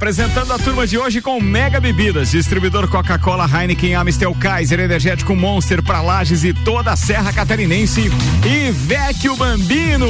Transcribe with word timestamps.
Apresentando 0.00 0.54
a 0.54 0.58
turma 0.58 0.86
de 0.86 0.96
hoje 0.96 1.20
com 1.20 1.38
Mega 1.42 1.78
Bebidas, 1.78 2.30
distribuidor 2.30 2.88
Coca-Cola, 2.88 3.44
Heineken, 3.44 3.94
Amistel, 3.94 4.34
Kaiser, 4.34 4.80
Energético 4.80 5.36
Monster 5.36 5.82
para 5.82 6.00
Lages 6.00 6.42
e 6.42 6.54
toda 6.54 6.92
a 6.92 6.96
Serra 6.96 7.30
Catarinense. 7.34 8.10
E 8.42 8.70
Vecchio 8.70 9.36
Bambino, 9.36 10.08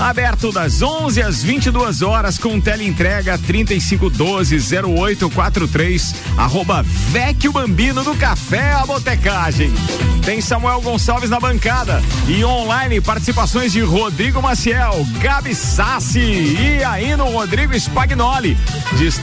aberto 0.00 0.50
das 0.50 0.82
11 0.82 1.22
às 1.22 1.40
22 1.40 2.02
horas 2.02 2.36
com 2.36 2.60
teleentrega 2.60 3.38
3512-0843, 3.38 6.16
arroba 6.36 6.82
Vecchio 6.82 7.52
Bambino 7.52 8.02
do 8.02 8.16
Café 8.16 8.72
a 8.72 8.84
Botecagem. 8.84 9.72
Tem 10.24 10.40
Samuel 10.40 10.80
Gonçalves 10.80 11.30
na 11.30 11.38
bancada 11.38 12.02
e 12.26 12.44
online 12.44 13.00
participações 13.00 13.72
de 13.72 13.82
Rodrigo 13.82 14.42
Maciel, 14.42 15.06
Gabi 15.20 15.54
Sassi 15.54 16.18
e 16.20 16.82
aí 16.84 17.16
no 17.16 17.30
Rodrigo 17.30 17.72
Spagnoli. 17.74 18.58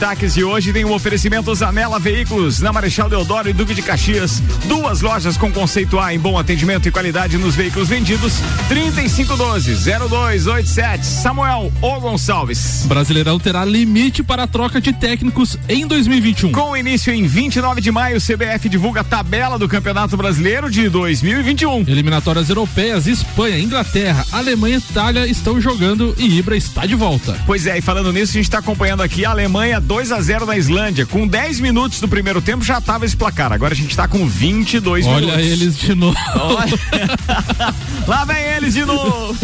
Destaques 0.06 0.34
de 0.34 0.44
hoje 0.44 0.72
tem 0.72 0.84
o 0.84 0.90
um 0.90 0.92
oferecimento 0.92 1.52
Zanela 1.52 1.98
Veículos 1.98 2.60
na 2.60 2.72
Marechal 2.72 3.08
Deodoro 3.08 3.50
e 3.50 3.52
Duque 3.52 3.74
de 3.74 3.82
Caxias. 3.82 4.40
Duas 4.66 5.00
lojas 5.00 5.36
com 5.36 5.50
conceito 5.50 5.98
A 5.98 6.14
em 6.14 6.18
bom 6.20 6.38
atendimento 6.38 6.86
e 6.86 6.92
qualidade 6.92 7.36
nos 7.36 7.56
veículos 7.56 7.88
vendidos. 7.88 8.34
3512-0287. 8.68 11.02
Samuel 11.02 11.72
O 11.82 11.98
Gonçalves. 11.98 12.84
Brasileirão 12.86 13.40
terá 13.40 13.64
limite 13.64 14.22
para 14.22 14.44
a 14.44 14.46
troca 14.46 14.80
de 14.80 14.92
técnicos 14.92 15.58
em 15.68 15.84
2021. 15.88 16.52
Com 16.52 16.76
início 16.76 17.12
em 17.12 17.26
29 17.26 17.80
de 17.80 17.90
maio, 17.90 18.18
o 18.18 18.20
CBF 18.20 18.68
divulga 18.68 19.00
a 19.00 19.04
tabela 19.04 19.58
do 19.58 19.68
Campeonato 19.68 20.16
Brasileiro 20.16 20.70
de 20.70 20.88
2021. 20.88 21.80
Eliminatórias 21.80 22.48
europeias, 22.48 23.08
Espanha, 23.08 23.58
Inglaterra, 23.58 24.24
Alemanha 24.30 24.76
e 24.76 24.78
Itália 24.78 25.26
estão 25.26 25.60
jogando 25.60 26.14
e 26.16 26.38
Ibra 26.38 26.56
está 26.56 26.86
de 26.86 26.94
volta. 26.94 27.36
Pois 27.44 27.66
é, 27.66 27.78
e 27.78 27.80
falando 27.80 28.12
nisso, 28.12 28.30
a 28.30 28.34
gente 28.34 28.44
está 28.44 28.58
acompanhando 28.58 29.02
aqui 29.02 29.24
a 29.24 29.30
Alemanha 29.30 29.80
2 29.80 29.95
a 29.96 30.20
0 30.20 30.44
na 30.44 30.58
Islândia. 30.58 31.06
Com 31.06 31.26
10 31.26 31.60
minutos 31.60 32.00
do 32.00 32.06
primeiro 32.06 32.42
tempo 32.42 32.62
já 32.62 32.76
estava 32.78 33.06
esse 33.06 33.16
placar. 33.16 33.50
Agora 33.50 33.72
a 33.72 33.76
gente 33.76 33.90
está 33.90 34.06
com 34.06 34.26
22 34.26 35.06
Olha 35.06 35.14
minutos. 35.14 35.36
Olha 35.36 35.42
eles 35.42 35.78
de 35.78 35.94
novo. 35.94 36.18
Lá 38.06 38.24
vem 38.26 38.44
eles 38.56 38.74
de 38.74 38.84
novo. 38.84 39.34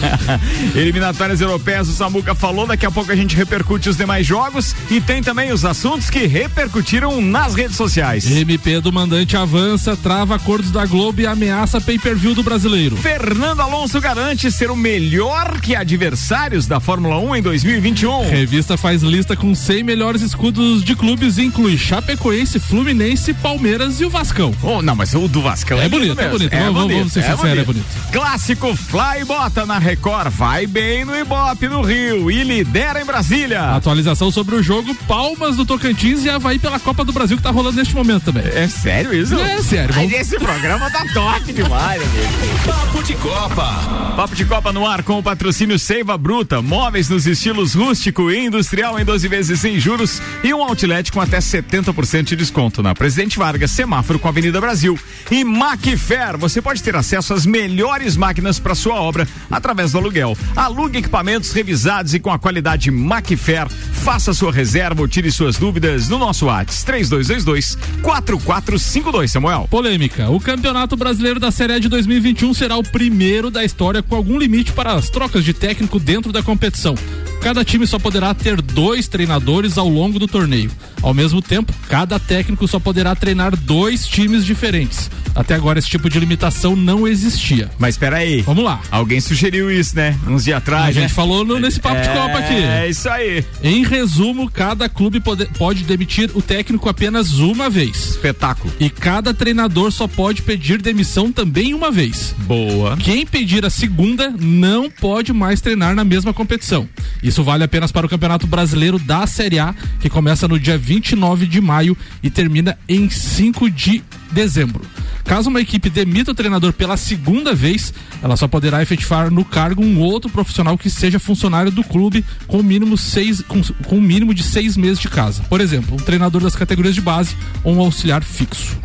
Eliminatórias 0.76 1.40
europeias, 1.40 1.88
o 1.88 1.92
Samuca 1.92 2.34
falou. 2.34 2.66
Daqui 2.66 2.84
a 2.84 2.90
pouco 2.90 3.10
a 3.10 3.16
gente 3.16 3.34
repercute 3.34 3.88
os 3.88 3.96
demais 3.96 4.26
jogos 4.26 4.76
e 4.90 5.00
tem 5.00 5.22
também 5.22 5.50
os 5.50 5.64
assuntos 5.64 6.10
que 6.10 6.26
repercutiram 6.26 7.22
nas 7.22 7.54
redes 7.54 7.76
sociais. 7.76 8.30
MP 8.30 8.80
do 8.80 8.92
mandante 8.92 9.36
avança, 9.36 9.96
trava 9.96 10.36
acordos 10.36 10.70
da 10.70 10.84
Globo 10.84 11.22
e 11.22 11.26
ameaça 11.26 11.80
pay-per-view 11.80 12.34
do 12.34 12.42
brasileiro. 12.42 12.96
Fernando 12.96 13.60
Alonso 13.60 13.98
garante 13.98 14.52
ser 14.52 14.70
o 14.70 14.76
melhor 14.76 15.58
que 15.60 15.74
adversários 15.74 16.66
da 16.66 16.80
Fórmula 16.80 17.18
1 17.18 17.36
em 17.36 17.42
2021. 17.42 18.28
Revista 18.28 18.76
faz 18.76 19.02
lista 19.02 19.34
com 19.34 19.54
100 19.70 19.84
melhores 19.84 20.20
escudos 20.20 20.82
de 20.82 20.96
clubes 20.96 21.38
e 21.38 21.44
inclui 21.44 21.78
Chapecoense, 21.78 22.58
Fluminense, 22.58 23.32
Palmeiras 23.32 24.00
e 24.00 24.04
o 24.04 24.10
Vascão. 24.10 24.52
Oh, 24.64 24.82
não, 24.82 24.96
mas 24.96 25.14
o 25.14 25.28
do 25.28 25.40
Vascão 25.40 25.80
é, 25.80 25.84
é 25.84 25.88
bonito, 25.88 26.20
é 26.20 26.28
bonito. 26.28 26.52
É 26.52 26.58
vamos, 26.64 26.82
bonito, 26.82 26.98
vamos 26.98 27.12
ser 27.12 27.20
é 27.20 27.36
sinceros, 27.36 27.58
é 27.58 27.64
bonito. 27.64 27.86
Clássico 28.10 28.74
Fly 28.74 29.24
Bota 29.24 29.64
na 29.64 29.78
Record, 29.78 30.32
vai 30.32 30.66
bem 30.66 31.04
no 31.04 31.16
Ibope 31.16 31.68
no 31.68 31.82
Rio 31.82 32.28
e 32.32 32.42
lidera 32.42 33.00
em 33.00 33.04
Brasília. 33.04 33.76
Atualização 33.76 34.32
sobre 34.32 34.56
o 34.56 34.62
jogo 34.62 34.92
Palmas 35.06 35.54
do 35.54 35.64
Tocantins 35.64 36.24
e 36.24 36.30
Havaí 36.30 36.58
pela 36.58 36.80
Copa 36.80 37.04
do 37.04 37.12
Brasil 37.12 37.36
que 37.36 37.42
tá 37.44 37.52
rolando 37.52 37.76
neste 37.76 37.94
momento 37.94 38.24
também. 38.24 38.42
É 38.52 38.66
sério 38.66 39.14
isso? 39.14 39.38
É 39.38 39.62
sério. 39.62 39.94
Vamos... 39.94 40.12
Esse 40.12 40.36
programa 40.36 40.90
tá 40.90 41.04
top 41.14 41.52
demais, 41.52 42.02
amigo. 42.02 42.26
Papo 42.66 43.04
de 43.04 43.14
Copa. 43.14 44.14
Papo 44.16 44.34
de 44.34 44.44
Copa 44.44 44.72
no 44.72 44.84
ar 44.84 45.04
com 45.04 45.16
o 45.16 45.22
patrocínio 45.22 45.78
Seiva 45.78 46.18
Bruta, 46.18 46.60
móveis 46.60 47.08
nos 47.08 47.24
estilos 47.24 47.74
rústico 47.74 48.32
e 48.32 48.46
industrial 48.46 48.98
em 48.98 49.04
12 49.04 49.28
vezes 49.28 49.59
sem 49.60 49.78
juros 49.78 50.22
e 50.42 50.52
um 50.54 50.62
outlet 50.62 51.12
com 51.12 51.20
até 51.20 51.38
70% 51.38 52.24
de 52.24 52.36
desconto 52.36 52.82
na 52.82 52.94
Presidente 52.94 53.38
Vargas, 53.38 53.70
semáforo 53.70 54.18
com 54.18 54.26
a 54.26 54.30
Avenida 54.30 54.60
Brasil. 54.60 54.98
E 55.30 55.44
Macfair, 55.44 56.38
você 56.38 56.62
pode 56.62 56.82
ter 56.82 56.96
acesso 56.96 57.34
às 57.34 57.44
melhores 57.44 58.16
máquinas 58.16 58.58
para 58.58 58.74
sua 58.74 58.94
obra 58.94 59.28
através 59.50 59.92
do 59.92 59.98
aluguel. 59.98 60.36
Alugue 60.56 60.98
equipamentos 60.98 61.52
revisados 61.52 62.14
e 62.14 62.18
com 62.18 62.30
a 62.30 62.38
qualidade 62.38 62.90
Macfair. 62.90 63.68
Faça 63.68 64.32
sua 64.32 64.50
reserva 64.50 65.02
ou 65.02 65.08
tire 65.08 65.30
suas 65.30 65.56
dúvidas 65.56 66.08
no 66.08 66.18
nosso 66.18 66.46
WhatsApp 66.46 66.84
3222 66.84 67.76
4452, 68.02 69.30
Samuel. 69.30 69.68
Polêmica. 69.70 70.30
O 70.30 70.40
Campeonato 70.40 70.96
Brasileiro 70.96 71.38
da 71.38 71.50
Série 71.50 71.74
A 71.74 71.78
de 71.78 71.88
2021 71.88 72.54
será 72.54 72.76
o 72.76 72.82
primeiro 72.82 73.50
da 73.50 73.64
história 73.64 74.02
com 74.02 74.16
algum 74.16 74.38
limite 74.38 74.72
para 74.72 74.94
as 74.94 75.10
trocas 75.10 75.44
de 75.44 75.52
técnico 75.52 75.98
dentro 75.98 76.32
da 76.32 76.42
competição. 76.42 76.94
Cada 77.40 77.64
time 77.64 77.86
só 77.86 77.98
poderá 77.98 78.34
ter 78.34 78.60
dois 78.60 79.08
treinadores 79.08 79.78
ao 79.78 79.88
longo 79.88 80.18
do 80.18 80.28
torneio. 80.28 80.70
Ao 81.02 81.14
mesmo 81.14 81.40
tempo, 81.40 81.72
cada 81.88 82.18
técnico 82.18 82.68
só 82.68 82.78
poderá 82.78 83.14
treinar 83.14 83.56
dois 83.56 84.06
times 84.06 84.44
diferentes. 84.44 85.10
Até 85.34 85.54
agora 85.54 85.78
esse 85.78 85.88
tipo 85.88 86.10
de 86.10 86.18
limitação 86.18 86.76
não 86.76 87.06
existia. 87.06 87.70
Mas 87.78 87.94
espera 87.94 88.18
aí. 88.18 88.42
Vamos 88.42 88.64
lá. 88.64 88.80
Alguém 88.90 89.20
sugeriu 89.20 89.70
isso, 89.70 89.96
né? 89.96 90.18
Uns 90.26 90.44
dias 90.44 90.58
atrás. 90.58 90.88
A 90.88 90.92
gente 90.92 91.02
né? 91.02 91.08
falou 91.08 91.44
no, 91.44 91.58
nesse 91.58 91.80
papo 91.80 91.96
é, 91.96 92.02
de 92.02 92.08
Copa 92.08 92.38
aqui. 92.38 92.54
É 92.54 92.88
isso 92.88 93.08
aí. 93.08 93.44
Em 93.62 93.84
resumo, 93.84 94.50
cada 94.50 94.88
clube 94.88 95.20
pode, 95.20 95.46
pode 95.46 95.84
demitir 95.84 96.30
o 96.34 96.42
técnico 96.42 96.88
apenas 96.88 97.38
uma 97.38 97.70
vez. 97.70 98.10
Espetáculo. 98.10 98.72
E 98.78 98.90
cada 98.90 99.32
treinador 99.32 99.90
só 99.92 100.06
pode 100.06 100.42
pedir 100.42 100.82
demissão 100.82 101.32
também 101.32 101.72
uma 101.72 101.90
vez. 101.90 102.34
Boa. 102.40 102.96
Quem 102.96 103.24
pedir 103.24 103.64
a 103.64 103.70
segunda 103.70 104.34
não 104.38 104.90
pode 104.90 105.32
mais 105.32 105.60
treinar 105.60 105.94
na 105.94 106.04
mesma 106.04 106.34
competição. 106.34 106.88
Isso 107.30 107.44
vale 107.44 107.62
apenas 107.62 107.92
para 107.92 108.04
o 108.04 108.08
Campeonato 108.08 108.44
Brasileiro 108.44 108.98
da 108.98 109.24
Série 109.24 109.60
A, 109.60 109.72
que 110.00 110.10
começa 110.10 110.48
no 110.48 110.58
dia 110.58 110.76
29 110.76 111.46
de 111.46 111.60
maio 111.60 111.96
e 112.20 112.28
termina 112.28 112.76
em 112.88 113.08
5 113.08 113.70
de 113.70 114.02
dezembro. 114.32 114.84
Caso 115.22 115.48
uma 115.48 115.60
equipe 115.60 115.88
demita 115.88 116.32
o 116.32 116.34
treinador 116.34 116.72
pela 116.72 116.96
segunda 116.96 117.54
vez, 117.54 117.94
ela 118.20 118.36
só 118.36 118.48
poderá 118.48 118.82
efetivar 118.82 119.30
no 119.30 119.44
cargo 119.44 119.80
um 119.80 120.00
outro 120.00 120.28
profissional 120.28 120.76
que 120.76 120.90
seja 120.90 121.20
funcionário 121.20 121.70
do 121.70 121.84
clube 121.84 122.24
com 122.48 122.64
mínimo 122.64 122.98
seis, 122.98 123.40
com, 123.42 123.62
com 123.62 124.00
mínimo 124.00 124.34
de 124.34 124.42
seis 124.42 124.76
meses 124.76 124.98
de 124.98 125.08
casa. 125.08 125.44
Por 125.48 125.60
exemplo, 125.60 125.94
um 125.94 126.04
treinador 126.04 126.42
das 126.42 126.56
categorias 126.56 126.96
de 126.96 127.00
base 127.00 127.36
ou 127.62 127.76
um 127.76 127.80
auxiliar 127.80 128.24
fixo. 128.24 128.76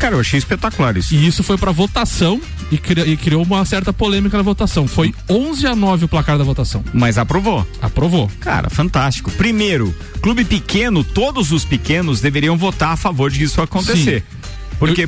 Cara, 0.00 0.14
eu 0.16 0.20
achei 0.20 0.38
espetacular 0.38 0.96
isso. 0.96 1.14
E 1.14 1.26
isso 1.26 1.42
foi 1.42 1.58
para 1.58 1.70
votação 1.72 2.40
e, 2.72 2.78
cri, 2.78 3.02
e, 3.02 3.16
criou 3.18 3.42
uma 3.42 3.62
certa 3.66 3.92
polêmica 3.92 4.34
na 4.34 4.42
votação. 4.42 4.88
Foi 4.88 5.14
11 5.28 5.66
a 5.66 5.76
9 5.76 6.06
o 6.06 6.08
placar 6.08 6.38
da 6.38 6.42
votação. 6.42 6.82
Mas 6.94 7.18
aprovou. 7.18 7.66
Aprovou. 7.82 8.30
Cara, 8.40 8.70
fantástico. 8.70 9.30
Primeiro, 9.32 9.94
clube 10.22 10.42
pequeno, 10.42 11.04
todos 11.04 11.52
os 11.52 11.66
pequenos 11.66 12.22
deveriam 12.22 12.56
votar 12.56 12.92
a 12.92 12.96
favor 12.96 13.30
de 13.30 13.44
isso 13.44 13.60
acontecer. 13.60 14.22
Sim. 14.22 14.40
Porque, 14.78 15.06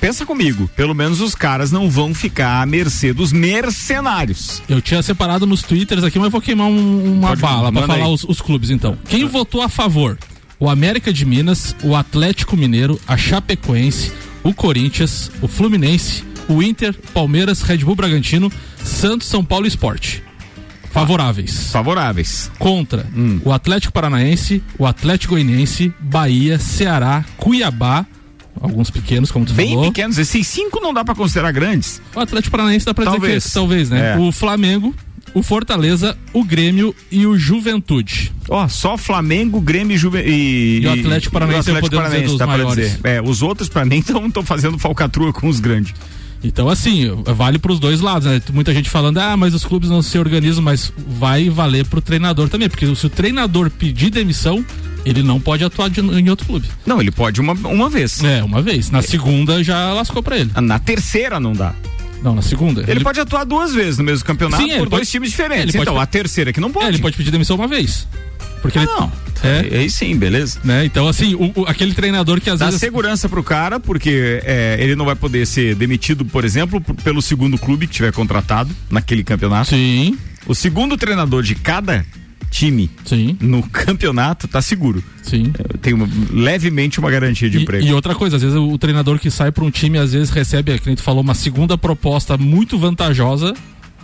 pensa 0.00 0.26
comigo, 0.26 0.68
pelo 0.74 0.92
menos 0.92 1.20
os 1.20 1.32
caras 1.36 1.70
não 1.70 1.88
vão 1.88 2.12
ficar 2.12 2.60
à 2.60 2.66
mercê 2.66 3.12
dos 3.12 3.32
mercenários. 3.32 4.60
Eu 4.68 4.82
tinha 4.82 5.00
separado 5.00 5.46
nos 5.46 5.62
twitters 5.62 6.02
aqui, 6.02 6.18
mas 6.18 6.32
vou 6.32 6.40
queimar 6.40 6.66
um, 6.66 7.18
uma 7.18 7.28
Pode, 7.28 7.40
bala 7.40 7.72
para 7.72 7.86
falar 7.86 8.08
os, 8.08 8.24
os, 8.24 8.40
clubes 8.40 8.70
então. 8.70 8.98
Quem 9.08 9.22
ah. 9.22 9.28
votou 9.28 9.62
a 9.62 9.68
favor? 9.68 10.18
O 10.60 10.68
América 10.68 11.12
de 11.12 11.24
Minas, 11.24 11.74
o 11.84 11.94
Atlético 11.94 12.56
Mineiro, 12.56 13.00
a 13.06 13.16
Chapecoense, 13.16 14.12
o 14.42 14.52
Corinthians, 14.52 15.30
o 15.40 15.46
Fluminense, 15.46 16.24
o 16.48 16.60
Inter, 16.62 16.94
Palmeiras, 17.14 17.62
Red 17.62 17.78
Bull 17.78 17.94
Bragantino, 17.94 18.50
Santos, 18.82 19.28
São 19.28 19.44
Paulo 19.44 19.66
e 19.66 19.68
Sport. 19.68 20.18
Favoráveis. 20.90 21.70
Favoráveis. 21.70 22.50
Contra 22.58 23.06
hum. 23.14 23.40
o 23.44 23.52
Atlético 23.52 23.92
Paranaense, 23.92 24.62
o 24.76 24.84
Atlético 24.84 25.34
Goianiense, 25.34 25.92
Bahia, 26.00 26.58
Ceará, 26.58 27.24
Cuiabá, 27.36 28.04
alguns 28.60 28.90
pequenos, 28.90 29.30
como 29.30 29.44
tu 29.44 29.52
Bem 29.52 29.68
falou. 29.68 29.82
Bem 29.82 29.92
pequenos, 29.92 30.18
esses 30.18 30.46
cinco 30.46 30.80
não 30.80 30.92
dá 30.92 31.04
para 31.04 31.14
considerar 31.14 31.52
grandes. 31.52 32.02
O 32.14 32.18
Atlético 32.18 32.50
Paranaense 32.50 32.84
dá 32.84 32.94
pra 32.94 33.04
talvez. 33.04 33.44
dizer 33.44 33.48
que 33.48 33.54
talvez, 33.54 33.90
né? 33.90 34.14
É. 34.14 34.18
O 34.18 34.32
Flamengo, 34.32 34.92
o 35.34 35.42
Fortaleza, 35.42 36.16
o 36.32 36.44
Grêmio 36.44 36.94
e 37.10 37.26
o 37.26 37.36
Juventude. 37.36 38.32
Ó, 38.48 38.64
oh, 38.64 38.68
só 38.68 38.96
Flamengo, 38.96 39.60
Grêmio 39.60 39.94
e, 39.94 39.98
Juve... 39.98 40.20
e, 40.20 40.80
e 40.80 40.86
o 40.86 40.92
Atlético 40.92 41.32
Paranaense, 41.32 41.70
o 41.70 41.74
Atlético 41.74 41.96
Paranaense 41.96 42.38
dá 42.38 42.46
pra 42.46 42.64
dizer. 42.64 43.00
É, 43.04 43.22
os 43.22 43.42
outros 43.42 43.68
para 43.68 43.84
mim 43.84 43.98
estão 44.26 44.42
fazendo 44.42 44.78
falcatrua 44.78 45.32
com 45.32 45.48
os 45.48 45.60
grandes. 45.60 45.94
Então, 46.42 46.68
assim, 46.68 47.10
vale 47.24 47.58
para 47.58 47.72
os 47.72 47.80
dois 47.80 48.00
lados, 48.00 48.28
né? 48.28 48.40
Muita 48.52 48.72
gente 48.72 48.88
falando, 48.88 49.18
ah, 49.18 49.36
mas 49.36 49.54
os 49.54 49.64
clubes 49.64 49.90
não 49.90 50.02
se 50.02 50.16
organizam, 50.18 50.62
mas 50.62 50.92
vai 50.96 51.50
valer 51.50 51.84
para 51.84 51.98
o 51.98 52.02
treinador 52.02 52.48
também, 52.48 52.68
porque 52.68 52.94
se 52.94 53.06
o 53.06 53.10
treinador 53.10 53.70
pedir 53.70 54.10
demissão, 54.10 54.64
ele 55.04 55.22
não 55.22 55.40
pode 55.40 55.64
atuar 55.64 55.90
de, 55.90 56.00
em 56.00 56.30
outro 56.30 56.46
clube. 56.46 56.68
Não, 56.86 57.00
ele 57.00 57.10
pode 57.10 57.40
uma, 57.40 57.54
uma 57.54 57.88
vez. 57.88 58.22
É, 58.22 58.42
uma 58.42 58.62
vez. 58.62 58.90
Na 58.90 59.02
segunda 59.02 59.62
já 59.64 59.92
lascou 59.92 60.22
para 60.22 60.38
ele. 60.38 60.50
Na 60.60 60.78
terceira 60.78 61.40
não 61.40 61.52
dá. 61.52 61.74
Não, 62.22 62.34
na 62.34 62.42
segunda. 62.42 62.82
Ele, 62.82 62.92
ele, 62.92 63.04
pode 63.04 63.20
atuar 63.20 63.44
duas 63.44 63.72
vezes 63.72 63.98
no 63.98 64.04
mesmo 64.04 64.24
campeonato 64.24 64.62
Sim, 64.62 64.78
por 64.78 64.88
dois 64.88 65.02
pode... 65.02 65.10
times 65.10 65.30
diferentes. 65.30 65.74
Então, 65.74 65.94
pode... 65.94 66.04
a 66.04 66.06
terceira 66.06 66.52
que 66.52 66.60
não 66.60 66.70
pode. 66.70 66.86
É, 66.86 66.88
ele 66.88 66.98
pode 66.98 67.16
pedir 67.16 67.30
demissão 67.30 67.56
uma 67.56 67.68
vez. 67.68 68.06
Porque 68.60 68.78
ah, 68.78 68.82
ele... 68.82 68.90
não. 68.92 69.12
É. 69.42 69.78
Aí 69.78 69.90
sim, 69.90 70.16
beleza. 70.16 70.58
Né? 70.64 70.84
Então, 70.84 71.06
assim, 71.06 71.34
o, 71.34 71.52
o, 71.54 71.64
aquele 71.66 71.94
treinador 71.94 72.40
que 72.40 72.50
às 72.50 72.58
Dá 72.58 72.66
vezes. 72.66 72.80
Dá 72.80 72.86
segurança 72.86 73.28
pro 73.28 73.42
cara, 73.42 73.78
porque 73.78 74.40
é, 74.44 74.76
ele 74.80 74.96
não 74.96 75.04
vai 75.04 75.14
poder 75.14 75.46
ser 75.46 75.74
demitido, 75.76 76.24
por 76.24 76.44
exemplo, 76.44 76.80
pelo 77.04 77.22
segundo 77.22 77.56
clube 77.56 77.86
que 77.86 77.94
tiver 77.94 78.12
contratado 78.12 78.74
naquele 78.90 79.22
campeonato. 79.22 79.70
Sim. 79.70 80.18
o 80.46 80.54
segundo 80.54 80.96
treinador 80.96 81.42
de 81.42 81.54
cada 81.54 82.04
time 82.50 82.90
Sim. 83.04 83.36
no 83.40 83.62
campeonato 83.62 84.48
tá 84.48 84.60
seguro. 84.60 85.02
Sim. 85.22 85.52
Tem 85.82 85.92
uma, 85.92 86.08
levemente 86.30 86.98
uma 86.98 87.10
garantia 87.10 87.48
de 87.50 87.58
e, 87.58 87.62
emprego. 87.62 87.86
E 87.86 87.92
outra 87.92 88.14
coisa, 88.14 88.36
às 88.36 88.42
vezes 88.42 88.56
o 88.56 88.78
treinador 88.78 89.18
que 89.18 89.30
sai 89.30 89.52
para 89.52 89.64
um 89.64 89.70
time, 89.70 89.98
às 89.98 90.12
vezes 90.12 90.30
recebe, 90.30 90.72
a 90.72 90.76
gente 90.76 91.02
falou, 91.02 91.22
uma 91.22 91.34
segunda 91.34 91.76
proposta 91.76 92.36
muito 92.36 92.78
vantajosa 92.78 93.54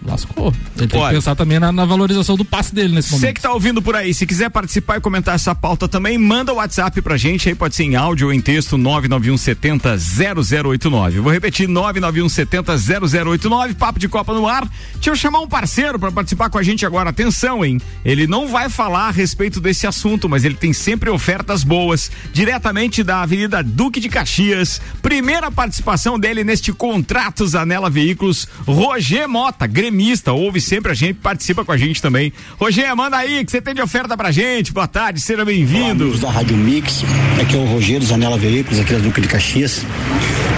lascou. 0.04 0.52
Ele 0.76 0.86
tem 0.86 1.00
Olha, 1.00 1.10
que 1.10 1.14
pensar 1.16 1.34
também 1.34 1.58
na, 1.58 1.72
na, 1.72 1.84
valorização 1.84 2.36
do 2.36 2.44
passe 2.44 2.74
dele 2.74 2.94
nesse 2.94 3.10
momento. 3.10 3.26
Você 3.26 3.32
que 3.32 3.40
tá 3.40 3.52
ouvindo 3.52 3.80
por 3.80 3.96
aí, 3.96 4.12
se 4.12 4.26
quiser 4.26 4.50
participar 4.50 4.98
e 4.98 5.00
comentar 5.00 5.34
essa 5.34 5.54
pauta 5.54 5.88
também, 5.88 6.18
manda 6.18 6.52
o 6.52 6.56
WhatsApp 6.56 7.00
pra 7.00 7.16
gente, 7.16 7.48
aí 7.48 7.54
pode 7.54 7.74
ser 7.74 7.84
em 7.84 7.96
áudio 7.96 8.28
ou 8.28 8.32
em 8.32 8.40
texto 8.40 8.76
99170 8.76 9.96
0089. 9.96 11.20
Vou 11.20 11.32
repetir 11.32 11.68
99170 11.68 12.76
0089, 12.76 13.74
papo 13.74 13.98
de 13.98 14.08
Copa 14.08 14.34
no 14.34 14.46
ar. 14.46 14.68
Deixa 14.94 15.10
eu 15.10 15.16
chamar 15.16 15.40
um 15.40 15.48
parceiro 15.48 15.98
para 15.98 16.12
participar 16.12 16.50
com 16.50 16.58
a 16.58 16.62
gente 16.62 16.84
agora. 16.84 17.10
Atenção, 17.10 17.64
hein? 17.64 17.80
Ele 18.04 18.26
não 18.26 18.48
vai 18.48 18.68
falar 18.68 19.08
a 19.08 19.10
respeito 19.10 19.60
desse 19.60 19.86
assunto, 19.86 20.28
mas 20.28 20.44
ele 20.44 20.54
tem 20.54 20.72
sempre 20.72 21.10
ofertas 21.10 21.64
boas, 21.64 22.10
diretamente 22.32 23.02
da 23.02 23.22
Avenida 23.22 23.62
Duque 23.62 24.00
de 24.00 24.08
Caxias. 24.08 24.80
Primeira 25.00 25.50
participação 25.50 26.18
dele 26.18 26.44
neste 26.44 26.72
contrato 26.72 27.46
Zanela 27.46 27.88
Veículos, 27.88 28.48
Roger 28.66 29.28
Mota, 29.28 29.66
gremista, 29.84 30.32
ouve 30.32 30.60
sempre 30.62 30.92
a 30.92 30.94
gente, 30.94 31.14
participa 31.14 31.64
com 31.64 31.70
a 31.70 31.76
gente 31.76 32.00
também. 32.00 32.32
Roger, 32.58 32.96
manda 32.96 33.18
aí, 33.18 33.44
que 33.44 33.50
você 33.50 33.60
tem 33.60 33.74
de 33.74 33.82
oferta 33.82 34.16
pra 34.16 34.30
gente. 34.30 34.72
Boa 34.72 34.88
tarde, 34.88 35.20
seja 35.20 35.44
bem-vindo. 35.44 36.16
da 36.18 36.30
Rádio 36.30 36.56
Mix, 36.56 37.04
aqui 37.40 37.54
é 37.54 37.58
o 37.58 37.64
Rogério 37.64 38.06
Zanela 38.06 38.38
Veículos, 38.38 38.80
aqui 38.80 38.94
da 38.94 38.98
Duque 38.98 39.20
de 39.20 39.28
Caxias. 39.28 39.84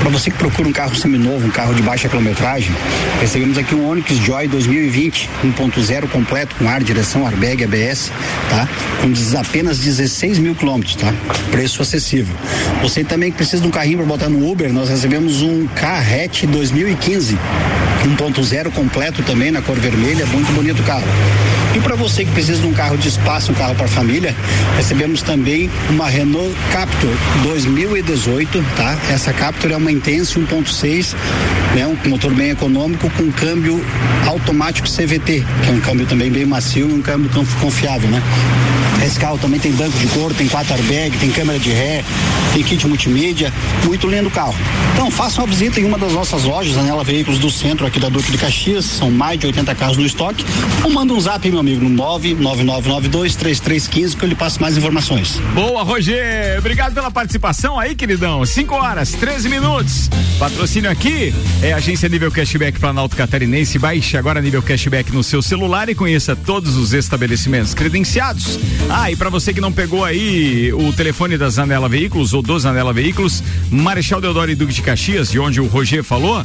Para 0.00 0.11
você 0.11 0.31
que 0.31 0.38
procura 0.38 0.69
um 0.69 0.73
carro 0.73 0.94
seminovo, 0.94 1.44
um 1.44 1.50
carro 1.50 1.75
de 1.75 1.82
baixa 1.82 2.08
quilometragem, 2.08 2.70
recebemos 3.20 3.58
aqui 3.58 3.75
um 3.75 3.88
Onix 3.88 4.17
Joy 4.19 4.46
2020, 4.46 5.29
1.0 5.44 6.08
completo, 6.08 6.55
com 6.56 6.69
ar, 6.69 6.81
direção, 6.84 7.26
airbag, 7.26 7.64
ABS, 7.64 8.12
tá? 8.49 8.69
Com 9.00 9.38
apenas 9.38 9.79
16 9.81 10.38
mil 10.38 10.55
quilômetros, 10.55 10.94
tá? 10.94 11.12
Preço 11.50 11.82
acessível. 11.82 12.37
Você 12.82 13.02
também 13.02 13.32
que 13.32 13.38
precisa 13.38 13.61
de 13.61 13.67
um 13.67 13.70
carrinho 13.72 13.99
para 13.99 14.06
botar 14.06 14.29
no 14.29 14.49
Uber, 14.49 14.72
nós 14.72 14.88
recebemos 14.88 15.43
um 15.43 15.67
Carrete 15.67 16.46
2015, 16.46 17.37
1.0 18.06 18.70
completo 18.73 19.23
também 19.23 19.50
na 19.50 19.61
cor 19.61 19.79
vermelha, 19.79 20.26
muito 20.26 20.53
bonito 20.53 20.81
o 20.81 20.85
carro. 20.85 21.06
E 21.75 21.81
para 21.81 21.94
você 21.94 22.25
que 22.25 22.31
precisa 22.31 22.61
de 22.61 22.67
um 22.67 22.73
carro 22.73 22.97
de 22.97 23.08
espaço, 23.08 23.53
um 23.53 23.55
carro 23.55 23.75
para 23.75 23.87
família, 23.87 24.35
recebemos 24.76 25.20
também 25.20 25.70
uma 25.91 26.08
Renault 26.08 26.55
Captur 26.73 27.11
2018, 27.43 28.64
tá? 28.76 28.97
Essa 29.11 29.32
Captur 29.32 29.70
é 29.73 29.76
uma 29.76 29.93
Intense 29.93 30.38
1.6, 30.38 31.14
né? 31.75 31.87
Um 31.87 32.08
motor 32.08 32.32
bem 32.32 32.50
econômico 32.50 33.11
com 33.11 33.31
câmbio 33.32 33.85
automático 34.26 34.88
CVT, 34.88 35.44
que 35.62 35.69
é 35.69 35.73
um 35.73 35.81
câmbio 35.81 36.06
também 36.06 36.31
bem 36.31 36.47
macio 36.47 36.88
e 36.88 36.93
um 36.94 37.03
câmbio 37.03 37.31
confiável, 37.61 38.08
né? 38.08 38.23
Esse 39.05 39.20
carro 39.20 39.38
também 39.38 39.61
tem 39.61 39.73
banco 39.73 39.97
de 39.99 40.06
couro, 40.06 40.32
tem 40.35 40.49
quatro 40.49 40.73
airbag, 40.75 41.17
tem 41.19 41.31
câmera 41.31 41.58
de 41.58 41.70
ré, 41.70 42.03
tem 42.56 42.64
kit 42.64 42.87
multimídia, 42.87 43.53
muito 43.85 44.08
lindo 44.08 44.31
carro. 44.31 44.55
Então 44.94 45.11
faça 45.11 45.43
uma 45.43 45.47
visita 45.47 45.79
em 45.79 45.85
uma 45.85 45.99
das 45.99 46.14
nossas 46.14 46.44
lojas, 46.44 46.79
Anela 46.79 47.05
Veículos 47.05 47.38
do 47.38 47.50
Centro 47.50 47.87
aqui 47.87 48.00
da 48.00 48.08
Duque 48.08 48.32
de 48.32 48.38
Caxias, 48.38 48.87
são 48.87 49.11
mais 49.11 49.38
de 49.38 49.47
80 49.47 49.75
carros 49.75 49.99
no 49.99 50.06
estoque, 50.06 50.43
ou 50.82 50.91
manda 50.91 51.12
um 51.12 51.20
zap, 51.20 51.47
meu 51.50 51.61
amigo, 51.61 51.87
no 51.87 52.03
999923315 52.03 54.17
que 54.17 54.25
eu 54.25 54.29
lhe 54.31 54.35
passo 54.35 54.58
mais 54.58 54.79
informações. 54.79 55.38
Boa, 55.55 55.82
Roger, 55.82 56.58
obrigado 56.58 56.94
pela 56.94 57.11
participação 57.11 57.79
aí, 57.79 57.94
queridão. 57.94 58.47
5 58.47 58.75
horas, 58.75 59.12
13 59.12 59.50
minutos. 59.50 60.08
Patrocínio 60.38 60.91
aqui 60.91 61.35
é 61.62 61.75
a 61.75 61.76
agência 61.76 62.08
Nível 62.08 62.31
Cashback 62.31 62.81
Planalto 62.81 63.17
Catarinense. 63.17 63.79
Baixe 63.79 64.17
agora 64.17 64.41
Nível 64.41 64.62
Cashback 64.62 65.12
no 65.12 65.23
seu 65.23 65.43
celular 65.43 65.91
e 65.91 65.94
conheça 65.94 66.35
todos 66.35 66.75
os 66.76 66.94
estabelecimentos 66.94 67.75
credenciados. 67.75 68.58
Ah, 68.88 69.11
e 69.11 69.17
para 69.17 69.29
você 69.29 69.53
que 69.53 69.61
não 69.61 69.73
pegou 69.73 70.05
aí 70.05 70.73
o 70.73 70.93
telefone 70.93 71.37
da 71.37 71.50
Zanela 71.50 71.88
Veículos 71.88 72.32
ou 72.32 72.45
do 72.46 72.58
Zanela 72.58 72.93
Veículos, 72.93 73.43
Marechal 73.70 74.20
Deodoro 74.20 74.50
e 74.50 74.54
Duque 74.54 74.72
de 74.72 74.81
Caxias, 74.81 75.31
de 75.31 75.38
onde 75.38 75.60
o 75.60 75.66
Roger 75.66 76.02
falou, 76.04 76.43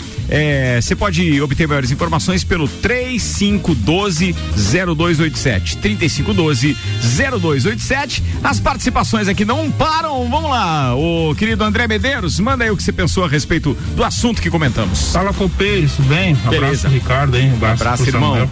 você 0.80 0.94
é, 0.94 0.96
pode 0.98 1.42
obter 1.42 1.68
maiores 1.68 1.92
informações 1.92 2.44
pelo 2.44 2.68
3512 2.68 4.36
0287. 4.56 5.78
3512 5.78 6.76
0287. 7.18 8.24
As 8.44 8.60
participações 8.60 9.28
aqui 9.28 9.46
não 9.46 9.70
param. 9.72 10.28
Vamos 10.30 10.50
lá, 10.50 10.96
o 10.96 11.36
querido 11.36 11.64
André 11.64 11.88
Medeiros, 11.88 12.40
manda 12.40 12.64
aí 12.64 12.72
o 12.72 12.78
que 12.78 12.84
você 12.84 12.92
pensou 12.92 13.24
a 13.24 13.28
respeito 13.28 13.78
do 13.96 14.04
assunto 14.04 14.42
que 14.42 14.50
comentamos. 14.50 15.12
Fala, 15.12 15.32
Copeiros, 15.34 15.94
tudo 15.94 16.10
bem? 16.10 16.34
Beleza. 16.36 16.66
abraço, 16.66 16.88
Ricardo, 16.88 17.38
hein? 17.38 17.52
Abraço, 17.54 17.84
Abraço, 17.84 18.08
irmão. 18.08 18.32
Samuel. 18.32 18.50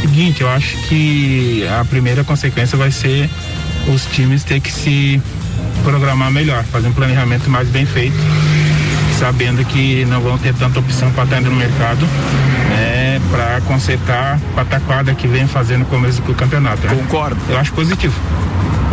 Seguinte, 0.00 0.42
eu 0.42 0.48
acho 0.48 0.76
que 0.88 1.66
a 1.66 1.84
primeira 1.84 2.24
consequência 2.24 2.76
vai 2.76 2.90
ser 2.90 3.30
os 3.88 4.04
times 4.06 4.44
ter 4.44 4.60
que 4.60 4.70
se 4.70 5.20
programar 5.82 6.30
melhor, 6.30 6.64
fazer 6.64 6.88
um 6.88 6.92
planejamento 6.92 7.48
mais 7.50 7.68
bem 7.68 7.86
feito, 7.86 8.16
sabendo 9.18 9.64
que 9.64 10.04
não 10.06 10.20
vão 10.20 10.38
ter 10.38 10.54
tanta 10.54 10.78
opção 10.78 11.10
para 11.12 11.24
estar 11.24 11.40
no 11.40 11.52
mercado, 11.52 12.06
né, 12.70 13.20
para 13.30 13.60
consertar 13.62 14.38
a 14.52 14.56
pataquada 14.56 15.14
que 15.14 15.26
vem 15.26 15.46
fazendo 15.46 15.80
no 15.80 15.86
começo 15.86 16.22
do 16.22 16.34
campeonato. 16.34 16.86
Né? 16.86 16.94
Concordo. 16.94 17.40
Eu 17.48 17.58
acho 17.58 17.72
positivo. 17.72 18.14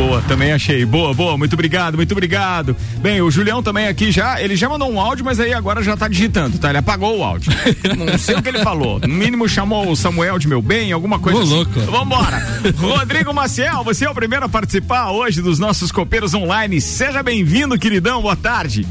Boa, 0.01 0.19
também 0.27 0.51
achei. 0.51 0.83
Boa, 0.83 1.13
boa, 1.13 1.37
muito 1.37 1.53
obrigado, 1.53 1.95
muito 1.95 2.11
obrigado. 2.11 2.75
Bem, 3.01 3.21
o 3.21 3.29
Julião 3.29 3.61
também 3.61 3.87
aqui 3.87 4.11
já, 4.11 4.41
ele 4.41 4.55
já 4.55 4.67
mandou 4.67 4.91
um 4.91 4.99
áudio, 4.99 5.23
mas 5.23 5.39
aí 5.39 5.53
agora 5.53 5.83
já 5.83 5.95
tá 5.95 6.07
digitando, 6.07 6.57
tá? 6.57 6.69
Ele 6.69 6.79
apagou 6.79 7.19
o 7.19 7.23
áudio. 7.23 7.51
Não 7.95 8.17
sei 8.17 8.35
o 8.35 8.41
que 8.41 8.49
ele 8.49 8.63
falou. 8.63 8.99
No 8.99 9.07
mínimo 9.07 9.47
chamou 9.47 9.91
o 9.91 9.95
Samuel 9.95 10.39
de 10.39 10.47
meu 10.47 10.59
bem, 10.59 10.91
alguma 10.91 11.19
coisa 11.19 11.37
Ô, 11.39 11.43
assim. 11.43 11.53
louco. 11.53 11.79
Vambora. 11.81 12.43
Rodrigo 12.77 13.31
Maciel, 13.31 13.83
você 13.83 14.05
é 14.05 14.09
o 14.09 14.15
primeiro 14.15 14.45
a 14.45 14.49
participar 14.49 15.11
hoje 15.11 15.39
dos 15.39 15.59
nossos 15.59 15.91
copeiros 15.91 16.33
online. 16.33 16.81
Seja 16.81 17.21
bem-vindo, 17.21 17.77
queridão. 17.77 18.23
Boa 18.23 18.35
tarde. 18.35 18.87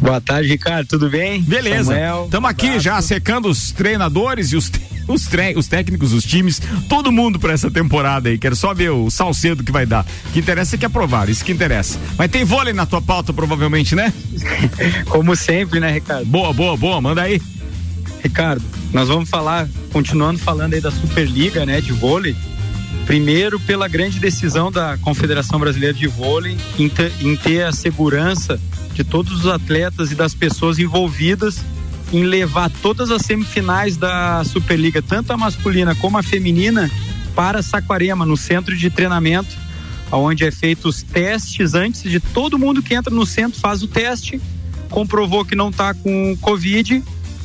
Boa 0.00 0.20
tarde, 0.20 0.48
Ricardo. 0.48 0.86
Tudo 0.86 1.08
bem? 1.10 1.42
Beleza. 1.42 1.94
Estamos 2.24 2.50
aqui 2.50 2.78
já 2.80 3.00
secando 3.02 3.48
os 3.48 3.72
treinadores 3.72 4.52
e 4.52 4.56
os, 4.56 4.70
os, 5.08 5.26
tre- 5.26 5.54
os 5.56 5.66
técnicos, 5.66 6.12
os 6.12 6.24
times, 6.24 6.60
todo 6.88 7.10
mundo 7.12 7.38
para 7.38 7.52
essa 7.52 7.70
temporada 7.70 8.28
aí. 8.28 8.38
Quero 8.38 8.54
só 8.56 8.72
ver 8.74 8.90
o 8.90 9.10
salcedo 9.10 9.62
que 9.64 9.72
vai 9.72 9.84
dar. 9.86 10.04
O 10.26 10.32
que 10.32 10.38
interessa 10.40 10.76
é 10.76 10.78
que 10.78 10.86
aprovar, 10.86 11.28
isso 11.28 11.44
que 11.44 11.52
interessa. 11.52 11.98
Mas 12.16 12.30
tem 12.30 12.44
vôlei 12.44 12.72
na 12.72 12.86
tua 12.86 13.02
pauta, 13.02 13.32
provavelmente, 13.32 13.94
né? 13.94 14.12
Como 15.08 15.34
sempre, 15.36 15.80
né, 15.80 15.92
Ricardo? 15.92 16.26
Boa, 16.26 16.52
boa, 16.52 16.76
boa. 16.76 17.00
Manda 17.00 17.22
aí. 17.22 17.40
Ricardo, 18.22 18.62
nós 18.92 19.08
vamos 19.08 19.28
falar, 19.28 19.68
continuando 19.92 20.38
falando 20.38 20.74
aí 20.74 20.80
da 20.80 20.90
Superliga, 20.90 21.64
né, 21.64 21.80
de 21.80 21.92
vôlei. 21.92 22.36
Primeiro, 23.08 23.58
pela 23.58 23.88
grande 23.88 24.20
decisão 24.20 24.70
da 24.70 24.98
Confederação 24.98 25.58
Brasileira 25.58 25.94
de 25.94 26.06
Vôlei 26.06 26.58
em 26.78 26.90
ter, 26.90 27.10
em 27.22 27.34
ter 27.34 27.62
a 27.62 27.72
segurança 27.72 28.60
de 28.92 29.02
todos 29.02 29.32
os 29.32 29.46
atletas 29.46 30.12
e 30.12 30.14
das 30.14 30.34
pessoas 30.34 30.78
envolvidas 30.78 31.64
em 32.12 32.22
levar 32.24 32.70
todas 32.82 33.10
as 33.10 33.22
semifinais 33.22 33.96
da 33.96 34.44
Superliga, 34.44 35.00
tanto 35.00 35.32
a 35.32 35.38
masculina 35.38 35.94
como 35.94 36.18
a 36.18 36.22
feminina, 36.22 36.90
para 37.34 37.62
Saquarema, 37.62 38.26
no 38.26 38.36
centro 38.36 38.76
de 38.76 38.90
treinamento, 38.90 39.56
onde 40.12 40.44
é 40.44 40.50
feito 40.50 40.86
os 40.86 41.02
testes 41.02 41.72
antes 41.72 42.02
de 42.02 42.20
todo 42.20 42.58
mundo 42.58 42.82
que 42.82 42.92
entra 42.92 43.14
no 43.14 43.24
centro 43.24 43.58
faz 43.58 43.82
o 43.82 43.88
teste, 43.88 44.38
comprovou 44.90 45.46
que 45.46 45.56
não 45.56 45.70
está 45.70 45.94
com 45.94 46.36
Covid, 46.42 47.02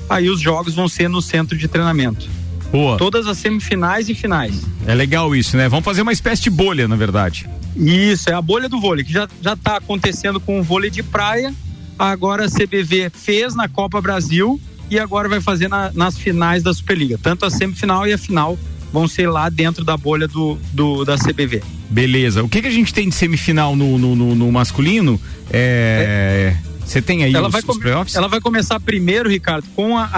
aí 0.10 0.29
os 0.29 0.41
jogos 0.41 0.75
vão 0.75 0.89
ser 0.89 1.08
no 1.08 1.22
centro 1.22 1.58
de 1.58 1.70
treinamento. 1.70 2.43
Boa. 2.74 2.98
Todas 2.98 3.27
as 3.27 3.38
semifinais 3.38 4.10
e 4.10 4.15
finais. 4.15 4.62
É 4.86 4.94
legal 4.94 5.34
isso, 5.36 5.56
né? 5.56 5.70
Vamos 5.70 5.86
fazer 5.86 6.01
uma 6.01 6.12
espécie 6.12 6.42
de 6.44 6.50
bolha, 6.50 6.88
na 6.88 6.96
verdade. 6.98 7.48
Isso, 7.77 8.30
é 8.30 8.34
a 8.34 8.42
bolha 8.42 8.68
do 8.68 8.82
vôlei, 8.82 9.06
que 9.06 9.13
já, 9.13 9.27
já 9.42 9.56
tá 9.56 9.77
acontecendo 9.77 10.39
com 10.39 10.60
o 10.60 10.63
vôlei 10.63 10.89
de 10.89 11.01
praia. 11.03 11.53
Agora 11.98 12.46
a 12.46 12.50
CBV 12.50 13.12
fez 13.13 13.53
na 13.56 13.70
Copa 13.70 14.01
Brasil 14.01 14.60
e 14.89 14.98
agora 15.00 15.30
vai 15.30 15.39
fazer 15.39 15.68
na- 15.70 15.92
nas 15.94 16.18
finais 16.18 16.63
da 16.63 16.74
Superliga. 16.74 17.18
Tanto 17.22 17.46
a 17.46 17.50
semifinal 17.51 18.08
e 18.08 18.13
a 18.13 18.18
final 18.18 18.58
vão 18.92 19.08
ser 19.08 19.27
lá 19.30 19.50
dentro 19.50 19.84
da 19.86 19.96
bolha 19.96 20.27
do, 20.27 20.58
do 20.72 21.06
da 21.06 21.15
CBV. 21.18 21.62
Beleza. 21.89 22.44
O 22.44 22.50
que, 22.50 22.62
que 22.62 22.68
a 22.68 22.72
gente 22.72 22.92
tem 22.94 23.08
de 23.10 23.13
semifinal 23.15 23.75
no, 23.75 23.98
no, 24.00 24.15
no- 24.15 24.36
no 24.36 24.51
masculino? 24.51 25.20
É. 25.51 26.56
Você 26.86 27.02
tem 27.02 27.24
aí 27.24 27.34
Ela 27.34 27.48
os, 27.48 27.52
vai, 27.54 27.62
os 27.66 27.78
playoffs? 27.78 28.16
ela 28.16 28.28
vai 28.28 28.40
começar 28.42 28.80
primeiro, 28.80 29.30
Ricardo, 29.30 29.66
com 29.75 29.98
a, 29.98 30.10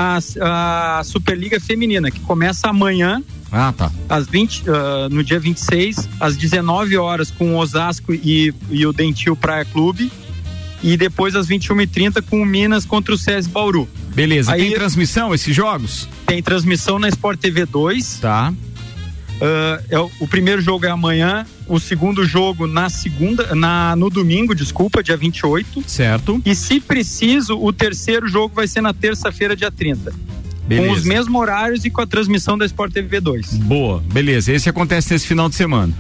a, 0.41 1.00
a 1.00 1.03
Superliga 1.03 1.60
Feminina, 1.60 2.10
que 2.12 2.19
começa 2.22 2.67
amanhã, 2.67 3.22
Ah, 3.51 3.74
tá. 3.75 3.91
às 4.10 4.27
20, 4.27 4.63
ah, 4.67 5.07
no 5.10 5.24
dia 5.24 5.39
26, 5.39 6.10
às 6.19 6.36
19 6.36 6.98
horas, 6.98 7.31
com 7.31 7.53
o 7.55 7.57
Osasco 7.57 8.13
e, 8.13 8.53
e 8.69 8.86
o 8.86 8.91
Dentil 8.91 9.36
Praia 9.36 9.63
Clube. 9.65 10.12
E 10.84 10.98
depois 10.98 11.36
às 11.36 11.48
21h30 11.48 12.22
com 12.29 12.41
o 12.41 12.45
Minas 12.45 12.86
contra 12.86 13.13
o 13.13 13.17
SESI 13.17 13.50
Bauru. 13.50 13.88
Beleza. 14.13 14.51
Aí- 14.53 14.62
Tem 14.62 14.74
transmissão 14.74 15.34
esses 15.34 15.55
jogos? 15.55 16.07
Tem 16.27 16.43
transmissão 16.43 17.00
na 17.00 17.07
Sport 17.10 17.39
TV 17.39 17.65
2. 17.65 18.19
Tá. 18.19 18.53
Ah, 19.41 19.81
é 19.89 19.99
o, 19.99 20.09
o 20.19 20.27
primeiro 20.27 20.61
jogo 20.61 20.85
é 20.85 20.89
amanhã, 20.89 21.45
o 21.67 21.79
segundo 21.79 22.25
jogo 22.25 22.67
na 22.67 22.89
segunda, 22.89 23.53
na, 23.55 23.95
no 23.95 24.09
domingo, 24.09 24.55
desculpa, 24.55 25.03
dia 25.03 25.17
28. 25.17 25.83
Certo. 25.87 26.41
E 26.45 26.55
se 26.55 26.79
preciso, 26.79 27.57
o 27.59 27.73
terceiro 27.73 28.27
jogo 28.27 28.53
vai 28.55 28.67
ser 28.67 28.81
na 28.81 28.93
terça-feira, 28.93 29.55
dia 29.55 29.71
30. 29.71 30.13
Beleza. 30.67 30.87
Com 30.87 30.93
os 30.93 31.03
mesmos 31.03 31.39
horários 31.41 31.85
e 31.85 31.89
com 31.89 32.01
a 32.01 32.07
transmissão 32.07 32.57
da 32.57 32.65
Sport 32.65 32.91
TV 32.91 33.19
2. 33.19 33.53
Boa, 33.57 33.99
beleza. 34.11 34.51
Esse 34.51 34.67
acontece 34.67 35.13
nesse 35.13 35.27
final 35.27 35.47
de 35.47 35.55
semana. 35.55 35.93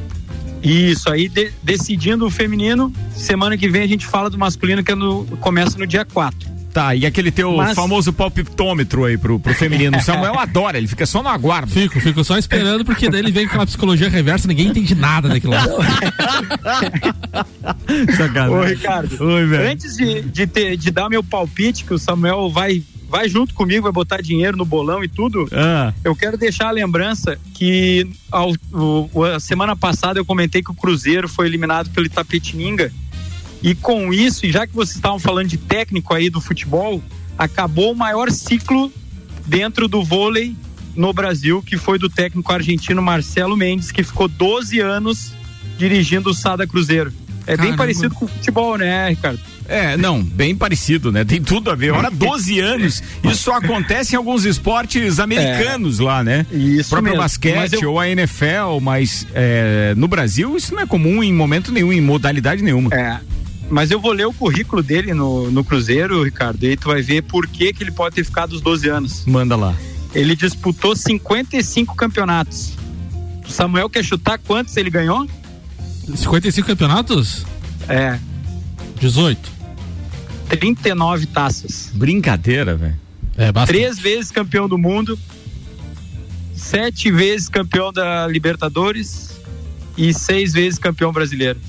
Isso, 0.63 1.11
aí 1.11 1.29
de- 1.29 1.51
decidindo 1.61 2.25
o 2.25 2.31
feminino, 2.31 2.91
semana 3.15 3.55
que 3.55 3.69
vem 3.69 3.83
a 3.83 3.87
gente 3.87 4.07
fala 4.07 4.31
do 4.31 4.37
masculino 4.39 4.83
que 4.83 4.91
é 4.91 4.95
no, 4.95 5.23
começa 5.39 5.77
no 5.77 5.85
dia 5.85 6.03
4. 6.03 6.54
Tá, 6.75 6.93
e 6.93 7.05
aquele 7.05 7.31
teu 7.31 7.55
Mas- 7.55 7.73
famoso 7.73 8.11
palpitômetro 8.11 9.05
aí 9.05 9.17
pro, 9.17 9.39
pro 9.39 9.53
feminino. 9.53 9.97
O 9.97 10.01
Samuel 10.01 10.35
adora, 10.39 10.77
ele 10.77 10.89
fica 10.89 11.05
só 11.05 11.23
no 11.23 11.29
aguardo. 11.29 11.71
Fico, 11.71 12.01
fico 12.01 12.21
só 12.21 12.37
esperando, 12.37 12.83
porque 12.83 13.09
daí 13.09 13.21
ele 13.21 13.31
vem 13.31 13.45
com 13.45 13.51
aquela 13.51 13.65
psicologia 13.65 14.09
reversa, 14.09 14.45
ninguém 14.45 14.67
entende 14.67 14.93
nada 14.93 15.29
daquilo 15.29 15.53
lá. 15.53 15.63
Sacanagem. 18.17 18.55
Ô, 18.57 18.63
Ricardo, 18.63 19.23
Oi, 19.23 19.45
velho. 19.45 19.71
antes 19.71 19.95
de, 19.95 20.21
de, 20.21 20.47
ter, 20.47 20.75
de 20.77 20.91
dar 20.91 21.09
meu 21.09 21.23
palpite, 21.23 21.85
que 21.85 21.93
o 21.93 21.97
Samuel 21.99 22.49
vai, 22.49 22.83
vai 23.09 23.29
junto 23.29 23.53
comigo, 23.53 23.83
vai 23.83 23.91
botar 23.91 24.21
dinheiro 24.21 24.57
no 24.57 24.65
bolão 24.65 25.01
e 25.03 25.07
tudo, 25.07 25.47
Ah, 25.53 25.93
eu 26.03 26.15
quero 26.15 26.37
deixar 26.37 26.67
a 26.67 26.71
lembrança 26.71 27.37
que 27.53 28.05
ao- 28.31 28.51
o- 28.73 29.09
o- 29.13 29.23
a 29.23 29.39
semana 29.39 29.75
passada 29.75 30.19
eu 30.19 30.25
comentei 30.25 30.61
que 30.61 30.71
o 30.71 30.75
Cruzeiro 30.75 31.27
foi 31.29 31.47
eliminado 31.47 31.89
pelo 31.91 32.05
Itapetininga. 32.05 32.91
E 33.63 33.73
com 33.75 34.13
isso, 34.13 34.45
e 34.45 34.51
já 34.51 34.67
que 34.67 34.73
vocês 34.75 34.95
estavam 34.95 35.19
falando 35.19 35.47
de 35.47 35.57
técnico 35.57 36.13
aí 36.13 36.29
do 36.29 36.39
futebol, 36.39 37.01
acabou 37.37 37.91
o 37.91 37.95
maior 37.95 38.31
ciclo 38.31 38.91
dentro 39.45 39.87
do 39.87 40.03
vôlei 40.03 40.55
no 40.95 41.11
Brasil, 41.13 41.61
que 41.61 41.77
foi 41.77 41.97
do 41.99 42.09
técnico 42.09 42.51
argentino 42.53 43.01
Marcelo 43.01 43.57
Mendes, 43.57 43.91
que 43.91 44.03
ficou 44.03 44.27
12 44.27 44.79
anos 44.79 45.31
dirigindo 45.77 46.29
o 46.29 46.33
Sada 46.33 46.65
Cruzeiro. 46.67 47.11
É 47.47 47.51
bem 47.51 47.57
Caramba. 47.57 47.77
parecido 47.77 48.15
com 48.15 48.25
o 48.25 48.27
futebol, 48.27 48.77
né, 48.77 49.09
Ricardo? 49.09 49.39
é, 49.67 49.97
não, 49.97 50.21
bem 50.23 50.55
parecido, 50.55 51.11
né? 51.11 51.23
Tem 51.25 51.41
tudo 51.41 51.69
a 51.71 51.75
ver. 51.75 51.91
Ora, 51.91 52.09
12 52.11 52.59
anos. 52.59 53.03
Isso 53.23 53.51
acontece 53.51 54.13
em 54.13 54.17
alguns 54.17 54.45
esportes 54.45 55.19
americanos 55.19 55.99
lá, 55.99 56.23
né? 56.23 56.45
Isso 56.51 56.87
O 56.87 56.89
próprio 56.91 57.11
mesmo. 57.13 57.21
basquete 57.23 57.81
eu- 57.83 57.91
ou 57.91 57.99
a 57.99 58.07
NFL, 58.09 58.79
mas 58.81 59.27
é, 59.33 59.93
no 59.97 60.07
Brasil 60.07 60.55
isso 60.57 60.73
não 60.73 60.81
é 60.81 60.85
comum 60.87 61.23
em 61.23 61.31
momento 61.33 61.71
nenhum, 61.71 61.91
em 61.93 62.01
modalidade 62.01 62.63
nenhuma. 62.63 62.89
É. 62.95 63.19
Mas 63.69 63.91
eu 63.91 63.99
vou 63.99 64.11
ler 64.11 64.25
o 64.25 64.33
currículo 64.33 64.83
dele 64.83 65.13
no, 65.13 65.49
no 65.49 65.63
Cruzeiro, 65.63 66.23
Ricardo, 66.23 66.63
e 66.63 66.69
aí 66.69 66.77
tu 66.77 66.87
vai 66.87 67.01
ver 67.01 67.23
por 67.23 67.47
que, 67.47 67.73
que 67.73 67.83
ele 67.83 67.91
pode 67.91 68.15
ter 68.15 68.23
ficado 68.23 68.53
os 68.53 68.61
12 68.61 68.89
anos. 68.89 69.25
Manda 69.25 69.55
lá. 69.55 69.75
Ele 70.13 70.35
disputou 70.35 70.95
55 70.95 71.95
campeonatos. 71.95 72.73
O 73.47 73.51
Samuel 73.51 73.89
quer 73.89 74.03
chutar 74.03 74.37
quantos 74.39 74.75
ele 74.77 74.89
ganhou? 74.89 75.27
55 76.15 76.67
campeonatos? 76.67 77.45
É, 77.89 78.19
18. 78.99 79.51
39 80.49 81.25
taças. 81.27 81.89
Brincadeira, 81.93 82.75
velho. 82.75 82.99
É, 83.37 83.51
basta. 83.51 83.73
Três 83.73 83.99
vezes 83.99 84.31
campeão 84.31 84.69
do 84.69 84.77
mundo, 84.77 85.19
sete 86.55 87.11
vezes 87.11 87.49
campeão 87.49 87.91
da 87.91 88.27
Libertadores 88.27 89.31
e 89.97 90.13
seis 90.13 90.53
vezes 90.53 90.79
campeão 90.79 91.11
brasileiro. 91.11 91.59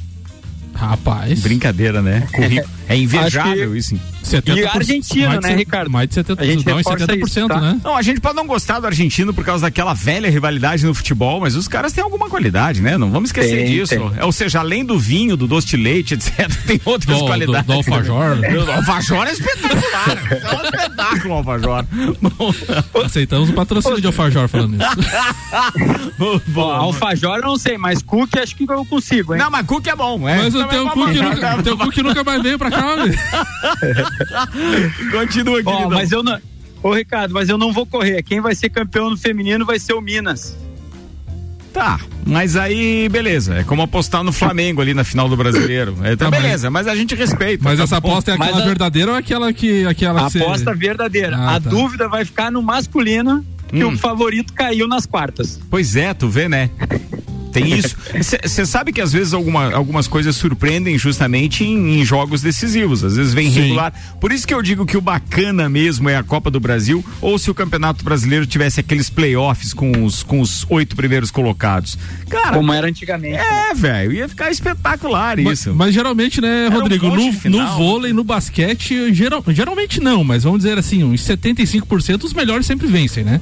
Rapaz. 0.77 1.41
Brincadeira, 1.41 2.03
né? 2.03 2.27
Currículo. 2.33 2.75
É 2.89 2.97
invejável 2.97 3.75
isso. 3.75 3.99
70%, 4.27 4.57
E 4.57 4.67
argentino, 4.67 5.41
né, 5.41 5.55
Ricardo? 5.55 5.91
Mais 5.91 6.09
de 6.09 6.15
70%, 6.17 6.41
A 6.41 6.45
gente 6.45 6.67
não, 6.67 6.75
e 6.75 6.77
reforça 6.79 7.07
70%, 7.07 7.27
isso, 7.27 7.49
tá? 7.49 7.61
né? 7.61 7.81
Não, 7.83 7.97
a 7.97 8.03
gente 8.03 8.21
pode 8.21 8.37
não 8.37 8.47
gostar 8.47 8.81
do 8.81 8.87
argentino 8.87 9.33
por 9.33 9.45
causa 9.45 9.63
daquela 9.67 9.95
velha 9.95 10.31
rivalidade 10.31 10.85
no 10.85 10.95
futebol, 10.95 11.41
mas 11.41 11.55
os 11.57 11.69
caras 11.69 11.93
têm 11.93 12.03
alguma 12.05 12.29
qualidade, 12.29 12.81
né? 12.83 12.97
Não 12.99 13.11
vamos 13.11 13.29
esquecer 13.31 13.57
Tem, 13.57 13.67
disso. 13.67 13.95
tem. 13.97 14.13
É, 14.19 14.25
Ou 14.25 14.33
seja, 14.33 14.61
além 14.61 14.85
do 14.85 14.99
vinho, 14.99 15.37
do 15.37 15.47
doce 15.47 15.67
de 15.69 15.77
leite, 15.77 16.15
etc., 16.15 16.49
tem 16.67 16.81
outras 16.85 17.17
Do, 17.17 17.23
do, 17.23 17.27
qualidades. 17.27 17.67
do 17.67 17.73
Alfajor. 17.73 18.39
O 18.39 18.73
Alfajor 18.73 19.27
é 19.27 19.33
espetacular. 19.33 20.19
é 20.31 20.57
um 20.57 20.65
espetáculo 20.65 21.35
o 21.35 21.37
Alfajor. 21.39 21.85
Bom, 22.21 22.55
Aceitamos 23.05 23.51
o 23.51 23.53
patrocínio 23.53 24.01
de 24.01 24.07
Alfajor 24.07 24.49
falando 24.49 24.77
isso. 24.77 26.43
bom, 26.49 26.71
Alfajor 26.71 27.37
eu 27.39 27.43
não 27.43 27.57
sei, 27.59 27.77
mas 27.79 28.03
cookie 28.03 28.39
acho 28.39 28.55
que 28.57 28.65
eu 28.71 28.85
consigo, 28.87 29.35
hein? 29.35 29.41
Não, 29.41 29.51
mas 29.51 29.67
Cook 29.67 29.87
é 29.87 29.97
bom. 29.97 30.29
É. 30.29 30.37
Mas 30.37 30.55
o 30.55 30.65
teu 30.65 30.89
é 30.89 30.95
bom. 30.95 31.07
nunca, 31.07 31.63
teu 31.63 31.77
que 31.91 32.03
nunca 32.03 32.25
mais 32.25 32.43
veio 32.43 32.59
pra 32.59 32.71
cá, 32.71 32.95
velho. 32.97 33.19
Continua, 35.11 35.63
queridão. 35.63 35.91
mas 35.91 36.13
eu 36.13 36.23
não. 36.23 36.39
Ô, 36.83 36.93
Ricardo, 36.95 37.33
mas 37.35 37.49
eu 37.49 37.59
não 37.59 37.73
vou 37.73 37.87
correr. 37.87 38.23
Quem 38.23 38.41
vai 38.41 38.55
ser 38.55 38.69
campeão 38.71 39.11
no 39.11 39.17
feminino 39.17 39.65
vai 39.65 39.79
ser 39.79 39.93
o 39.95 40.01
Minas. 40.01 40.57
Tá, 41.73 42.01
mas 42.25 42.57
aí, 42.57 43.07
beleza. 43.11 43.57
É 43.57 43.65
como 43.65 43.83
apostar 43.83 44.25
no 44.25 44.33
Flamengo 44.33 44.81
ali 44.81 44.95
na 44.95 45.05
final 45.05 45.29
do 45.29 45.37
brasileiro. 45.37 45.95
É, 46.03 46.17
tá, 46.17 46.31
Tá, 46.31 46.31
beleza, 46.31 46.71
mas 46.71 46.87
a 46.89 46.95
gente 46.95 47.15
respeita. 47.15 47.63
Mas 47.65 47.77
tá 47.79 47.85
essa 47.85 47.97
aposta 47.99 48.33
é 48.33 48.37
Mas 48.39 48.49
aquela 48.49 48.63
a- 48.63 48.67
verdadeira 48.67 49.11
ou 49.13 49.17
aquela 49.19 49.53
que. 49.53 49.85
Aquela 49.85 50.23
A 50.23 50.27
que 50.27 50.33
você- 50.33 50.43
aposta 50.43 50.75
verdadeira. 50.75 51.37
Ah, 51.37 51.57
a 51.57 51.61
tá. 51.61 51.69
dúvida 51.69 52.09
vai 52.09 52.25
ficar 52.25 52.51
no 52.51 52.63
masculino, 52.63 53.45
que 53.69 53.85
Hum. 53.85 53.93
o 53.93 53.99
favorito 53.99 54.55
caiu 54.55 54.89
nas 54.89 55.05
quartas. 55.07 55.61
Pois 55.69 55.97
é, 55.97 56.15
tu 56.15 56.29
vê, 56.29 56.49
né? 56.49 56.71
Tem 57.61 57.79
isso. 57.79 57.97
Você 58.43 58.67
sabe 58.67 58.93
que 58.93 59.01
às 59.01 59.13
vezes 59.13 59.33
alguma, 59.33 59.73
algumas 59.73 60.07
coisas 60.07 60.37
surpreendem 60.37 60.99
justamente 60.99 61.65
em, 61.65 62.01
em 62.01 62.05
jogos 62.05 62.43
decisivos. 62.43 63.03
Às 63.03 63.17
vezes 63.17 63.33
vem 63.33 63.51
Sim. 63.51 63.61
regular. 63.61 63.93
Por 64.21 64.31
isso 64.33 64.47
que 64.47 64.53
eu 64.53 64.63
digo 64.63 64.85
que 64.85 64.97
o 64.97 65.01
bacana 65.01 65.69
mesmo 65.69 66.09
é 66.09 66.17
a 66.17 66.23
Copa 66.23 66.51
do 66.51 66.61
Brasil, 66.61 67.05
ou 67.21 67.39
se 67.39 67.51
o 67.51 67.55
Campeonato 67.55 68.05
Brasileiro 68.05 68.47
tivesse 68.47 68.81
aqueles 68.81 69.09
playoffs 69.09 69.73
com 69.73 70.05
os, 70.05 70.23
com 70.23 70.41
os 70.41 70.67
oito 70.69 70.95
primeiros 70.97 71.31
colocados. 71.31 71.99
Cara, 72.29 72.57
Como 72.57 72.73
era 72.73 72.87
antigamente. 72.89 73.37
é, 73.37 73.73
velho, 73.75 74.13
ia 74.13 74.29
ficar 74.29 74.51
espetacular 74.51 75.37
Mas, 75.39 75.61
isso. 75.61 75.75
mas 75.75 75.95
geralmente, 75.95 76.41
né, 76.41 76.69
um 76.69 76.75
Rodrigo, 76.75 77.07
monte 77.07 77.27
no, 77.27 77.33
final. 77.33 77.61
no 77.61 77.77
vôlei, 77.77 78.13
no 78.13 78.25
basquete, 78.25 79.15
geral, 79.15 79.43
geralmente 79.49 80.01
não, 80.01 80.23
mas 80.25 80.43
vamos 80.45 80.59
dizer 80.61 80.79
assim, 80.79 81.05
uns 81.05 81.23
75% 81.23 82.25
os 82.25 82.33
melhores 82.33 82.67
sempre 82.67 82.87
vencem, 82.87 83.25
né? 83.25 83.41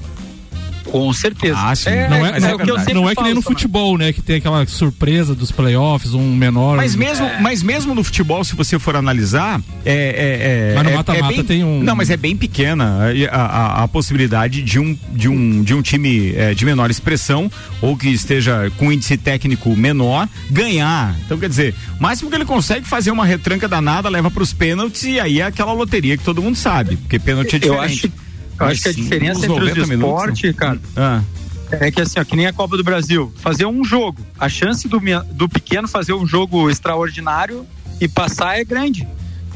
Com 0.84 1.12
certeza. 1.12 1.56
Ah, 1.58 1.74
sim. 1.74 1.90
É, 1.90 2.08
Não 2.08 2.16
é, 2.26 2.30
mas 2.32 2.42
não, 2.42 2.48
é 2.48 2.52
eu 2.52 2.94
não 2.94 3.08
é 3.10 3.14
que 3.14 3.22
nem 3.22 3.34
no 3.34 3.42
futebol, 3.42 3.96
né? 3.98 4.12
Que 4.12 4.22
tem 4.22 4.36
aquela 4.36 4.66
surpresa 4.66 5.34
dos 5.34 5.50
playoffs, 5.50 6.14
um 6.14 6.34
menor. 6.34 6.76
Mas 6.76 6.94
mesmo, 6.94 7.28
mas 7.40 7.62
mesmo 7.62 7.94
no 7.94 8.04
futebol, 8.04 8.44
se 8.44 8.54
você 8.54 8.78
for 8.78 8.96
analisar, 8.96 9.60
é. 9.84 9.92
é, 9.94 10.70
é 10.70 10.74
Mas 10.74 10.84
no 10.84 10.90
é- 10.90 10.94
mata-mata 10.94 11.32
é 11.32 11.36
bem- 11.36 11.44
tem 11.44 11.64
um- 11.64 11.82
Não, 11.82 11.96
mas 11.96 12.10
é 12.10 12.16
bem 12.16 12.36
pequena 12.36 13.00
a, 13.30 13.36
a- 13.36 13.82
a 13.84 13.88
possibilidade 13.88 14.62
de 14.62 14.78
um, 14.78 14.96
de 15.12 15.28
um, 15.28 15.62
de 15.62 15.74
um 15.74 15.82
time 15.82 16.32
é, 16.36 16.54
de 16.54 16.64
menor 16.64 16.90
expressão 16.90 17.50
ou 17.80 17.96
que 17.96 18.08
esteja 18.08 18.70
com 18.76 18.92
índice 18.92 19.16
técnico 19.16 19.74
menor 19.76 20.28
ganhar. 20.50 21.14
Então, 21.24 21.38
quer 21.38 21.48
dizer, 21.48 21.74
o 21.98 22.02
máximo 22.02 22.30
que 22.30 22.36
ele 22.36 22.44
consegue 22.44 22.86
fazer 22.86 23.10
uma 23.10 23.24
retranca 23.24 23.68
danada, 23.68 24.08
leva 24.08 24.30
para 24.30 24.42
os 24.42 24.52
pênaltis 24.52 25.02
e 25.04 25.18
aí 25.20 25.40
é 25.40 25.44
aquela 25.44 25.72
loteria 25.72 26.16
que 26.16 26.24
todo 26.24 26.42
mundo 26.42 26.56
sabe, 26.56 26.96
porque 26.96 27.18
pênalti 27.18 27.54
é 27.54 27.56
Eu 27.56 27.60
diferente. 27.74 28.06
acho, 28.06 28.12
eu 28.60 28.66
acho 28.66 28.82
que 28.82 28.88
a 28.88 28.92
diferença 28.92 29.38
entre 29.46 29.48
90 29.60 29.80
os 29.82 29.88
minutos, 29.88 30.14
esportes, 30.22 30.56
cara, 30.56 30.80
Ah, 30.96 31.22
é 31.72 31.90
que 31.90 32.00
assim, 32.00 32.20
ó, 32.20 32.24
que 32.24 32.36
nem 32.36 32.46
a 32.46 32.52
Copa 32.52 32.76
do 32.76 32.84
Brasil, 32.84 33.32
fazer 33.36 33.66
um 33.66 33.82
jogo, 33.84 34.20
a 34.38 34.48
chance 34.48 34.86
do, 34.88 35.00
do 35.32 35.48
pequeno 35.48 35.88
fazer 35.88 36.12
um 36.12 36.26
jogo 36.26 36.70
extraordinário 36.70 37.66
e 38.00 38.06
passar 38.08 38.58
é 38.58 38.64
grande. 38.64 39.06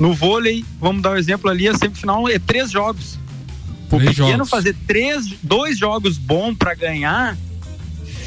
No 0.00 0.14
vôlei, 0.14 0.64
vamos 0.80 1.02
dar 1.02 1.12
um 1.12 1.16
exemplo 1.16 1.50
ali, 1.50 1.68
a 1.68 1.74
semifinal 1.74 2.28
é 2.28 2.38
três 2.38 2.70
jogos. 2.70 3.18
O 3.90 3.96
Três 3.96 4.10
pequeno 4.10 4.30
jogos. 4.38 4.50
fazer 4.50 4.76
três, 4.86 5.26
dois 5.42 5.78
jogos 5.78 6.18
bons 6.18 6.54
pra 6.56 6.74
ganhar, 6.74 7.36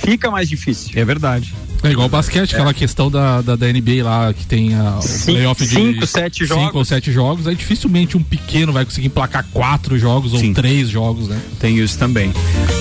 fica 0.01 0.29
mais 0.31 0.49
difícil. 0.49 0.91
é 0.99 1.05
verdade. 1.05 1.53
É 1.83 1.89
igual 1.91 2.05
o 2.07 2.09
basquete, 2.09 2.53
aquela 2.53 2.73
questão 2.73 3.09
da, 3.09 3.41
da, 3.41 3.55
da 3.55 3.67
NBA 3.67 4.03
lá, 4.03 4.31
que 4.33 4.45
tem 4.45 4.75
a, 4.75 4.97
o 4.99 5.01
Cin- 5.01 5.33
playoff 5.33 5.65
de 5.65 5.73
cinco, 5.73 6.05
sete 6.05 6.45
cinco 6.47 6.59
jogos. 6.59 6.75
ou 6.75 6.85
sete 6.85 7.11
jogos. 7.11 7.47
Aí 7.47 7.55
dificilmente 7.55 8.15
um 8.15 8.21
pequeno 8.23 8.71
vai 8.71 8.85
conseguir 8.85 9.07
emplacar 9.07 9.45
quatro 9.51 9.97
jogos 9.97 10.31
Sim. 10.39 10.49
ou 10.49 10.53
três 10.53 10.89
jogos, 10.89 11.27
né? 11.27 11.41
Tem 11.59 11.77
isso 11.79 11.97
também. 11.97 12.31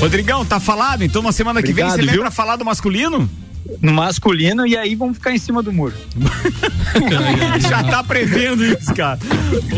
Rodrigão, 0.00 0.44
tá 0.44 0.60
falado? 0.60 1.02
Então 1.02 1.22
na 1.22 1.32
semana 1.32 1.62
que 1.62 1.72
vem 1.72 1.82
Obrigado, 1.84 1.96
você 2.00 2.02
vem 2.04 2.12
viu? 2.14 2.20
pra 2.22 2.30
falar 2.30 2.56
do 2.56 2.64
masculino? 2.64 3.28
No 3.80 3.92
masculino, 3.92 4.66
e 4.66 4.76
aí 4.76 4.94
vamos 4.94 5.16
ficar 5.18 5.32
em 5.34 5.38
cima 5.38 5.62
do 5.62 5.72
muro. 5.72 5.94
Já 7.68 7.82
tá 7.84 8.02
prevendo 8.02 8.64
isso, 8.64 8.92
cara. 8.94 9.18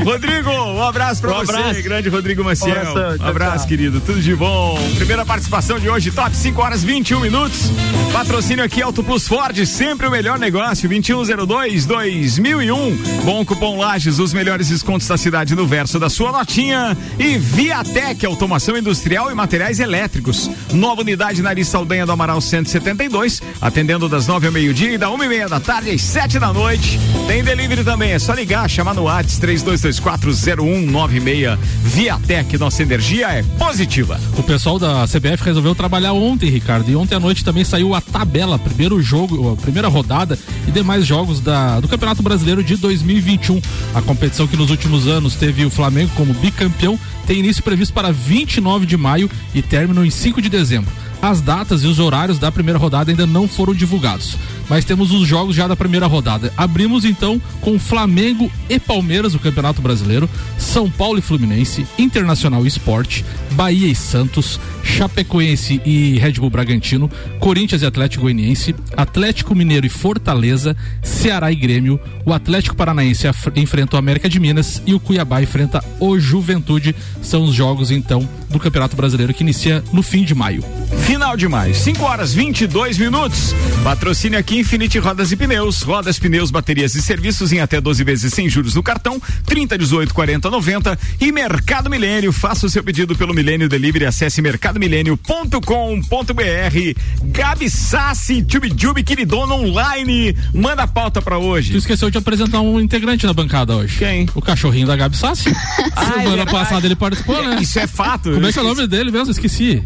Rodrigo, 0.05 0.51
um 0.51 0.83
abraço 0.83 1.21
pra 1.21 1.31
Um 1.33 1.45
você, 1.45 1.53
abraço. 1.55 1.83
grande 1.83 2.09
Rodrigo 2.09 2.43
Maciel. 2.45 2.75
Tchau, 2.75 3.27
Um 3.27 3.29
abraço, 3.29 3.59
tchau. 3.59 3.69
querido. 3.69 4.01
Tudo 4.01 4.21
de 4.21 4.35
bom. 4.35 4.79
Primeira 4.97 5.25
participação 5.25 5.79
de 5.79 5.89
hoje, 5.89 6.11
top 6.11 6.35
5 6.35 6.61
horas 6.61 6.83
21 6.83 7.21
minutos. 7.21 7.71
Patrocínio 8.13 8.65
aqui 8.65 8.83
Auto 8.83 9.03
Plus 9.05 9.27
Ford, 9.29 9.57
sempre 9.67 10.07
o 10.07 10.11
melhor 10.11 10.39
negócio, 10.39 10.89
2102 10.89 11.87
2001. 11.87 12.97
Bom 13.25 13.45
cupom 13.45 13.77
Lages, 13.79 14.19
os 14.19 14.33
melhores 14.33 14.69
descontos 14.69 15.07
da 15.07 15.17
cidade 15.17 15.55
no 15.55 15.67
verso 15.67 15.99
da 15.99 16.09
sua 16.11 16.33
notinha. 16.33 16.97
E 17.19 17.37
Viatec, 17.39 18.25
automação 18.27 18.77
industrial 18.77 19.31
e 19.31 19.35
materiais 19.35 19.81
elétricos. 19.81 20.51
Nova 20.73 21.03
unidade 21.03 21.43
Nariz 21.43 21.69
Saldanha 21.69 22.05
do 22.07 22.13
Amaral 22.13 22.41
172. 22.41 23.41
Atendimento 23.61 23.82
atendendo 23.83 24.09
das 24.09 24.29
nove 24.29 24.47
ao 24.47 24.53
meio-dia 24.53 24.93
e 24.93 24.99
da 24.99 25.11
uma 25.11 25.25
e 25.25 25.29
meia 25.29 25.49
da 25.49 25.59
tarde 25.59 25.91
às 25.91 26.01
sete 26.01 26.39
da 26.39 26.53
noite. 26.53 27.01
Tem 27.27 27.43
delivery 27.43 27.83
também, 27.83 28.13
é 28.13 28.19
só 28.19 28.33
ligar, 28.33 28.71
chamar 28.71 28.95
no 28.95 29.03
WhatsApp 29.03 29.45
32240196. 29.45 31.59
Viatec, 31.83 32.57
nossa 32.59 32.81
energia 32.81 33.27
é 33.27 33.43
positiva. 33.59 34.21
O 34.39 34.43
pessoal 34.45 34.79
da 34.79 35.05
CBF 35.05 35.45
resolveu 35.45 35.75
trabalhar 35.75 36.13
ontem, 36.13 36.49
Ricardo, 36.49 36.89
e 36.89 36.95
ontem 36.95 37.17
à 37.17 37.21
noite 37.21 37.45
também 37.45 37.65
saiu 37.65 37.93
a 37.93 38.01
tabela, 38.01 38.57
primeiro 38.57 39.03
jogo, 39.03 39.57
primeira 39.57 39.89
rodada 39.89 40.39
e 40.69 40.71
demais 40.71 41.05
jogos 41.05 41.41
da, 41.41 41.81
do 41.81 41.89
Campeonato 41.89 42.23
Brasileiro 42.23 42.63
de 42.63 42.77
2021. 42.77 43.61
A 43.97 44.03
competição 44.03 44.47
que 44.47 44.57
nos 44.57 44.71
últimos 44.71 45.09
anos 45.09 45.35
teve 45.35 45.65
o 45.65 45.71
Flamengo 45.71 46.13
como 46.15 46.33
bicampeão 46.35 46.97
tem 47.27 47.41
início 47.41 47.65
previsto 47.65 47.93
para 47.93 48.13
29 48.13 48.87
de 48.87 48.97
maio 48.97 49.29
e 49.53 49.61
término 49.61 50.05
em 50.05 50.11
5 50.11 50.41
de 50.41 50.49
dezembro. 50.49 51.03
As 51.23 51.41
datas 51.41 51.85
e 51.85 51.87
os 51.87 52.01
horários 52.01 52.37
da 52.37 52.51
primeira 52.51 52.81
rodada 52.81 53.13
ainda 53.13 53.29
não 53.29 53.47
foram 53.47 53.73
divulgados, 53.73 54.37
mas 54.69 54.85
temos 54.85 55.13
os 55.13 55.25
jogos 55.25 55.55
já 55.55 55.69
da 55.69 55.77
primeira 55.77 56.09
rodada. 56.09 56.53
Abrimos 56.57 57.05
então 57.05 57.41
com 57.61 57.79
Flamengo 57.79 58.51
e 58.69 58.77
Palmeiras, 58.81 59.33
o 59.33 59.39
Campeonato 59.39 59.81
Brasileiro, 59.81 60.29
São 60.59 60.91
Paulo 60.91 61.21
e 61.21 61.23
Fluminense, 61.23 61.87
Internacional 61.97 62.65
e 62.65 62.69
Esporte, 62.69 63.25
Bahia 63.53 63.89
e 63.89 63.95
Santos, 63.95 64.59
Chapecoense 64.83 65.81
e 65.85 66.19
Red 66.19 66.33
Bull 66.33 66.51
Bragantino, 66.51 67.11
Corinthians 67.39 67.83
e 67.83 67.87
Atlético 67.87 68.23
Goianiense, 68.23 68.75
Atlético 68.97 69.55
Mineiro 69.55 69.87
e 69.87 69.89
Fortaleza, 69.89 70.77
Ceará 71.03 71.51
e 71.53 71.57
Grêmio, 71.57 72.01
o 72.25 72.33
Atlético 72.33 72.77
Paranaense 72.77 73.27
enfrenta 73.57 73.97
o 73.97 73.99
América 73.99 74.29
de 74.29 74.39
Minas 74.39 74.83
e 74.87 74.95
o 74.95 75.01
Cuiabá 75.01 75.43
enfrenta 75.43 75.85
o 75.99 76.19
Juventude. 76.19 76.95
São 77.21 77.45
os 77.45 77.55
jogos 77.55 77.91
então 77.91 78.29
do 78.49 78.59
Campeonato 78.59 78.95
Brasileiro 78.95 79.33
que 79.33 79.43
inicia 79.43 79.83
no 79.93 80.03
fim 80.03 80.25
de 80.25 80.35
maio. 80.35 80.65
Final 81.07 81.37
de 81.37 81.49
maio, 81.49 81.75
5 81.75 82.03
horas 82.05 82.33
22 82.35 82.99
minutos. 82.99 83.55
Patrocínio 83.83 84.39
aqui 84.39 84.61
Infinite 84.61 84.99
Rodas 84.99 85.33
e 85.33 85.37
Pneus, 85.37 85.83
rodas, 85.83 86.19
pneus, 86.19 86.51
baterias 86.51 86.95
e 86.95 87.03
serviços 87.03 87.53
em 87.53 87.61
até 87.61 87.81
12 87.81 88.05
vezes 88.05 88.33
sem 88.33 88.49
juros 88.49 88.75
no 88.75 88.83
cartão, 88.83 89.21
30, 89.47 89.77
18, 89.79 90.15
40, 90.15 90.51
90 90.51 90.99
e 91.21 91.33
Mercado 91.33 91.91
Milênio. 91.91 92.33
Faça 92.33 92.67
o 92.67 92.71
seu 92.71 92.85
pedido 92.85 93.17
pelo 93.17 93.35
Milênio 93.43 93.69
Delivery, 93.69 94.07
acesse 94.07 94.41
mercadomilênio.com.br. 94.41 97.01
Gabi 97.25 97.69
Sassi, 97.69 98.45
Tube 98.45 99.03
queridona 99.03 99.55
online, 99.55 100.37
manda 100.55 100.85
a 100.85 100.87
pauta 100.87 101.21
pra 101.21 101.39
hoje. 101.39 101.73
Tu 101.73 101.79
esqueceu 101.79 102.09
de 102.09 102.19
apresentar 102.19 102.61
um 102.61 102.79
integrante 102.79 103.27
na 103.27 103.33
bancada 103.33 103.75
hoje. 103.75 103.99
Quem? 103.99 104.29
O 104.33 104.41
cachorrinho 104.41 104.87
da 104.87 104.95
Gabi 104.95 105.17
Sassi. 105.17 105.53
Ah, 105.95 106.21
é 106.21 106.23
Semana 106.23 106.47
passada 106.47 106.87
ele 106.87 106.97
participou, 106.97 107.43
né? 107.43 107.59
Isso 107.61 107.79
é 107.79 107.87
fato. 107.87 108.33
Como 108.33 108.47
é 108.47 108.53
que 108.53 108.59
é 108.59 108.63
o 108.63 108.65
nome 108.65 108.87
dele 108.87 109.11
mesmo? 109.11 109.31
Esqueci. 109.31 109.83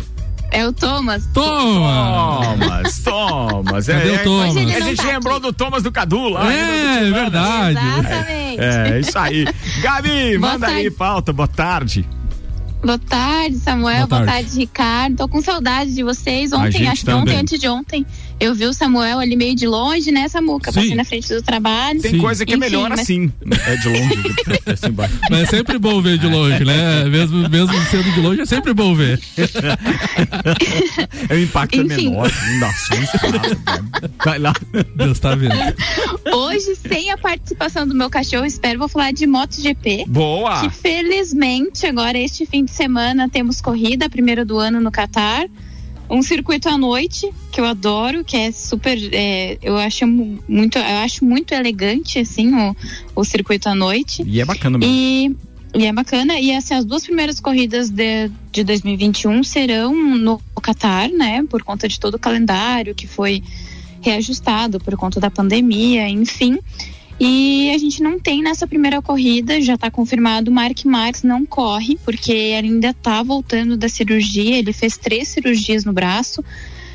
É 0.51 0.67
o 0.67 0.73
Thomas. 0.73 1.27
Thomas, 1.33 2.99
Thomas. 3.03 3.87
Cadê 3.87 4.15
é, 4.15 4.21
o 4.21 4.25
Thomas? 4.25 4.57
A 4.57 4.81
gente 4.81 4.97
tá 4.97 5.09
lembrou 5.09 5.37
aqui. 5.37 5.47
do 5.47 5.53
Thomas 5.53 5.83
do 5.83 5.91
Cadu 5.91 6.29
lá. 6.29 6.53
É, 6.53 7.01
né? 7.01 7.11
verdade. 7.11 7.79
Exatamente. 7.79 8.61
É, 8.61 9.01
isso 9.01 9.19
aí. 9.19 9.47
Gabi, 9.83 10.39
manda 10.39 10.69
aí 10.69 10.91
pauta. 10.91 11.33
Boa 11.33 11.49
tarde. 11.49 12.07
Boa 12.87 12.99
tarde, 13.01 13.57
Samuel. 13.59 14.07
Boa 14.07 14.21
Boa 14.21 14.27
tarde. 14.27 14.45
tarde, 14.45 14.59
Ricardo. 14.61 15.17
Tô 15.17 15.29
com 15.29 15.43
saudade 15.43 15.93
de 15.93 16.05
vocês. 16.05 16.53
Ontem, 16.53 16.87
acho 16.87 17.05
que 17.05 17.11
ontem, 17.11 17.37
antes 17.37 17.59
de 17.59 17.69
ontem, 17.69 18.07
eu 18.39 18.55
vi 18.55 18.67
o 18.67 18.73
Samuel 18.73 19.19
ali 19.19 19.35
meio 19.37 19.55
de 19.55 19.67
longe, 19.67 20.11
né, 20.13 20.29
Samuca? 20.29 20.71
Sim. 20.71 20.81
Passei 20.81 20.95
na 20.95 21.05
frente 21.05 21.29
do 21.29 21.43
trabalho. 21.43 22.01
Tem 22.01 22.13
Sim. 22.13 22.19
coisa 22.19 22.45
que 22.45 22.53
é 22.53 22.57
Enfim, 22.57 22.61
melhor 22.67 22.91
mas- 22.91 23.01
assim. 23.01 23.33
É 23.67 23.77
de 23.77 23.89
longe. 23.89 24.35
assim 24.67 24.87
embaixo. 24.89 25.15
Mas 25.31 25.41
é 25.41 25.47
sempre 25.47 25.79
bom 25.79 26.01
ver 26.03 26.19
de 26.19 26.27
longe, 26.27 26.65
né? 26.65 27.05
Mesmo, 27.05 27.49
mesmo 27.49 27.73
sendo 27.91 28.13
de 28.13 28.21
longe, 28.21 28.41
é 28.43 28.47
sempre 28.47 28.73
bom 28.75 28.95
ver. 28.95 29.21
É, 31.29 31.35
o 31.35 31.39
impacto 31.39 31.75
é 31.81 31.83
Enfim. 31.83 32.11
menor. 32.11 32.31
Não 32.51 32.61
dá 32.61 32.73
susto. 32.73 33.31
nada. 33.31 33.85
Vai 34.25 34.39
lá. 34.39 34.53
Deus 34.95 35.19
tá 35.19 35.35
vendo. 35.35 35.55
Hoje, 36.33 36.77
sem 36.89 37.11
a 37.11 37.19
participação 37.19 37.87
do 37.87 37.95
meu 37.95 38.09
cachorro, 38.11 38.45
espero, 38.47 38.79
vou 38.79 38.89
falar 38.89 39.13
de 39.13 39.27
MotoGP. 39.27 40.05
Boa. 40.09 40.61
Que 40.63 40.71
felizmente, 40.71 41.87
agora 41.87 42.19
este 42.19 42.47
fim 42.47 42.65
de 42.65 42.71
semana, 42.71 43.29
temos 43.29 43.61
corrida, 43.61 44.07
a 44.07 44.11
primeira 44.11 44.45
do 44.45 44.59
ano 44.59 44.81
no 44.81 44.91
Catar. 44.91 45.47
Um 46.09 46.23
circuito 46.23 46.69
à 46.69 46.79
noite, 46.79 47.29
que 47.51 47.61
eu 47.61 47.65
adoro, 47.65 48.25
que 48.25 48.37
é 48.37 48.53
super. 48.53 48.97
é, 49.13 49.59
eu, 49.63 49.77
acho 49.77 50.07
mu- 50.07 50.39
muito, 50.49 50.79
eu 50.79 50.97
acho 50.99 51.25
muito 51.25 51.53
elegante, 51.53 52.19
assim, 52.19 52.55
o, 52.55 52.77
o 53.17 53.25
circuito 53.25 53.69
à 53.69 53.75
noite. 53.75 54.23
E 54.27 54.41
é 54.41 54.45
bacana 54.45 54.79
mesmo. 54.79 54.95
E, 54.95 55.37
e 55.75 55.85
é 55.85 55.93
bacana. 55.93 56.39
E 56.39 56.55
assim, 56.55 56.75
as 56.75 56.85
duas 56.85 57.05
primeiras 57.05 57.41
corridas 57.41 57.91
de, 57.91 58.31
de 58.53 58.63
2021 58.63 59.43
serão 59.43 59.95
no 60.17 60.41
Catar, 60.63 61.09
né? 61.11 61.45
Por 61.49 61.63
conta 61.63 61.87
de 61.89 61.99
todo 62.01 62.15
o 62.15 62.19
calendário 62.19 62.95
que 62.95 63.07
foi 63.07 63.43
reajustado 64.01 64.79
por 64.81 64.97
conta 64.97 65.19
da 65.21 65.31
pandemia, 65.31 66.09
enfim. 66.09 66.59
E 67.19 67.71
a 67.75 67.79
gente 67.79 68.03
não 68.03 68.19
tem 68.19 68.43
nessa 68.43 68.67
primeira 68.67 69.01
corrida, 69.01 69.61
já 69.61 69.75
está 69.75 69.91
confirmado, 69.91 70.51
Mark 70.51 70.85
Marques 70.85 71.23
não 71.23 71.47
corre, 71.47 71.99
porque 72.05 72.55
ainda 72.55 72.91
está 72.91 73.23
voltando 73.23 73.77
da 73.77 73.89
cirurgia, 73.89 74.59
ele 74.59 74.73
fez 74.73 74.99
três 74.99 75.29
cirurgias 75.29 75.85
no 75.85 75.95
braço. 75.95 76.45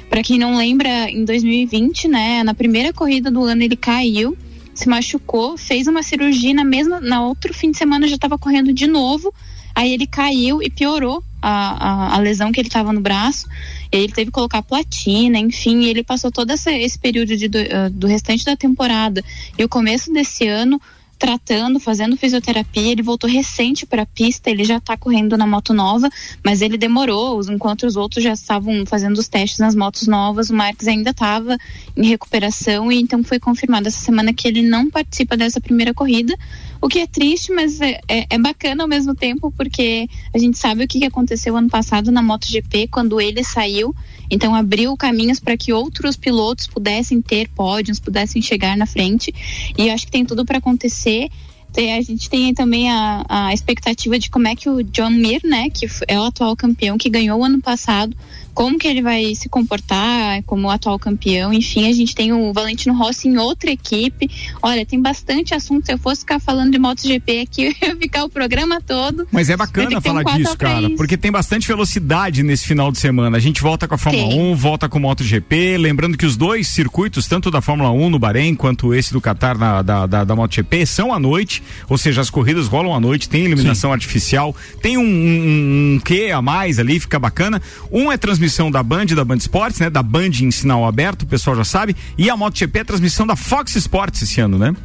Para 0.09 0.21
quem 0.21 0.37
não 0.37 0.55
lembra, 0.55 1.09
em 1.09 1.25
2020, 1.25 2.07
né, 2.07 2.43
na 2.43 2.53
primeira 2.53 2.93
corrida 2.93 3.31
do 3.31 3.43
ano 3.43 3.63
ele 3.63 3.75
caiu, 3.75 4.37
se 4.75 4.87
machucou, 4.87 5.57
fez 5.57 5.87
uma 5.87 6.03
cirurgia 6.03 6.53
na 6.53 6.63
mesma, 6.63 6.99
na 6.99 7.25
outro 7.25 7.53
fim 7.53 7.71
de 7.71 7.77
semana 7.77 8.07
já 8.07 8.15
estava 8.15 8.37
correndo 8.37 8.71
de 8.73 8.87
novo. 8.87 9.33
Aí 9.73 9.91
ele 9.91 10.05
caiu 10.05 10.61
e 10.61 10.69
piorou 10.69 11.23
a, 11.41 12.11
a, 12.11 12.15
a 12.15 12.19
lesão 12.19 12.51
que 12.51 12.59
ele 12.59 12.67
estava 12.67 12.93
no 12.93 13.01
braço. 13.01 13.47
Ele 13.91 14.11
teve 14.11 14.27
que 14.27 14.31
colocar 14.31 14.61
platina, 14.61 15.37
enfim, 15.37 15.85
ele 15.85 16.03
passou 16.03 16.31
todo 16.31 16.51
esse, 16.51 16.71
esse 16.71 16.97
período 16.97 17.35
de, 17.35 17.47
do, 17.47 17.57
ah, 17.59 17.89
do 17.89 18.07
restante 18.07 18.45
da 18.45 18.55
temporada 18.55 19.23
e 19.57 19.63
o 19.63 19.69
começo 19.69 20.13
desse 20.13 20.47
ano 20.47 20.81
tratando, 21.21 21.79
fazendo 21.79 22.17
fisioterapia. 22.17 22.91
Ele 22.91 23.03
voltou 23.03 23.29
recente 23.29 23.85
para 23.85 24.01
a 24.01 24.05
pista, 24.07 24.49
ele 24.49 24.63
já 24.63 24.77
está 24.77 24.97
correndo 24.97 25.37
na 25.37 25.45
moto 25.45 25.71
nova, 25.71 26.09
mas 26.43 26.63
ele 26.63 26.79
demorou, 26.79 27.39
enquanto 27.47 27.85
os 27.85 27.95
outros 27.95 28.23
já 28.23 28.33
estavam 28.33 28.83
fazendo 28.87 29.19
os 29.19 29.27
testes 29.27 29.59
nas 29.59 29.75
motos 29.75 30.07
novas, 30.07 30.49
o 30.49 30.55
Marques 30.55 30.87
ainda 30.87 31.11
estava 31.11 31.55
em 31.95 32.07
recuperação 32.07 32.91
e 32.91 32.99
então 32.99 33.23
foi 33.23 33.39
confirmado 33.39 33.87
essa 33.87 33.99
semana 33.99 34.33
que 34.33 34.47
ele 34.47 34.63
não 34.63 34.89
participa 34.89 35.37
dessa 35.37 35.61
primeira 35.61 35.93
corrida, 35.93 36.35
o 36.81 36.87
que 36.87 36.97
é 36.97 37.05
triste, 37.05 37.53
mas 37.53 37.79
é, 37.79 37.99
é, 38.07 38.25
é 38.27 38.39
bacana 38.39 38.83
ao 38.83 38.89
mesmo 38.89 39.13
tempo, 39.13 39.53
porque 39.55 40.09
a 40.33 40.39
gente 40.39 40.57
sabe 40.57 40.83
o 40.83 40.87
que 40.87 41.05
aconteceu 41.05 41.55
ano 41.55 41.69
passado 41.69 42.11
na 42.11 42.23
MotoGP, 42.23 42.87
quando 42.87 43.21
ele 43.21 43.43
saiu, 43.43 43.95
então 44.31 44.55
abriu 44.55 44.95
caminhos 44.95 45.41
para 45.41 45.57
que 45.57 45.73
outros 45.73 46.15
pilotos 46.15 46.65
pudessem 46.65 47.21
ter 47.21 47.49
pódios, 47.49 47.99
pudessem 47.99 48.41
chegar 48.41 48.77
na 48.77 48.85
frente, 48.85 49.33
e 49.77 49.89
acho 49.89 50.05
que 50.05 50.11
tem 50.11 50.25
tudo 50.25 50.45
para 50.45 50.57
acontecer. 50.59 51.29
A 51.77 52.01
gente 52.01 52.29
tem 52.29 52.53
também 52.53 52.89
a, 52.91 53.25
a 53.27 53.53
expectativa 53.53 54.19
de 54.19 54.29
como 54.29 54.47
é 54.47 54.55
que 54.55 54.69
o 54.69 54.83
John 54.83 55.09
Mir, 55.11 55.41
né, 55.43 55.69
que 55.69 55.87
é 56.07 56.19
o 56.19 56.23
atual 56.23 56.55
campeão, 56.55 56.97
que 56.97 57.09
ganhou 57.09 57.39
o 57.39 57.43
ano 57.43 57.61
passado, 57.61 58.15
como 58.53 58.77
que 58.77 58.87
ele 58.87 59.01
vai 59.01 59.33
se 59.35 59.49
comportar 59.49 60.43
como 60.43 60.69
atual 60.69 60.99
campeão. 60.99 61.53
Enfim, 61.53 61.87
a 61.87 61.93
gente 61.93 62.13
tem 62.13 62.33
o 62.33 62.53
Valentino 62.53 62.95
Rossi 62.95 63.27
em 63.27 63.37
outra 63.37 63.71
equipe. 63.71 64.29
Olha, 64.61 64.85
tem 64.85 65.01
bastante 65.01 65.53
assunto. 65.53 65.85
Se 65.85 65.93
eu 65.93 65.97
fosse 65.97 66.21
ficar 66.21 66.39
falando 66.39 66.71
de 66.71 66.79
MotoGP 66.79 67.39
aqui, 67.41 67.75
eu 67.81 67.89
ia 67.89 67.95
ficar 67.95 68.23
o 68.23 68.29
programa 68.29 68.81
todo. 68.81 69.27
Mas 69.31 69.49
é 69.49 69.57
bacana 69.57 69.97
um 69.97 70.01
falar 70.01 70.23
disso, 70.23 70.57
cara, 70.57 70.87
isso. 70.87 70.95
porque 70.95 71.17
tem 71.17 71.31
bastante 71.31 71.67
velocidade 71.67 72.43
nesse 72.43 72.65
final 72.65 72.91
de 72.91 72.99
semana. 72.99 73.37
A 73.37 73.39
gente 73.39 73.61
volta 73.61 73.87
com 73.87 73.95
a 73.95 73.97
Fórmula 73.97 74.29
Tem. 74.29 74.39
1, 74.39 74.55
volta 74.55 74.89
com 74.89 74.97
o 74.97 75.01
MotoGP, 75.01 75.77
lembrando 75.77 76.17
que 76.17 76.25
os 76.25 76.35
dois 76.35 76.67
circuitos, 76.67 77.27
tanto 77.27 77.49
da 77.49 77.61
Fórmula 77.61 77.91
1 77.91 78.09
no 78.09 78.19
Bahrein, 78.19 78.55
quanto 78.55 78.93
esse 78.93 79.13
do 79.13 79.21
Qatar 79.21 79.57
na, 79.57 79.81
da, 79.81 80.05
da, 80.05 80.23
da 80.23 80.35
MotoGP, 80.35 80.85
são 80.85 81.13
à 81.13 81.19
noite, 81.19 81.60
ou 81.89 81.97
seja, 81.97 82.21
as 82.21 82.29
corridas 82.29 82.67
rolam 82.67 82.93
à 82.93 82.99
noite, 82.99 83.29
tem 83.29 83.45
iluminação 83.45 83.91
artificial, 83.91 84.55
tem 84.81 84.97
um, 84.97 85.01
um, 85.01 85.95
um 85.95 85.99
quê 86.03 86.31
a 86.33 86.41
mais 86.41 86.79
ali, 86.79 86.99
fica 86.99 87.19
bacana. 87.19 87.61
Um 87.91 88.11
é 88.11 88.17
transmissão 88.17 88.69
da 88.71 88.83
Band, 88.83 89.07
da 89.07 89.25
Band 89.25 89.37
Esportes, 89.37 89.79
né, 89.79 89.89
da 89.89 90.03
Band 90.03 90.31
em 90.41 90.51
sinal 90.51 90.85
aberto, 90.85 91.23
o 91.23 91.27
pessoal 91.27 91.55
já 91.55 91.63
sabe, 91.63 91.95
e 92.17 92.29
a 92.29 92.37
MotoGP 92.37 92.79
é 92.79 92.83
transmissão 92.83 93.25
da 93.25 93.35
Fox 93.35 93.75
Sports 93.75 94.21
esse 94.21 94.41
ano, 94.41 94.57
né? 94.57 94.75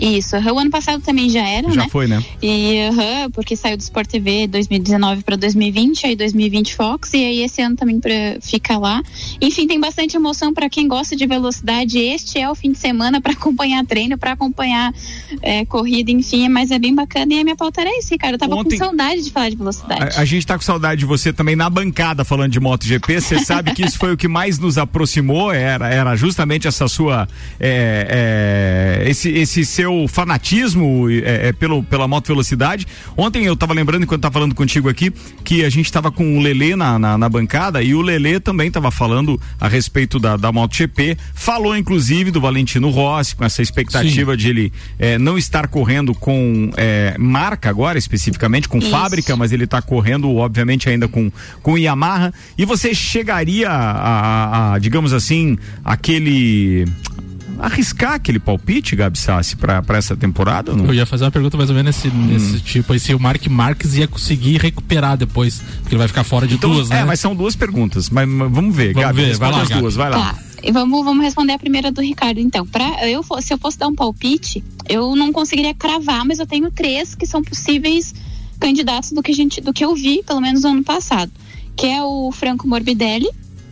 Isso, 0.00 0.36
aham, 0.36 0.52
o 0.52 0.58
ano 0.60 0.70
passado 0.70 1.02
também 1.02 1.28
já 1.28 1.46
era, 1.46 1.68
Já 1.70 1.82
né? 1.82 1.88
foi, 1.90 2.06
né? 2.06 2.22
E 2.40 2.80
aham, 2.88 3.30
porque 3.32 3.56
saiu 3.56 3.76
do 3.76 3.80
Sport 3.80 4.08
TV 4.08 4.46
2019 4.46 5.22
para 5.22 5.36
2020, 5.36 6.06
aí 6.06 6.14
2020 6.16 6.74
Fox, 6.74 7.12
e 7.14 7.16
aí 7.24 7.42
esse 7.42 7.60
ano 7.60 7.74
também 7.76 7.98
pra, 7.98 8.12
fica 8.40 8.78
lá. 8.78 9.02
Enfim, 9.40 9.66
tem 9.66 9.80
bastante 9.80 10.16
emoção 10.16 10.54
para 10.54 10.68
quem 10.70 10.86
gosta 10.86 11.16
de 11.16 11.26
velocidade. 11.26 11.98
Este 11.98 12.38
é 12.38 12.48
o 12.48 12.54
fim 12.54 12.72
de 12.72 12.78
semana 12.78 13.20
para 13.20 13.32
acompanhar 13.32 13.84
treino, 13.84 14.16
para 14.16 14.32
acompanhar 14.32 14.92
é, 15.42 15.64
corrida, 15.64 16.10
enfim, 16.12 16.48
mas 16.48 16.70
é 16.70 16.78
bem 16.78 16.94
bacana. 16.94 17.34
E 17.34 17.40
a 17.40 17.44
minha 17.44 17.56
pauta 17.56 17.80
era 17.80 17.90
isso, 17.98 18.16
cara. 18.18 18.34
Eu 18.34 18.38
tava 18.38 18.54
Ontem- 18.54 18.78
com 18.78 18.84
saudade 18.84 19.22
de 19.22 19.30
falar 19.30 19.50
de 19.50 19.56
velocidade. 19.56 20.16
A, 20.16 20.20
a 20.20 20.24
gente 20.24 20.46
tá 20.46 20.54
com 20.56 20.62
saudade 20.62 21.00
de 21.00 21.06
você 21.06 21.32
também 21.32 21.56
na 21.56 21.68
bancada 21.68 22.24
falando 22.24 22.52
de 22.52 22.60
MotoGP. 22.60 23.20
Você 23.20 23.40
sabe 23.44 23.74
que 23.74 23.84
isso 23.84 23.98
foi 23.98 24.12
o 24.12 24.16
que 24.16 24.28
mais 24.28 24.58
nos 24.58 24.78
aproximou, 24.78 25.52
era, 25.52 25.88
era 25.92 26.14
justamente 26.14 26.68
essa 26.68 26.86
sua. 26.86 27.28
é, 27.58 29.00
é, 29.04 29.10
esse, 29.10 29.28
esse 29.30 29.64
seu 29.64 29.87
teu 29.88 30.06
fanatismo 30.06 31.08
é, 31.10 31.48
é, 31.48 31.52
pelo, 31.52 31.82
pela 31.82 32.06
moto 32.06 32.26
velocidade. 32.28 32.86
Ontem 33.16 33.46
eu 33.46 33.56
tava 33.56 33.72
lembrando, 33.72 34.02
enquanto 34.02 34.20
tava 34.20 34.34
falando 34.34 34.54
contigo 34.54 34.88
aqui, 34.88 35.10
que 35.42 35.64
a 35.64 35.70
gente 35.70 35.90
tava 35.90 36.12
com 36.12 36.38
o 36.38 36.42
Lelê 36.42 36.76
na, 36.76 36.98
na, 36.98 37.16
na 37.16 37.28
bancada 37.28 37.82
e 37.82 37.94
o 37.94 38.02
Lelê 38.02 38.38
também 38.38 38.70
tava 38.70 38.90
falando 38.90 39.40
a 39.58 39.66
respeito 39.66 40.18
da, 40.18 40.36
da 40.36 40.52
MotoGP. 40.52 41.16
Falou, 41.34 41.74
inclusive, 41.76 42.30
do 42.30 42.40
Valentino 42.40 42.90
Rossi, 42.90 43.34
com 43.34 43.44
essa 43.44 43.62
expectativa 43.62 44.32
Sim. 44.32 44.38
de 44.38 44.48
ele 44.48 44.72
é, 44.98 45.18
não 45.18 45.38
estar 45.38 45.68
correndo 45.68 46.14
com 46.14 46.70
é, 46.76 47.16
marca 47.18 47.70
agora, 47.70 47.98
especificamente, 47.98 48.68
com 48.68 48.78
Isso. 48.78 48.90
fábrica, 48.90 49.36
mas 49.36 49.52
ele 49.52 49.66
tá 49.66 49.80
correndo, 49.80 50.34
obviamente, 50.36 50.88
ainda 50.88 51.08
com, 51.08 51.32
com 51.62 51.78
Yamaha. 51.78 52.32
E 52.58 52.64
você 52.66 52.94
chegaria 52.94 53.70
a, 53.70 53.90
a, 53.90 54.74
a 54.74 54.78
digamos 54.78 55.14
assim, 55.14 55.56
aquele 55.84 56.84
arriscar 57.58 58.14
aquele 58.14 58.38
palpite, 58.38 58.94
Gabi 58.96 59.18
Sassi, 59.18 59.56
pra, 59.56 59.82
pra 59.82 59.98
essa 59.98 60.16
temporada? 60.16 60.72
Não? 60.74 60.86
Eu 60.86 60.94
ia 60.94 61.06
fazer 61.06 61.24
uma 61.24 61.30
pergunta 61.30 61.56
mais 61.56 61.70
ou 61.70 61.76
menos 61.76 61.96
nesse, 61.96 62.08
hum. 62.08 62.26
nesse 62.26 62.60
tipo 62.60 62.92
aí, 62.92 63.00
se 63.00 63.14
o 63.14 63.20
Mark 63.20 63.46
Marques 63.48 63.96
ia 63.96 64.06
conseguir 64.06 64.58
recuperar 64.58 65.16
depois, 65.16 65.60
porque 65.80 65.90
ele 65.90 65.98
vai 65.98 66.08
ficar 66.08 66.24
fora 66.24 66.46
de 66.46 66.54
então, 66.54 66.70
duas, 66.70 66.88
né? 66.88 67.00
É, 67.00 67.04
mas 67.04 67.20
são 67.20 67.34
duas 67.34 67.56
perguntas, 67.56 68.08
mas, 68.10 68.28
mas 68.28 68.50
vamos 68.50 68.74
ver, 68.74 68.92
vamos 68.92 69.08
Gabi, 69.08 69.22
ver, 69.22 69.36
vai 69.36 69.50
lá, 69.50 69.62
as 69.62 69.68
Gabi. 69.68 69.80
duas, 69.80 69.94
vai 69.94 70.10
lá. 70.10 70.34
Tá. 70.34 70.48
Vamos, 70.72 71.04
vamos 71.04 71.22
responder 71.22 71.52
a 71.52 71.58
primeira 71.58 71.92
do 71.92 72.00
Ricardo, 72.00 72.40
então. 72.40 72.66
Pra, 72.66 73.08
eu, 73.08 73.22
se 73.40 73.54
eu 73.54 73.58
fosse 73.58 73.78
dar 73.78 73.86
um 73.86 73.94
palpite, 73.94 74.62
eu 74.88 75.14
não 75.14 75.32
conseguiria 75.32 75.72
cravar, 75.72 76.24
mas 76.24 76.40
eu 76.40 76.46
tenho 76.46 76.70
três 76.70 77.14
que 77.14 77.26
são 77.26 77.42
possíveis 77.42 78.12
candidatos 78.58 79.12
do 79.12 79.22
que, 79.22 79.30
a 79.30 79.34
gente, 79.34 79.60
do 79.60 79.72
que 79.72 79.84
eu 79.84 79.94
vi, 79.94 80.22
pelo 80.24 80.40
menos 80.40 80.62
no 80.62 80.70
ano 80.70 80.84
passado. 80.84 81.30
Que 81.76 81.86
é 81.86 82.02
o 82.02 82.32
Franco 82.32 82.66
Morbidelli, 82.66 83.28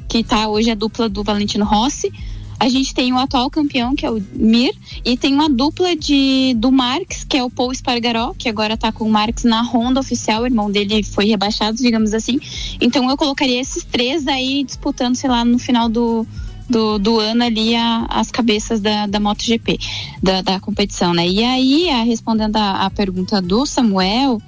que 0.09 0.23
tá 0.23 0.49
hoje 0.49 0.71
a 0.71 0.75
dupla 0.75 1.09
do 1.09 1.25
Valentino 1.25 1.65
Rossi. 1.65 2.13
A 2.59 2.69
gente 2.69 2.95
tem 2.95 3.13
o 3.13 3.19
atual 3.19 3.51
campeão, 3.51 3.95
que 3.95 4.07
é 4.07 4.11
o 4.11 4.23
Mir, 4.33 4.75
e 5.05 5.17
tem 5.17 5.35
uma 5.35 5.49
dupla 5.49 5.95
de 5.95 6.55
do 6.57 6.73
Marx, 6.73 7.25
que 7.25 7.37
é 7.37 7.45
o 7.45 7.51
Paul 7.51 7.75
Spargaró, 7.75 8.35
que 8.37 8.49
agora 8.49 8.77
tá 8.77 8.91
com 8.91 9.05
o 9.05 9.11
Marx 9.11 9.45
na 9.45 9.63
Honda 9.63 10.01
oficial, 10.01 10.43
o 10.43 10.47
irmão 10.47 10.71
dele 10.71 11.03
foi 11.03 11.27
rebaixado, 11.27 11.77
digamos 11.77 12.15
assim. 12.15 12.39
Então 12.81 13.09
eu 13.11 13.17
colocaria 13.17 13.61
esses 13.61 13.85
três 13.85 14.27
aí 14.27 14.65
disputando, 14.65 15.17
sei 15.17 15.29
lá, 15.29 15.45
no 15.45 15.59
final 15.59 15.89
do, 15.89 16.27
do, 16.69 16.99
do 16.99 17.21
ano 17.21 17.45
ali 17.45 17.75
a, 17.75 18.07
as 18.09 18.31
cabeças 18.31 18.81
da, 18.81 19.07
da 19.07 19.21
MotoGP, 19.21 19.79
da, 20.23 20.43
da 20.43 20.61
competição, 20.61 21.13
né? 21.13 21.27
E 21.29 21.45
aí, 21.45 21.91
a, 21.91 22.03
respondendo 22.03 22.57
a, 22.57 22.87
a 22.87 22.91
pergunta 22.91 23.41
do 23.41 23.67
Samuel, 23.67 24.41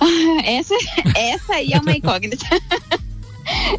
essa, 0.44 0.74
essa 1.14 1.54
aí 1.54 1.72
é 1.72 1.80
uma 1.80 1.92
incógnita. 1.96 2.46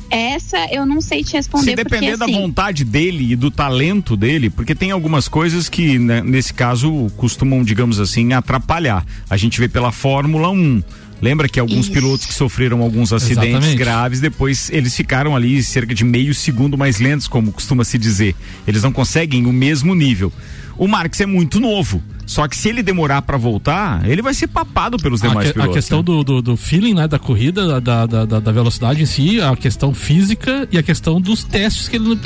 Essa 0.09 0.67
eu 0.71 0.85
não 0.85 1.01
sei 1.01 1.23
te 1.23 1.33
responder. 1.33 1.71
Se 1.71 1.75
depender 1.75 2.11
porque, 2.11 2.17
da 2.17 2.25
assim, 2.25 2.41
vontade 2.41 2.83
dele 2.83 3.31
e 3.31 3.35
do 3.35 3.51
talento 3.51 4.15
dele, 4.15 4.49
porque 4.49 4.73
tem 4.73 4.91
algumas 4.91 5.27
coisas 5.27 5.69
que, 5.69 5.99
né, 5.99 6.21
nesse 6.21 6.53
caso, 6.53 7.07
costumam, 7.17 7.63
digamos 7.63 7.99
assim, 7.99 8.33
atrapalhar. 8.33 9.05
A 9.29 9.37
gente 9.37 9.59
vê 9.59 9.67
pela 9.67 9.91
Fórmula 9.91 10.49
1. 10.49 10.83
Lembra 11.21 11.49
que 11.49 11.59
alguns 11.59 11.85
Isso. 11.85 11.91
pilotos 11.91 12.25
que 12.25 12.33
sofreram 12.33 12.81
alguns 12.81 13.11
acidentes 13.11 13.49
Exatamente. 13.49 13.77
graves, 13.77 14.21
depois 14.21 14.69
eles 14.69 14.95
ficaram 14.95 15.35
ali 15.35 15.61
cerca 15.61 15.93
de 15.93 16.05
meio 16.05 16.33
segundo 16.33 16.77
mais 16.77 16.99
lentos, 16.99 17.27
como 17.27 17.51
costuma 17.51 17.83
se 17.83 17.97
dizer. 17.97 18.35
Eles 18.65 18.83
não 18.83 18.91
conseguem 18.91 19.45
o 19.45 19.51
mesmo 19.51 19.93
nível. 19.93 20.31
O 20.77 20.87
Marx 20.87 21.19
é 21.19 21.25
muito 21.25 21.59
novo. 21.59 22.01
Só 22.29 22.47
que 22.47 22.55
se 22.55 22.69
ele 22.69 22.83
demorar 22.83 23.23
para 23.23 23.37
voltar, 23.37 24.07
ele 24.07 24.21
vai 24.21 24.35
ser 24.35 24.45
papado 24.45 24.97
pelos 24.97 25.19
demais 25.19 25.47
a 25.47 25.49
que, 25.49 25.53
pilotos. 25.53 25.73
A 25.73 25.79
questão 25.79 25.97
né? 25.97 26.03
do, 26.03 26.23
do, 26.23 26.41
do, 26.43 26.55
feeling, 26.55 26.93
né, 26.93 27.07
da 27.07 27.17
corrida, 27.17 27.81
da, 27.81 28.05
da, 28.05 28.25
da, 28.25 28.39
da, 28.39 28.51
velocidade 28.51 29.01
em 29.01 29.05
si, 29.07 29.41
a 29.41 29.55
questão 29.55 29.95
física 29.95 30.69
e 30.71 30.77
a 30.77 30.83
questão 30.83 31.19
dos 31.19 31.43
testes 31.43 31.89
que 31.89 31.95
ele, 31.95 32.19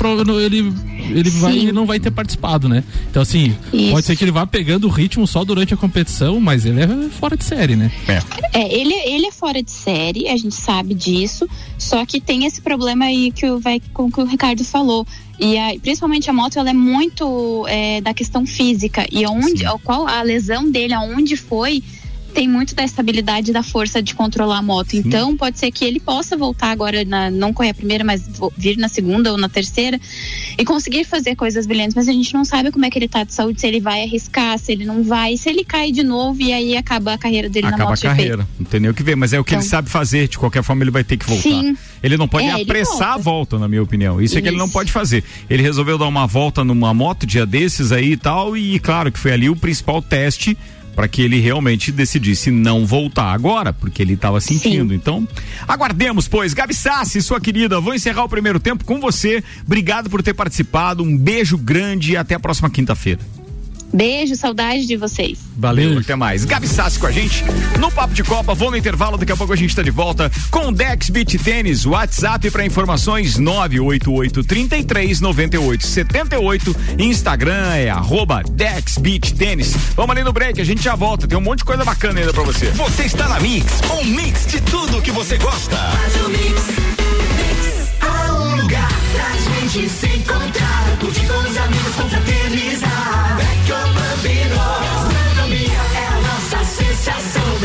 ele, 0.44 0.74
ele 1.08 1.30
vai, 1.30 1.72
não 1.72 1.86
vai 1.86 1.98
ter 1.98 2.10
participado, 2.10 2.68
né? 2.68 2.84
Então, 3.08 3.22
assim, 3.22 3.56
Isso. 3.72 3.92
pode 3.92 4.04
ser 4.04 4.14
que 4.14 4.24
ele 4.24 4.30
vá 4.30 4.46
pegando 4.46 4.86
o 4.86 4.90
ritmo 4.90 5.26
só 5.26 5.42
durante 5.42 5.72
a 5.72 5.76
competição, 5.76 6.38
mas 6.38 6.66
ele 6.66 6.82
é 6.82 7.08
fora 7.08 7.34
de 7.34 7.44
série, 7.44 7.74
né? 7.74 7.90
É, 8.06 8.60
é 8.60 8.78
ele, 8.78 8.92
ele 8.92 9.24
é 9.24 9.32
fora 9.32 9.62
de 9.62 9.70
série, 9.70 10.28
a 10.28 10.36
gente 10.36 10.54
sabe 10.54 10.92
disso, 10.92 11.48
só 11.78 12.04
que 12.04 12.20
tem 12.20 12.44
esse 12.44 12.60
problema 12.60 13.06
aí 13.06 13.32
que 13.32 13.46
o, 13.46 13.58
vai, 13.58 13.80
com 13.94 14.12
que 14.12 14.20
o 14.20 14.26
Ricardo 14.26 14.62
falou 14.64 15.06
e 15.38 15.58
a, 15.58 15.74
principalmente 15.80 16.30
a 16.30 16.32
moto, 16.32 16.58
ela 16.58 16.70
é 16.70 16.74
muito 16.74 17.66
é, 17.68 18.00
da 18.00 18.14
questão 18.14 18.46
física. 18.46 19.06
E 19.10 19.26
onde, 19.26 19.66
qual 19.94 20.08
a 20.08 20.22
lesão 20.22 20.68
dele, 20.68 20.92
aonde 20.92 21.36
foi, 21.36 21.80
tem 22.34 22.48
muito 22.48 22.74
da 22.74 22.84
estabilidade 22.84 23.52
da 23.52 23.62
força 23.62 24.02
de 24.02 24.14
controlar 24.14 24.58
a 24.58 24.62
moto. 24.62 24.90
Sim. 24.90 25.02
Então, 25.06 25.36
pode 25.36 25.58
ser 25.58 25.70
que 25.70 25.84
ele 25.84 26.00
possa 26.00 26.36
voltar 26.36 26.70
agora, 26.70 27.04
na, 27.04 27.30
não 27.30 27.52
correr 27.52 27.70
a 27.70 27.74
primeira, 27.74 28.04
mas 28.04 28.28
vir 28.58 28.76
na 28.76 28.88
segunda 28.88 29.30
ou 29.30 29.38
na 29.38 29.48
terceira 29.48 29.98
e 30.58 30.64
conseguir 30.64 31.04
fazer 31.04 31.36
coisas 31.36 31.66
brilhantes. 31.66 31.94
Mas 31.94 32.08
a 32.08 32.12
gente 32.12 32.34
não 32.34 32.44
sabe 32.44 32.72
como 32.72 32.84
é 32.84 32.90
que 32.90 32.98
ele 32.98 33.08
tá 33.08 33.22
de 33.22 33.32
saúde, 33.32 33.60
se 33.60 33.66
ele 33.66 33.80
vai 33.80 34.02
arriscar, 34.02 34.58
se 34.58 34.72
ele 34.72 34.84
não 34.84 35.04
vai, 35.04 35.36
se 35.36 35.48
ele 35.48 35.64
cai 35.64 35.92
de 35.92 36.02
novo 36.02 36.40
e 36.42 36.52
aí 36.52 36.76
acaba 36.76 37.14
a 37.14 37.18
carreira 37.18 37.48
dele 37.48 37.68
acaba 37.68 37.84
na 37.84 37.90
moto. 37.90 37.98
Acaba 38.00 38.12
a 38.12 38.16
carreira, 38.16 38.48
não 38.58 38.66
tem 38.66 38.80
nem 38.80 38.90
o 38.90 38.94
que 38.94 39.02
ver, 39.02 39.14
mas 39.14 39.32
é 39.32 39.38
o 39.38 39.44
que 39.44 39.52
então, 39.52 39.62
ele 39.62 39.68
sabe 39.68 39.88
fazer. 39.88 40.28
De 40.28 40.36
qualquer 40.36 40.62
forma, 40.64 40.82
ele 40.82 40.90
vai 40.90 41.04
ter 41.04 41.16
que 41.16 41.26
voltar. 41.26 41.42
Sim. 41.42 41.76
Ele 42.02 42.16
não 42.16 42.26
pode 42.26 42.46
é, 42.46 42.60
apressar 42.62 43.12
a 43.12 43.18
volta, 43.18 43.58
na 43.58 43.68
minha 43.68 43.82
opinião. 43.82 44.20
Isso, 44.20 44.34
Isso, 44.34 44.38
é 44.38 44.42
que 44.42 44.48
ele 44.48 44.58
não 44.58 44.68
pode 44.68 44.90
fazer. 44.90 45.22
Ele 45.48 45.62
resolveu 45.62 45.96
dar 45.96 46.06
uma 46.06 46.26
volta 46.26 46.64
numa 46.64 46.92
moto 46.92 47.26
dia 47.26 47.46
desses 47.46 47.92
aí 47.92 48.12
e 48.12 48.16
tal, 48.16 48.56
e 48.56 48.78
claro 48.80 49.12
que 49.12 49.18
foi 49.18 49.32
ali 49.32 49.48
o 49.48 49.56
principal 49.56 50.02
teste 50.02 50.56
para 50.94 51.08
que 51.08 51.22
ele 51.22 51.40
realmente 51.40 51.90
decidisse 51.92 52.50
não 52.50 52.86
voltar 52.86 53.32
agora, 53.32 53.72
porque 53.72 54.02
ele 54.02 54.14
estava 54.14 54.40
sentindo. 54.40 54.90
Sim. 54.90 54.96
Então, 54.96 55.28
aguardemos, 55.66 56.28
pois. 56.28 56.54
Gabi 56.54 56.74
Sassi, 56.74 57.20
sua 57.20 57.40
querida, 57.40 57.80
vou 57.80 57.94
encerrar 57.94 58.24
o 58.24 58.28
primeiro 58.28 58.60
tempo 58.60 58.84
com 58.84 59.00
você. 59.00 59.42
Obrigado 59.66 60.08
por 60.08 60.22
ter 60.22 60.34
participado. 60.34 61.02
Um 61.02 61.16
beijo 61.16 61.58
grande 61.58 62.12
e 62.12 62.16
até 62.16 62.34
a 62.34 62.40
próxima 62.40 62.70
quinta-feira. 62.70 63.20
Beijo, 63.94 64.34
saudade 64.34 64.86
de 64.86 64.96
vocês. 64.96 65.38
Valeu, 65.56 65.90
Beijo. 65.90 66.00
até 66.00 66.16
mais. 66.16 66.44
Gabi 66.44 66.66
Sassi 66.66 66.98
com 66.98 67.06
a 67.06 67.12
gente 67.12 67.44
no 67.78 67.92
Papo 67.92 68.12
de 68.12 68.24
Copa. 68.24 68.52
Vou 68.52 68.68
no 68.68 68.76
intervalo, 68.76 69.16
daqui 69.16 69.30
a 69.30 69.36
pouco 69.36 69.52
a 69.52 69.56
gente 69.56 69.70
está 69.70 69.82
de 69.82 69.90
volta 69.92 70.28
com 70.50 70.72
Dex 70.72 71.10
Beat 71.10 71.40
Tênis. 71.40 71.86
WhatsApp 71.86 72.50
para 72.50 72.66
informações 72.66 73.38
988 73.38 74.42
33 74.42 75.20
98 75.20 75.86
78. 75.86 76.76
Instagram 76.98 77.72
é 77.74 77.88
arroba 77.88 78.42
Dex 78.50 78.98
Beat 78.98 79.32
Tênis. 79.34 79.74
Vamos 79.94 80.10
ali 80.10 80.24
no 80.24 80.32
break, 80.32 80.60
a 80.60 80.64
gente 80.64 80.82
já 80.82 80.96
volta. 80.96 81.28
Tem 81.28 81.38
um 81.38 81.40
monte 81.40 81.58
de 81.58 81.64
coisa 81.64 81.84
bacana 81.84 82.18
ainda 82.18 82.32
para 82.32 82.42
você. 82.42 82.66
Você 82.72 83.04
está 83.04 83.28
na 83.28 83.38
Mix, 83.38 83.80
um 84.00 84.04
mix 84.06 84.46
de 84.46 84.60
tudo 84.62 85.00
que 85.00 85.12
você 85.12 85.36
gosta. 85.38 85.76
Faz 85.76 86.16
o 86.16 86.28
mix. 86.30 86.66
mix. 86.66 87.90
Há 88.00 88.32
um 88.32 88.56
lugar 88.60 88.88
pra 89.12 89.62
gente 89.62 89.88
se 89.88 90.06
encontrar, 90.06 90.96
curtir 90.98 91.26
com 91.26 91.38
os 91.38 91.56
amigos, 91.56 91.94
confraternizar. 91.94 92.93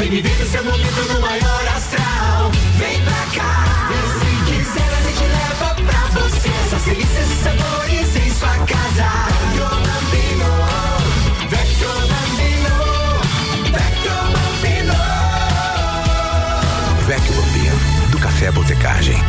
Vem 0.10 0.24
viver 0.24 0.41
o 0.41 0.45
seu 0.50 0.63
momento 0.63 1.13
no 1.13 1.22
maior 1.22 1.67
astral. 1.67 2.52
Vem 2.80 3.00
pra 3.04 3.26
cá. 3.36 3.91
E 3.93 3.95
se 4.17 4.30
quiser, 4.52 4.89
a 4.91 5.02
gente 5.04 5.24
leva 5.24 5.76
pra 5.76 6.02
você. 6.19 6.50
Essas 6.65 6.82
delícias 6.82 7.30
e 7.30 7.36
sabores 7.43 8.15
em 8.15 8.32
sua 8.32 8.58
casa. 8.65 9.08
Vecchio 9.30 9.69
Bambino. 9.86 10.50
Vecchio 11.48 11.93
Bambino. 12.10 12.74
Vecchio 13.72 14.17
Bambino. 14.34 14.98
Vecchio 17.06 17.34
Bambino. 17.36 18.10
Do 18.10 18.17
Café 18.17 18.52
Botecagem. 18.52 19.29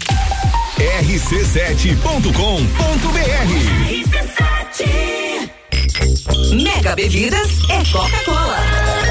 rc7.com.br. 0.81 2.01
RC7 3.87 5.51
Mega 6.55 6.95
Bebidas 6.95 7.49
é 7.69 7.83
Coca-Cola. 7.91 9.10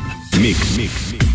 Mix. 0.39 0.77
Mix. 0.77 1.10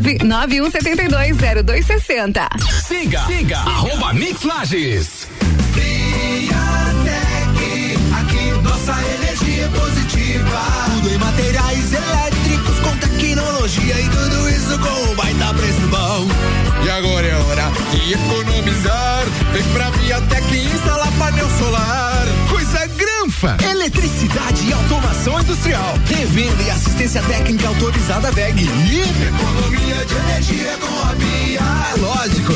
991720260. 0.00 2.48
Siga, 2.86 3.20
siga, 3.26 3.58
arroba 3.58 4.14
Mix 4.14 4.42
Lages. 4.42 5.26
aqui 8.12 8.50
nossa 8.62 8.94
energia 9.14 9.68
positiva. 9.68 10.60
Tudo 10.94 11.08
em 11.10 11.18
materiais 11.18 11.92
elétricos 11.92 12.78
com 12.80 12.96
tecnologia 12.98 14.00
e 14.00 14.08
tudo 14.08 14.48
isso 14.48 14.78
com 14.78 15.10
um 15.10 15.14
baita 15.14 15.52
preço 15.54 15.86
bom. 15.88 16.26
E 16.84 16.90
agora 16.90 17.26
é 17.26 17.36
hora 17.36 17.70
de 17.90 18.14
economizar. 18.14 19.24
Vem 19.52 19.64
pra 19.72 19.90
Viatec 19.90 20.56
instalar 20.56 21.12
painel 21.18 21.48
solar. 21.58 22.17
Granfa. 23.38 23.56
Eletricidade 23.64 24.68
e 24.68 24.72
automação 24.72 25.40
industrial. 25.40 25.94
Revenda 26.06 26.62
e 26.62 26.70
assistência 26.70 27.22
técnica 27.22 27.68
autorizada 27.68 28.32
VEG. 28.32 28.62
E 28.64 29.00
economia 29.00 30.04
de 30.04 30.14
energia 30.14 30.76
com 30.78 31.08
a 31.08 31.14
Via. 31.14 31.60
É 31.60 32.00
lógico. 32.00 32.52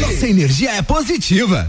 Nossa 0.00 0.26
energia 0.26 0.72
é 0.72 0.82
positiva. 0.82 1.68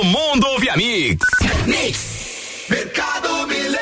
Todo 0.00 0.08
mundo 0.08 0.46
ouve 0.46 0.70
a 0.70 0.76
Mix. 0.78 1.18
Mix. 1.66 2.64
Mercado 2.70 3.46
Milênio. 3.46 3.76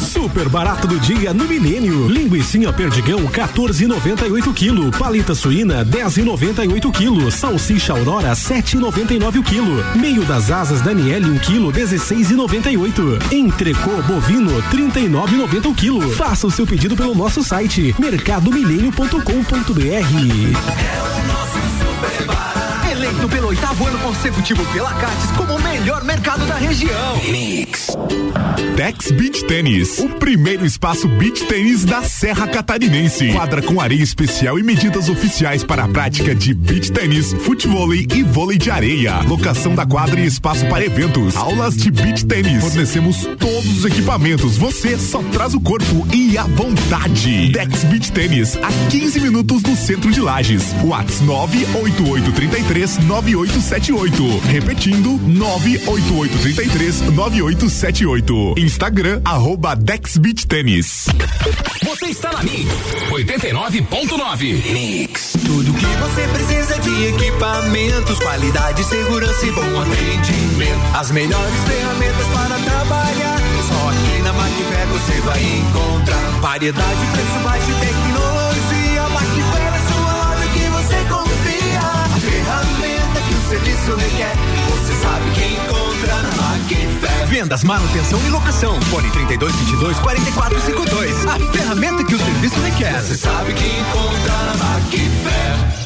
Super 0.00 0.48
barato 0.48 0.88
do 0.88 0.98
dia 0.98 1.32
no 1.32 1.44
Milênio. 1.44 2.08
Linguiça 2.08 2.72
perdigão 2.72 3.28
14,98 3.28 4.52
quilo. 4.52 4.90
Palita 4.90 5.36
suína 5.36 5.84
10,98 5.84 6.90
quilo. 6.92 7.30
Salsicha 7.30 7.92
Aurora 7.92 8.32
7,99 8.32 9.38
o 9.38 9.42
quilo. 9.44 9.84
Meio 9.94 10.24
das 10.24 10.50
asas 10.50 10.80
Daniele 10.80 11.30
1 11.30 11.38
quilo 11.38 11.72
16,98. 11.72 13.32
Entrecô 13.32 14.02
bovino 14.02 14.50
39,90 14.72 15.66
o 15.70 15.74
quilo. 15.76 16.10
Faça 16.16 16.44
o 16.44 16.50
seu 16.50 16.66
pedido 16.66 16.96
pelo 16.96 17.14
nosso 17.14 17.44
site 17.44 17.94
mercadomilênio.com.br. 18.00 19.80
É 21.32 21.35
Eleito 23.06 23.28
pelo 23.28 23.48
oitavo 23.48 23.86
ano 23.86 24.00
consecutivo 24.00 24.66
pela 24.72 24.92
Cates 24.94 25.30
como 25.36 25.54
o 25.54 25.62
melhor 25.62 26.02
mercado 26.02 26.44
da 26.44 26.56
região. 26.56 27.16
Mix. 27.30 27.96
Dex 28.74 29.10
Beach 29.10 29.44
Tênis, 29.44 29.98
o 29.98 30.08
primeiro 30.08 30.66
espaço 30.66 31.08
beach 31.08 31.44
tênis 31.44 31.84
da 31.84 32.02
Serra 32.02 32.46
Catarinense. 32.46 33.32
Quadra 33.32 33.62
com 33.62 33.80
areia 33.80 34.02
especial 34.02 34.58
e 34.58 34.62
medidas 34.62 35.08
oficiais 35.08 35.64
para 35.64 35.84
a 35.84 35.88
prática 35.88 36.34
de 36.34 36.52
beach 36.52 36.92
tênis, 36.92 37.32
futebol 37.32 37.94
e 37.94 38.22
vôlei 38.22 38.58
de 38.58 38.70
areia. 38.70 39.20
Locação 39.20 39.74
da 39.74 39.86
quadra 39.86 40.20
e 40.20 40.26
espaço 40.26 40.66
para 40.66 40.84
eventos. 40.84 41.36
Aulas 41.36 41.76
de 41.76 41.90
beach 41.90 42.26
tênis. 42.26 42.62
Fornecemos 42.62 43.26
todos 43.38 43.78
os 43.78 43.84
equipamentos. 43.84 44.58
Você 44.58 44.98
só 44.98 45.22
traz 45.32 45.54
o 45.54 45.60
corpo 45.60 46.06
e 46.12 46.36
a 46.36 46.44
vontade. 46.44 47.50
Dex 47.52 47.84
Beach 47.84 48.12
Tênis, 48.12 48.56
a 48.56 48.90
15 48.90 49.20
minutos 49.20 49.62
do 49.62 49.74
centro 49.74 50.10
de 50.10 50.20
Lages. 50.20 50.74
Whats 50.84 51.20
98833 51.22 52.95
9878. 52.98 54.38
Repetindo, 54.46 55.18
98833 55.26 57.00
9878. 57.12 58.54
Instagram, 58.58 59.20
arroba 59.24 59.74
Dex 59.74 60.16
Beach 60.16 60.46
Tênis. 60.46 61.06
Você 61.84 62.06
está 62.06 62.32
na 62.32 62.42
Mix 62.42 62.66
89.9. 63.10 64.72
Mix. 64.72 65.32
Tudo 65.44 65.72
que 65.72 65.86
você 65.86 66.28
precisa 66.28 66.78
de 66.80 67.04
equipamentos, 67.06 68.18
qualidade, 68.18 68.84
segurança 68.84 69.46
e 69.46 69.50
bom 69.52 69.80
atendimento. 69.80 70.96
As 70.96 71.10
melhores 71.10 71.54
ferramentas 71.66 72.26
para 72.28 72.58
trabalhar. 72.58 73.38
Só 73.68 73.88
aqui 73.88 74.22
na 74.22 74.32
Macfer 74.32 74.86
você 74.88 75.20
vai 75.20 75.42
encontrar 75.42 76.40
variedade, 76.40 77.06
preço 77.12 77.44
baixo 77.44 77.70
e 77.70 77.86
tecnologia. 77.86 78.45
Serviço 83.46 83.94
requer, 83.94 84.32
você 84.70 84.92
sabe 84.94 85.30
que 85.30 85.44
encontra 85.54 86.22
na 86.22 86.30
Macfer. 86.34 87.26
Vendas, 87.28 87.62
manutenção 87.62 88.20
e 88.26 88.30
locação. 88.30 88.80
Fone 88.82 89.08
3222 89.10 89.98
4452. 90.00 91.26
A 91.26 91.52
ferramenta 91.52 92.04
que 92.04 92.14
o 92.14 92.18
serviço 92.18 92.60
requer. 92.60 93.00
Você 93.00 93.14
sabe 93.14 93.52
que 93.54 93.66
encontra 93.66 94.32
na 94.32 94.54
Macfer. 94.56 95.85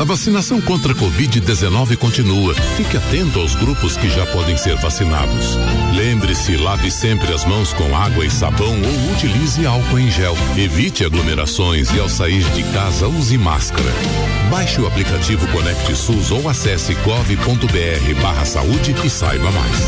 A 0.00 0.04
vacinação 0.04 0.62
contra 0.62 0.94
a 0.94 0.96
Covid-19 0.96 1.94
continua. 1.98 2.54
Fique 2.74 2.96
atento 2.96 3.38
aos 3.38 3.54
grupos 3.54 3.98
que 3.98 4.08
já 4.08 4.24
podem 4.24 4.56
ser 4.56 4.74
vacinados. 4.76 5.58
Lembre-se, 5.94 6.56
lave 6.56 6.90
sempre 6.90 7.30
as 7.34 7.44
mãos 7.44 7.74
com 7.74 7.94
água 7.94 8.24
e 8.24 8.30
sabão 8.30 8.74
ou 8.80 9.12
utilize 9.12 9.66
álcool 9.66 9.98
em 9.98 10.10
gel. 10.10 10.34
Evite 10.56 11.04
aglomerações 11.04 11.90
e 11.90 12.00
ao 12.00 12.08
sair 12.08 12.42
de 12.54 12.62
casa 12.72 13.08
use 13.08 13.36
máscara. 13.36 13.92
Baixe 14.50 14.80
o 14.80 14.86
aplicativo 14.86 15.46
Conecte 15.48 15.94
SUS 15.94 16.30
ou 16.30 16.48
acesse 16.48 16.94
gov.br 16.94 18.22
barra 18.22 18.46
saúde 18.46 18.96
e 19.04 19.10
saiba 19.10 19.50
mais. 19.50 19.80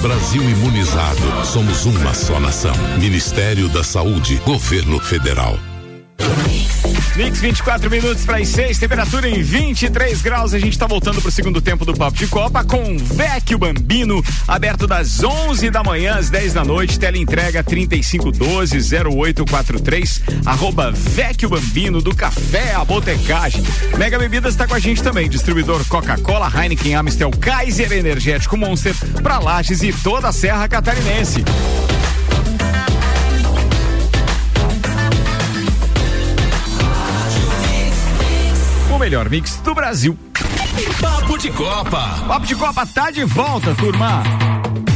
Brasil 0.00 0.48
imunizado. 0.48 1.44
Somos 1.44 1.84
uma 1.84 2.14
só 2.14 2.38
nação. 2.38 2.76
Ministério 3.00 3.68
da 3.68 3.82
Saúde. 3.82 4.40
Governo 4.46 5.00
Federal. 5.00 5.58
Mix 7.16 7.40
24 7.40 7.90
minutos 7.90 8.24
para 8.24 8.38
as 8.38 8.46
6, 8.48 8.78
temperatura 8.78 9.28
em 9.28 9.42
23 9.42 10.22
graus. 10.22 10.54
A 10.54 10.58
gente 10.58 10.72
está 10.72 10.86
voltando 10.86 11.20
para 11.20 11.28
o 11.28 11.32
segundo 11.32 11.60
tempo 11.60 11.84
do 11.84 11.92
Papo 11.92 12.16
de 12.16 12.26
Copa 12.26 12.64
com 12.64 12.96
Vecchio 12.96 13.58
Bambino, 13.58 14.24
aberto 14.48 14.86
das 14.86 15.22
11 15.22 15.68
da 15.68 15.84
manhã 15.84 16.14
às 16.14 16.30
10 16.30 16.54
da 16.54 16.64
noite. 16.64 16.98
Tela 16.98 17.18
entrega 17.18 17.62
3512-0843. 17.62 20.22
Arroba 20.46 20.90
Vecchio 20.92 21.50
Bambino 21.50 22.00
do 22.00 22.16
Café 22.16 22.72
a 22.74 22.82
Botecagem. 22.86 23.62
Mega 23.98 24.18
Bebidas 24.18 24.54
está 24.54 24.66
com 24.66 24.74
a 24.74 24.78
gente 24.78 25.02
também. 25.02 25.28
Distribuidor 25.28 25.84
Coca-Cola, 25.88 26.50
Heineken, 26.50 26.94
Amstel, 26.94 27.30
Kaiser 27.32 27.92
Energético 27.92 28.56
Monster 28.56 28.94
para 29.22 29.38
Lages 29.38 29.82
e 29.82 29.92
toda 29.92 30.28
a 30.28 30.32
Serra 30.32 30.66
Catarinense. 30.66 31.44
Melhor 39.00 39.30
mix 39.30 39.56
do 39.64 39.74
Brasil. 39.74 40.16
Papo 41.00 41.38
de 41.38 41.50
Copa. 41.50 42.22
Papo 42.28 42.46
de 42.46 42.54
Copa 42.54 42.84
tá 42.84 43.10
de 43.10 43.24
volta, 43.24 43.74
turma. 43.74 44.22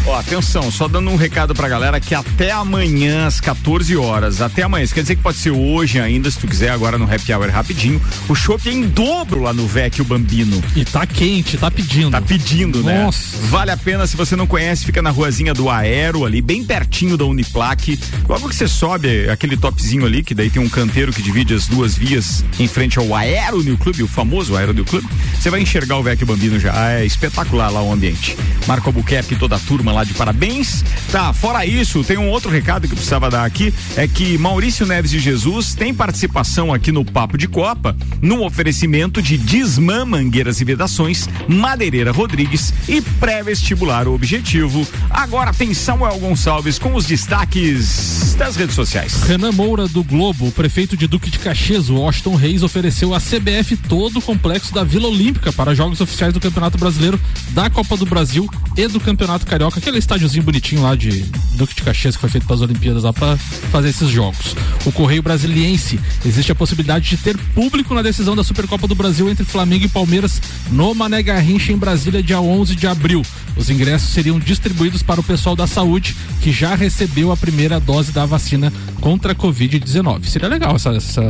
Ó, 0.06 0.18
atenção, 0.18 0.70
só 0.70 0.86
dando 0.86 1.08
um 1.08 1.16
recado 1.16 1.54
pra 1.54 1.66
galera 1.66 1.98
que 1.98 2.14
até 2.14 2.50
amanhã 2.50 3.26
às 3.26 3.40
14 3.40 3.96
horas, 3.96 4.42
até 4.42 4.62
amanhã, 4.62 4.84
isso 4.84 4.94
quer 4.94 5.00
dizer 5.00 5.16
que 5.16 5.22
pode 5.22 5.38
ser 5.38 5.50
hoje 5.50 5.98
ainda, 5.98 6.30
se 6.30 6.38
tu 6.38 6.46
quiser 6.46 6.68
agora 6.70 6.98
no 6.98 7.04
Happy 7.04 7.32
Hour 7.32 7.48
rapidinho, 7.48 8.00
o 8.28 8.34
shopping 8.34 8.68
é 8.68 8.72
em 8.74 8.82
dobro 8.86 9.40
lá 9.40 9.54
no 9.54 9.66
Vecchio 9.66 10.04
Bambino. 10.04 10.62
E 10.76 10.84
tá 10.84 11.06
quente, 11.06 11.56
tá 11.56 11.70
pedindo. 11.70 12.10
Tá 12.10 12.20
pedindo, 12.20 12.82
né? 12.82 13.02
Nossa. 13.02 13.38
Vale 13.46 13.70
a 13.70 13.78
pena, 13.78 14.06
se 14.06 14.14
você 14.14 14.36
não 14.36 14.46
conhece, 14.46 14.84
fica 14.84 15.00
na 15.00 15.08
ruazinha 15.08 15.54
do 15.54 15.70
Aero 15.70 16.26
ali, 16.26 16.42
bem 16.42 16.62
pertinho 16.62 17.16
da 17.16 17.24
Uniplaque. 17.24 17.98
Logo 18.28 18.50
que 18.50 18.54
você 18.54 18.68
sobe 18.68 19.30
aquele 19.30 19.56
topzinho 19.56 20.04
ali, 20.04 20.22
que 20.22 20.34
daí 20.34 20.50
tem 20.50 20.60
um 20.60 20.68
canteiro 20.68 21.14
que 21.14 21.22
divide 21.22 21.54
as 21.54 21.66
duas 21.66 21.94
vias 21.96 22.44
em 22.60 22.68
frente 22.68 22.98
ao 22.98 23.14
Aero 23.14 23.62
New 23.62 23.78
Club, 23.78 24.02
o 24.02 24.08
famoso 24.08 24.54
Aero 24.54 24.74
New 24.74 24.84
Club, 24.84 25.04
você 25.40 25.48
vai 25.48 25.62
enxergar 25.62 25.96
o 25.96 26.02
Vecchio 26.02 26.26
Bambino 26.26 26.60
já. 26.60 26.72
Ah, 26.74 26.90
É 27.00 27.06
espetacular 27.06 27.70
lá 27.70 27.82
o 27.82 27.90
ambiente. 27.90 28.36
Marco 28.66 28.90
Albuquerque 28.90 29.36
toda 29.36 29.56
a 29.56 29.58
turma 29.58 29.93
lá 29.94 30.04
de 30.04 30.14
parabéns. 30.14 30.84
Tá, 31.10 31.32
fora 31.32 31.64
isso, 31.64 32.02
tem 32.04 32.18
um 32.18 32.28
outro 32.28 32.50
recado 32.50 32.86
que 32.86 32.92
eu 32.92 32.96
precisava 32.96 33.30
dar 33.30 33.44
aqui, 33.44 33.72
é 33.96 34.06
que 34.06 34.36
Maurício 34.36 34.86
Neves 34.86 35.10
de 35.10 35.18
Jesus 35.18 35.74
tem 35.74 35.94
participação 35.94 36.72
aqui 36.72 36.90
no 36.90 37.04
Papo 37.04 37.38
de 37.38 37.46
Copa, 37.46 37.96
no 38.20 38.44
oferecimento 38.44 39.22
de 39.22 39.38
Disman 39.38 40.04
Mangueiras 40.04 40.60
e 40.60 40.64
Vedações, 40.64 41.28
Madeireira 41.48 42.12
Rodrigues 42.12 42.72
e 42.88 43.00
pré-vestibular 43.00 44.08
Objetivo. 44.08 44.86
Agora 45.10 45.52
tem 45.52 45.72
Samuel 45.72 46.18
Gonçalves 46.18 46.78
com 46.78 46.94
os 46.94 47.06
destaques 47.06 48.34
das 48.38 48.56
redes 48.56 48.74
sociais. 48.74 49.22
Renan 49.22 49.52
Moura 49.52 49.86
do 49.86 50.02
Globo, 50.02 50.50
prefeito 50.52 50.96
de 50.96 51.06
Duque 51.06 51.30
de 51.30 51.38
Caxias, 51.38 51.88
Washington 51.88 52.34
Reis, 52.34 52.62
ofereceu 52.62 53.14
à 53.14 53.20
CBF 53.20 53.76
todo 53.76 54.18
o 54.18 54.22
complexo 54.22 54.74
da 54.74 54.82
Vila 54.82 55.08
Olímpica 55.08 55.52
para 55.52 55.74
jogos 55.74 56.00
oficiais 56.00 56.32
do 56.32 56.40
Campeonato 56.40 56.76
Brasileiro, 56.78 57.20
da 57.50 57.70
Copa 57.70 57.96
do 57.96 58.06
Brasil 58.06 58.48
e 58.76 58.88
do 58.88 58.98
Campeonato 58.98 59.46
Carioca, 59.46 59.80
aquele 59.84 59.98
estádiozinho 59.98 60.42
bonitinho 60.42 60.80
lá 60.80 60.94
de 60.94 61.10
Duque 61.56 61.74
de 61.74 61.82
Caxias 61.82 62.14
que 62.14 62.20
foi 62.22 62.30
feito 62.30 62.46
para 62.46 62.56
as 62.56 62.62
Olimpíadas 62.62 63.02
lá 63.02 63.12
para 63.12 63.36
fazer 63.36 63.90
esses 63.90 64.08
jogos. 64.08 64.56
O 64.86 64.90
Correio 64.90 65.22
Brasiliense, 65.22 66.00
existe 66.24 66.50
a 66.50 66.54
possibilidade 66.54 67.06
de 67.06 67.18
ter 67.18 67.36
público 67.54 67.92
na 67.92 68.00
decisão 68.00 68.34
da 68.34 68.42
Supercopa 68.42 68.88
do 68.88 68.94
Brasil 68.94 69.28
entre 69.28 69.44
Flamengo 69.44 69.84
e 69.84 69.88
Palmeiras 69.88 70.40
no 70.72 70.94
Mané 70.94 71.22
Garrincha 71.22 71.70
em 71.70 71.76
Brasília 71.76 72.22
dia 72.22 72.40
11 72.40 72.74
de 72.74 72.86
abril. 72.86 73.20
Os 73.56 73.68
ingressos 73.68 74.08
seriam 74.08 74.38
distribuídos 74.38 75.02
para 75.02 75.20
o 75.20 75.24
pessoal 75.24 75.54
da 75.54 75.66
saúde 75.66 76.16
que 76.40 76.50
já 76.50 76.74
recebeu 76.74 77.30
a 77.30 77.36
primeira 77.36 77.78
dose 77.78 78.10
da 78.10 78.24
vacina 78.24 78.72
contra 79.02 79.32
a 79.32 79.34
Covid-19. 79.34 80.24
Seria 80.24 80.48
legal 80.48 80.76
essa, 80.76 80.90
essa, 80.90 81.22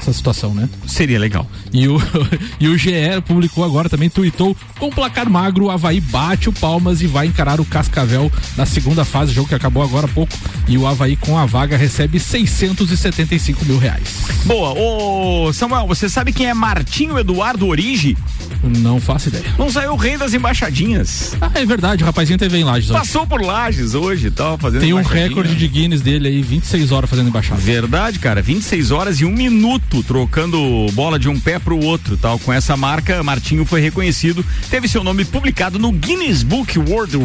essa 0.00 0.12
situação, 0.12 0.52
né? 0.52 0.68
Seria 0.86 1.18
legal. 1.18 1.48
E 1.72 1.88
o, 1.88 1.96
e 2.60 2.68
o 2.68 2.76
GE 2.76 2.90
publicou 3.26 3.64
agora 3.64 3.88
também, 3.88 4.10
tuitou 4.10 4.56
com 4.78 4.90
placar 4.90 5.30
magro, 5.30 5.66
o 5.66 5.70
Havaí 5.70 6.00
bate 6.00 6.48
o 6.48 6.52
Palmas 6.52 7.00
e 7.00 7.06
vai 7.06 7.26
encarar 7.26 7.60
o 7.60 7.64
Cascavel 7.84 8.30
na 8.56 8.66
segunda 8.66 9.04
fase, 9.04 9.32
jogo 9.32 9.48
que 9.48 9.54
acabou 9.54 9.82
agora 9.82 10.06
há 10.06 10.08
pouco. 10.08 10.32
E 10.66 10.78
o 10.78 10.86
Havaí 10.86 11.16
com 11.16 11.38
a 11.38 11.44
vaga 11.44 11.76
recebe 11.76 12.18
675 12.18 13.64
mil 13.64 13.78
reais. 13.78 14.24
Boa, 14.44 14.72
ô 14.78 15.52
Samuel, 15.52 15.86
você 15.86 16.08
sabe 16.08 16.32
quem 16.32 16.46
é 16.46 16.54
Martinho 16.54 17.18
Eduardo 17.18 17.66
Origi? 17.66 18.16
Não 18.62 19.00
faço 19.00 19.28
ideia. 19.28 19.44
Não 19.58 19.70
saiu 19.70 19.92
o 19.92 19.96
rei 19.96 20.16
das 20.16 20.32
embaixadinhas. 20.32 21.36
Ah, 21.40 21.50
é 21.54 21.66
verdade, 21.66 22.02
o 22.02 22.06
rapazinho 22.06 22.38
teve 22.38 22.56
em 22.56 22.64
Lages. 22.64 22.90
Passou 22.90 23.26
por 23.26 23.42
Lages 23.42 23.94
hoje 23.94 24.28
e 24.28 24.30
tal, 24.30 24.56
fazendo 24.56 24.80
Tem 24.80 24.94
um 24.94 25.02
recorde 25.02 25.54
de 25.54 25.68
Guinness 25.68 26.00
dele 26.00 26.28
aí, 26.28 26.42
26 26.42 26.90
horas 26.90 27.10
fazendo 27.10 27.28
embaixada. 27.28 27.60
Verdade, 27.60 28.18
cara. 28.18 28.40
26 28.40 28.90
horas 28.90 29.20
e 29.20 29.24
um 29.24 29.32
minuto 29.32 30.02
trocando 30.02 30.58
bola 30.92 31.18
de 31.18 31.28
um 31.28 31.38
pé 31.38 31.58
pro 31.58 31.78
outro, 31.78 32.16
tal. 32.16 32.38
Com 32.38 32.52
essa 32.52 32.76
marca, 32.76 33.22
Martinho 33.22 33.66
foi 33.66 33.80
reconhecido, 33.80 34.44
teve 34.70 34.88
seu 34.88 35.04
nome 35.04 35.24
publicado 35.24 35.78
no 35.78 35.92
Guinness 35.92 36.42
Book 36.42 36.78
World 36.78 37.16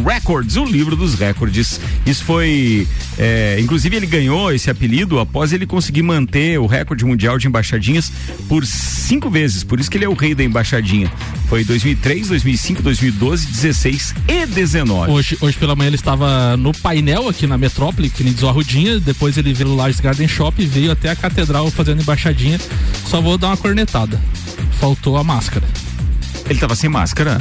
Records, 0.49 0.57
o 0.57 0.65
livro 0.65 0.95
dos 0.95 1.13
recordes. 1.13 1.79
Isso 2.05 2.23
foi, 2.23 2.87
é, 3.17 3.57
inclusive 3.59 3.95
ele 3.95 4.07
ganhou 4.07 4.51
esse 4.51 4.69
apelido 4.69 5.19
após 5.19 5.53
ele 5.53 5.65
conseguir 5.65 6.01
manter 6.01 6.59
o 6.59 6.65
recorde 6.65 7.05
mundial 7.05 7.37
de 7.37 7.47
embaixadinhas 7.47 8.11
por 8.47 8.65
cinco 8.65 9.29
vezes. 9.29 9.63
Por 9.63 9.79
isso 9.79 9.89
que 9.89 9.97
ele 9.97 10.05
é 10.05 10.09
o 10.09 10.13
rei 10.13 10.33
da 10.33 10.43
embaixadinha. 10.43 11.11
Foi 11.47 11.63
2003, 11.63 12.29
2005, 12.29 12.81
2012, 12.81 13.47
16 13.47 14.15
e 14.27 14.45
19. 14.45 15.11
Hoje, 15.11 15.37
hoje 15.39 15.57
pela 15.57 15.75
manhã 15.75 15.87
ele 15.87 15.95
estava 15.95 16.57
no 16.57 16.73
painel 16.73 17.29
aqui 17.29 17.45
na 17.45 17.57
Metrópole, 17.57 18.09
que 18.09 18.23
nem 18.23 18.33
diz 18.33 18.43
o 18.43 18.49
Arrudinha, 18.49 18.99
depois 18.99 19.37
ele 19.37 19.53
veio 19.53 19.69
no 19.69 19.75
Lages 19.75 19.99
Garden 19.99 20.27
Shop 20.27 20.61
e 20.61 20.65
veio 20.65 20.91
até 20.91 21.09
a 21.09 21.15
catedral 21.15 21.69
fazendo 21.71 22.01
embaixadinha. 22.01 22.59
Só 23.05 23.21
vou 23.21 23.37
dar 23.37 23.47
uma 23.47 23.57
cornetada. 23.57 24.19
Faltou 24.79 25.17
a 25.17 25.23
máscara. 25.23 25.67
Ele 26.49 26.59
tava 26.59 26.75
sem 26.75 26.89
máscara? 26.89 27.39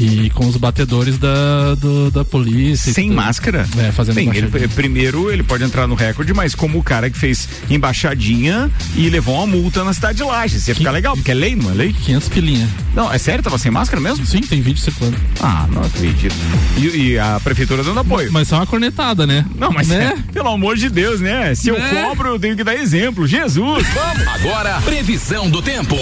E 0.00 0.30
com 0.30 0.46
os 0.46 0.56
batedores 0.56 1.18
da, 1.18 1.74
do- 1.76 2.10
da 2.10 2.24
polícia. 2.24 2.92
Sem 2.92 3.08
tudo. 3.08 3.16
máscara? 3.16 3.66
É, 3.78 3.92
fazendo 3.92 4.16
Bem, 4.16 4.28
ele, 4.28 4.38
embaixadinha. 4.46 4.68
primeiro 4.68 5.30
ele 5.30 5.42
pode 5.42 5.62
entrar 5.64 5.86
no 5.86 5.94
recorde, 5.94 6.32
mas 6.34 6.54
como 6.54 6.78
o 6.78 6.82
cara 6.82 7.08
que 7.10 7.18
fez 7.18 7.48
embaixadinha 7.70 8.70
e 8.96 9.08
levou 9.08 9.36
uma 9.36 9.46
multa 9.46 9.84
na 9.84 9.92
cidade 9.92 10.18
de 10.18 10.24
Lages. 10.24 10.66
Ia 10.68 10.74
ficar 10.74 10.90
legal, 10.90 11.14
porque 11.14 11.30
é 11.30 11.34
lei, 11.34 11.54
não 11.54 11.70
é 11.70 11.74
lei? 11.74 11.92
500 11.92 12.28
pilinha. 12.28 12.68
Não, 12.94 13.12
é 13.12 13.18
sério? 13.18 13.42
Tava 13.42 13.58
sem 13.58 13.70
máscara 13.70 14.00
mesmo? 14.00 14.24
Sim, 14.26 14.40
tem 14.40 14.60
vídeo 14.60 14.80
circulando. 14.80 15.16
Ah, 15.40 15.66
não 15.72 15.82
acredito. 15.82 16.34
E, 16.78 16.86
e 17.12 17.18
a 17.18 17.40
prefeitura 17.42 17.82
dando 17.82 18.00
apoio. 18.00 18.32
Mas 18.32 18.48
só 18.48 18.56
uma 18.56 18.66
cornetada, 18.66 19.26
né? 19.26 19.44
Não, 19.58 19.70
mas 19.72 19.88
Né? 19.88 20.14
é, 20.16 20.22
pelo 20.32 20.48
amor 20.48 20.76
de 20.76 20.88
Deus, 20.88 21.20
né? 21.20 21.54
Se 21.54 21.68
eu 21.68 21.78
Né? 21.78 21.90
cobro, 22.08 22.28
eu 22.30 22.38
tenho 22.38 22.56
que 22.56 22.64
dar 22.64 22.74
exemplo. 22.74 23.26
Jesus, 23.26 23.86
vamos! 23.88 24.26
Agora, 24.28 24.80
previsão 24.82 25.48
do 25.50 25.60
tempo. 25.62 25.96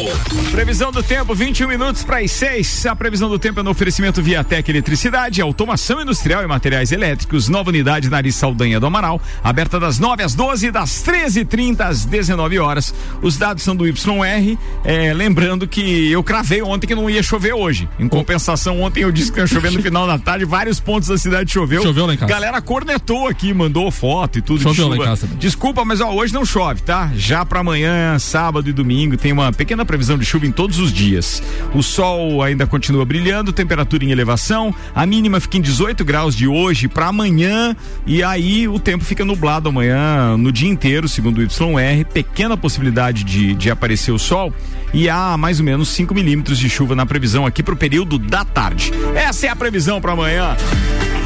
Previsão 0.51 0.91
do 0.93 1.03
tempo, 1.03 1.35
21 1.35 1.69
minutos 1.69 2.05
para 2.05 2.19
as 2.19 2.31
6. 2.31 2.87
A 2.87 2.97
previsão 2.97 3.29
do 3.29 3.39
tempo 3.39 3.61
é 3.61 3.63
no 3.63 3.75
oferecimento 3.83 4.23
Viatec 4.23 4.71
Eletricidade, 4.71 5.43
automação 5.43 6.01
industrial 6.01 6.45
e 6.45 6.47
materiais 6.47 6.93
elétricos, 6.93 7.49
nova 7.49 7.71
unidade 7.71 8.09
na 8.09 8.19
Ari 8.19 8.31
Saldanha 8.31 8.79
do 8.79 8.87
Amaral, 8.87 9.21
aberta 9.43 9.81
das 9.81 9.99
9 9.99 10.23
às 10.23 10.37
12, 10.37 10.71
das 10.71 11.03
13h30 11.03 11.81
às 11.81 12.05
19 12.05 12.61
horas. 12.61 12.95
Os 13.21 13.37
dados 13.37 13.65
são 13.65 13.75
do 13.75 13.85
YR. 13.85 14.57
é, 14.85 15.13
lembrando 15.13 15.67
que 15.67 16.13
eu 16.13 16.23
cravei 16.23 16.63
ontem 16.63 16.87
que 16.87 16.95
não 16.95 17.11
ia 17.11 17.25
chover 17.25 17.55
hoje. 17.55 17.89
Em 17.99 18.07
compensação, 18.09 18.81
ontem 18.81 19.01
eu 19.03 19.11
disse 19.11 19.33
que 19.33 19.41
ia 19.41 19.49
chover 19.49 19.73
no 19.73 19.83
final 19.83 20.07
da 20.07 20.17
tarde, 20.17 20.45
vários 20.45 20.79
pontos 20.79 21.09
da 21.09 21.19
cidade 21.19 21.51
choveu. 21.51 21.83
Choveu 21.83 22.07
lá 22.07 22.15
em 22.15 22.17
casa. 22.17 22.33
Galera 22.33 22.63
cornetou 22.63 23.27
aqui, 23.27 23.53
mandou 23.53 23.91
foto 23.91 24.39
e 24.39 24.43
tudo 24.43 24.63
Choveu 24.63 24.87
lá 24.87 24.97
em 24.97 25.01
casa 25.01 25.23
também. 25.23 25.39
Desculpa, 25.39 25.85
mas 25.85 26.01
ó, 26.01 26.13
hoje 26.13 26.33
não 26.33 26.45
chove, 26.45 26.83
tá? 26.83 27.11
Já 27.17 27.45
pra 27.45 27.59
amanhã, 27.59 28.17
sábado 28.21 28.71
e 28.71 28.73
domingo, 28.73 29.17
tem 29.17 29.33
uma 29.33 29.53
pequena 29.53 29.85
previsão 29.85 30.17
de 30.17 30.25
chuva 30.25 30.47
em 30.47 30.53
todos 30.53 30.79
os 30.79 30.93
dias. 30.93 31.43
O 31.75 31.83
sol 31.83 32.45
ainda 32.45 32.65
continua 32.65 33.05
brilhando, 33.05 33.53
temperatura 33.53 33.72
em 34.05 34.11
elevação, 34.11 34.75
a 34.95 35.07
mínima 35.07 35.41
fica 35.41 35.59
em 35.59 35.61
18 35.61 36.05
graus 36.05 36.35
de 36.35 36.47
hoje 36.47 36.89
pra 36.89 37.09
amanhã, 37.09 37.77
e 38.07 38.23
aí 38.23 38.69
o 38.69 38.79
tempo 38.79 39.05
fica 39.05 39.25
nublado 39.25 39.69
amanhã 39.69 40.37
no 40.37 40.53
dia 40.53 40.69
inteiro, 40.69 41.09
segundo 41.09 41.39
o 41.39 41.43
YR. 41.43 42.05
Pequena 42.13 42.57
possibilidade 42.57 43.25
de, 43.25 43.55
de 43.55 43.71
aparecer 43.71 44.13
o 44.13 44.19
sol. 44.19 44.53
E 44.93 45.09
há 45.09 45.37
mais 45.37 45.59
ou 45.59 45.65
menos 45.65 45.89
5 45.89 46.15
milímetros 46.15 46.59
de 46.59 46.69
chuva 46.69 46.95
na 46.95 47.07
previsão 47.07 47.47
aqui 47.47 47.63
pro 47.63 47.77
período 47.77 48.19
da 48.19 48.45
tarde. 48.45 48.93
Essa 49.15 49.47
é 49.47 49.49
a 49.49 49.57
previsão 49.57 50.01
pra 50.01 50.13
amanhã. 50.13 50.57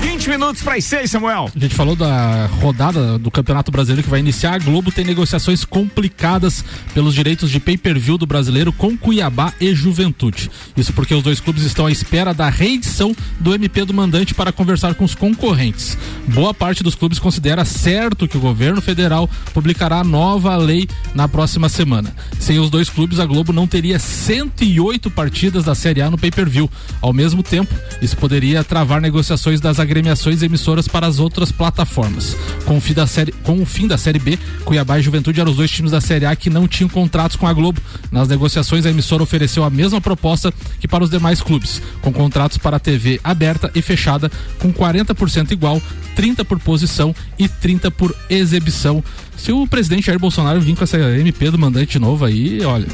20 0.06 0.30
minutos 0.30 0.62
para 0.62 0.76
as 0.76 0.84
6, 0.84 1.10
Samuel. 1.10 1.50
A 1.54 1.58
gente 1.58 1.74
falou 1.74 1.96
da 1.96 2.46
rodada 2.46 3.18
do 3.18 3.28
Campeonato 3.28 3.72
Brasileiro 3.72 4.04
que 4.04 4.08
vai 4.08 4.20
iniciar. 4.20 4.54
A 4.54 4.58
Globo 4.58 4.92
tem 4.92 5.04
negociações 5.04 5.64
complicadas 5.64 6.64
pelos 6.94 7.12
direitos 7.12 7.50
de 7.50 7.58
pay-per-view 7.58 8.16
do 8.16 8.24
brasileiro 8.24 8.72
com 8.72 8.96
Cuiabá 8.96 9.52
e 9.60 9.74
Juventude. 9.74 10.48
Isso 10.76 10.92
porque 10.92 11.12
os 11.12 11.24
dois 11.24 11.40
clubes 11.40 11.64
estão 11.64 11.86
à 11.86 11.90
espera 11.90 12.32
da 12.32 12.48
reedição 12.48 13.16
do 13.40 13.52
MP 13.52 13.84
do 13.84 13.92
mandante 13.92 14.32
para 14.32 14.52
conversar 14.52 14.94
com 14.94 15.04
os 15.04 15.12
concorrentes. 15.12 15.98
Boa 16.28 16.54
parte 16.54 16.84
dos 16.84 16.94
clubes 16.94 17.18
considera 17.18 17.64
certo 17.64 18.28
que 18.28 18.36
o 18.36 18.40
governo 18.40 18.80
federal 18.80 19.28
publicará 19.52 19.98
a 19.98 20.04
nova 20.04 20.56
lei 20.56 20.88
na 21.16 21.26
próxima 21.26 21.68
semana. 21.68 22.14
Sem 22.38 22.60
os 22.60 22.70
dois 22.70 22.88
clubes, 22.88 23.18
a 23.18 23.26
Globo 23.26 23.52
não 23.52 23.66
teria 23.66 23.98
108 23.98 25.10
partidas 25.10 25.64
da 25.64 25.74
Série 25.74 26.00
A 26.00 26.08
no 26.08 26.16
pay-per-view. 26.16 26.70
Ao 27.00 27.12
mesmo 27.12 27.42
tempo, 27.42 27.74
isso 28.00 28.16
poderia 28.16 28.62
travar 28.62 29.00
negociações 29.00 29.60
das 29.60 29.80
agremiações 29.96 30.42
emissoras 30.42 30.86
para 30.86 31.06
as 31.06 31.18
outras 31.18 31.50
plataformas. 31.50 32.36
Com 32.66 32.76
o 32.76 32.80
fim 32.80 32.92
da 32.92 33.06
série, 33.06 33.32
com 33.32 33.62
o 33.62 33.66
fim 33.66 33.86
da 33.86 33.96
série 33.96 34.18
B, 34.18 34.38
Cuiabá 34.64 34.98
e 34.98 35.02
Juventude 35.02 35.40
eram 35.40 35.50
os 35.50 35.56
dois 35.56 35.70
times 35.70 35.92
da 35.92 36.00
série 36.00 36.26
A 36.26 36.36
que 36.36 36.50
não 36.50 36.68
tinham 36.68 36.88
contratos 36.88 37.36
com 37.36 37.46
a 37.46 37.52
Globo. 37.52 37.80
Nas 38.10 38.28
negociações, 38.28 38.84
a 38.84 38.90
emissora 38.90 39.22
ofereceu 39.22 39.64
a 39.64 39.70
mesma 39.70 40.00
proposta 40.00 40.52
que 40.78 40.86
para 40.86 41.02
os 41.02 41.10
demais 41.10 41.40
clubes, 41.40 41.80
com 42.02 42.12
contratos 42.12 42.58
para 42.58 42.76
a 42.76 42.80
TV 42.80 43.18
aberta 43.24 43.70
e 43.74 43.80
fechada, 43.80 44.30
com 44.58 44.72
40% 44.72 45.52
igual, 45.52 45.80
30 46.14 46.44
por 46.44 46.58
posição 46.58 47.14
e 47.38 47.48
30 47.48 47.90
por 47.90 48.14
exibição. 48.28 49.02
Se 49.36 49.52
o 49.52 49.66
presidente 49.66 50.06
Jair 50.06 50.18
Bolsonaro 50.18 50.60
vir 50.60 50.74
com 50.74 50.84
essa 50.84 50.98
MP 50.98 51.50
do 51.50 51.58
mandante 51.58 51.98
novo 51.98 52.24
aí, 52.24 52.64
olha. 52.64 52.86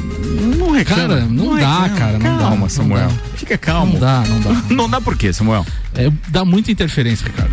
Não 0.59 0.71
reclama. 0.73 1.03
Cara, 1.09 1.21
não, 1.27 1.29
Não 1.47 1.57
dá, 1.59 1.83
reclama. 1.83 1.99
cara. 1.99 2.19
Não 2.19 2.39
Calma, 2.39 2.63
dá, 2.63 2.69
Samuel. 2.69 3.09
Não 3.09 3.17
dá. 3.17 3.23
Fica 3.37 3.59
calmo. 3.59 3.93
Não 3.95 4.01
dá, 4.01 4.25
não 4.29 4.41
dá. 4.41 4.63
Não 4.75 4.89
dá 4.91 5.01
por 5.01 5.17
quê, 5.17 5.33
Samuel? 5.33 5.67
É, 5.95 6.11
dá 6.29 6.45
muita 6.45 6.71
interferência, 6.73 7.27
Ricardo. 7.27 7.53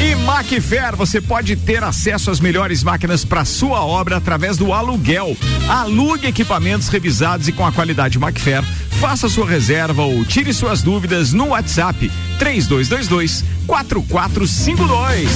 E 0.00 0.14
Macfer, 0.16 0.96
você 0.96 1.20
pode 1.20 1.56
ter 1.56 1.82
acesso 1.82 2.30
às 2.30 2.40
melhores 2.40 2.82
máquinas 2.82 3.24
para 3.24 3.44
sua 3.44 3.84
obra 3.84 4.16
através 4.16 4.56
do 4.56 4.72
aluguel. 4.72 5.36
Alugue 5.68 6.26
equipamentos 6.26 6.88
revisados 6.88 7.48
e 7.48 7.52
com 7.52 7.66
a 7.66 7.72
qualidade 7.72 8.18
Macfer. 8.18 8.62
Faça 9.00 9.28
sua 9.28 9.46
reserva 9.46 10.02
ou 10.02 10.24
tire 10.24 10.52
suas 10.52 10.82
dúvidas 10.82 11.32
no 11.32 11.48
WhatsApp 11.48 12.10
3222 12.38 13.44
4452. 13.66 15.30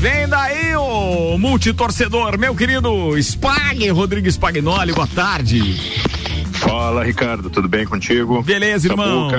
Vem 0.00 0.28
daí, 0.28 0.74
ô 0.76 1.36
multitorcedor, 1.38 2.38
meu 2.38 2.54
querido 2.54 3.16
Spag, 3.18 3.88
Rodrigo 3.90 4.28
Spagnoli, 4.28 4.92
boa 4.92 5.06
tarde. 5.06 6.19
Fala, 6.60 7.02
Ricardo, 7.04 7.48
tudo 7.50 7.68
bem 7.68 7.86
contigo? 7.86 8.42
Beleza, 8.42 8.88
irmão. 8.88 9.30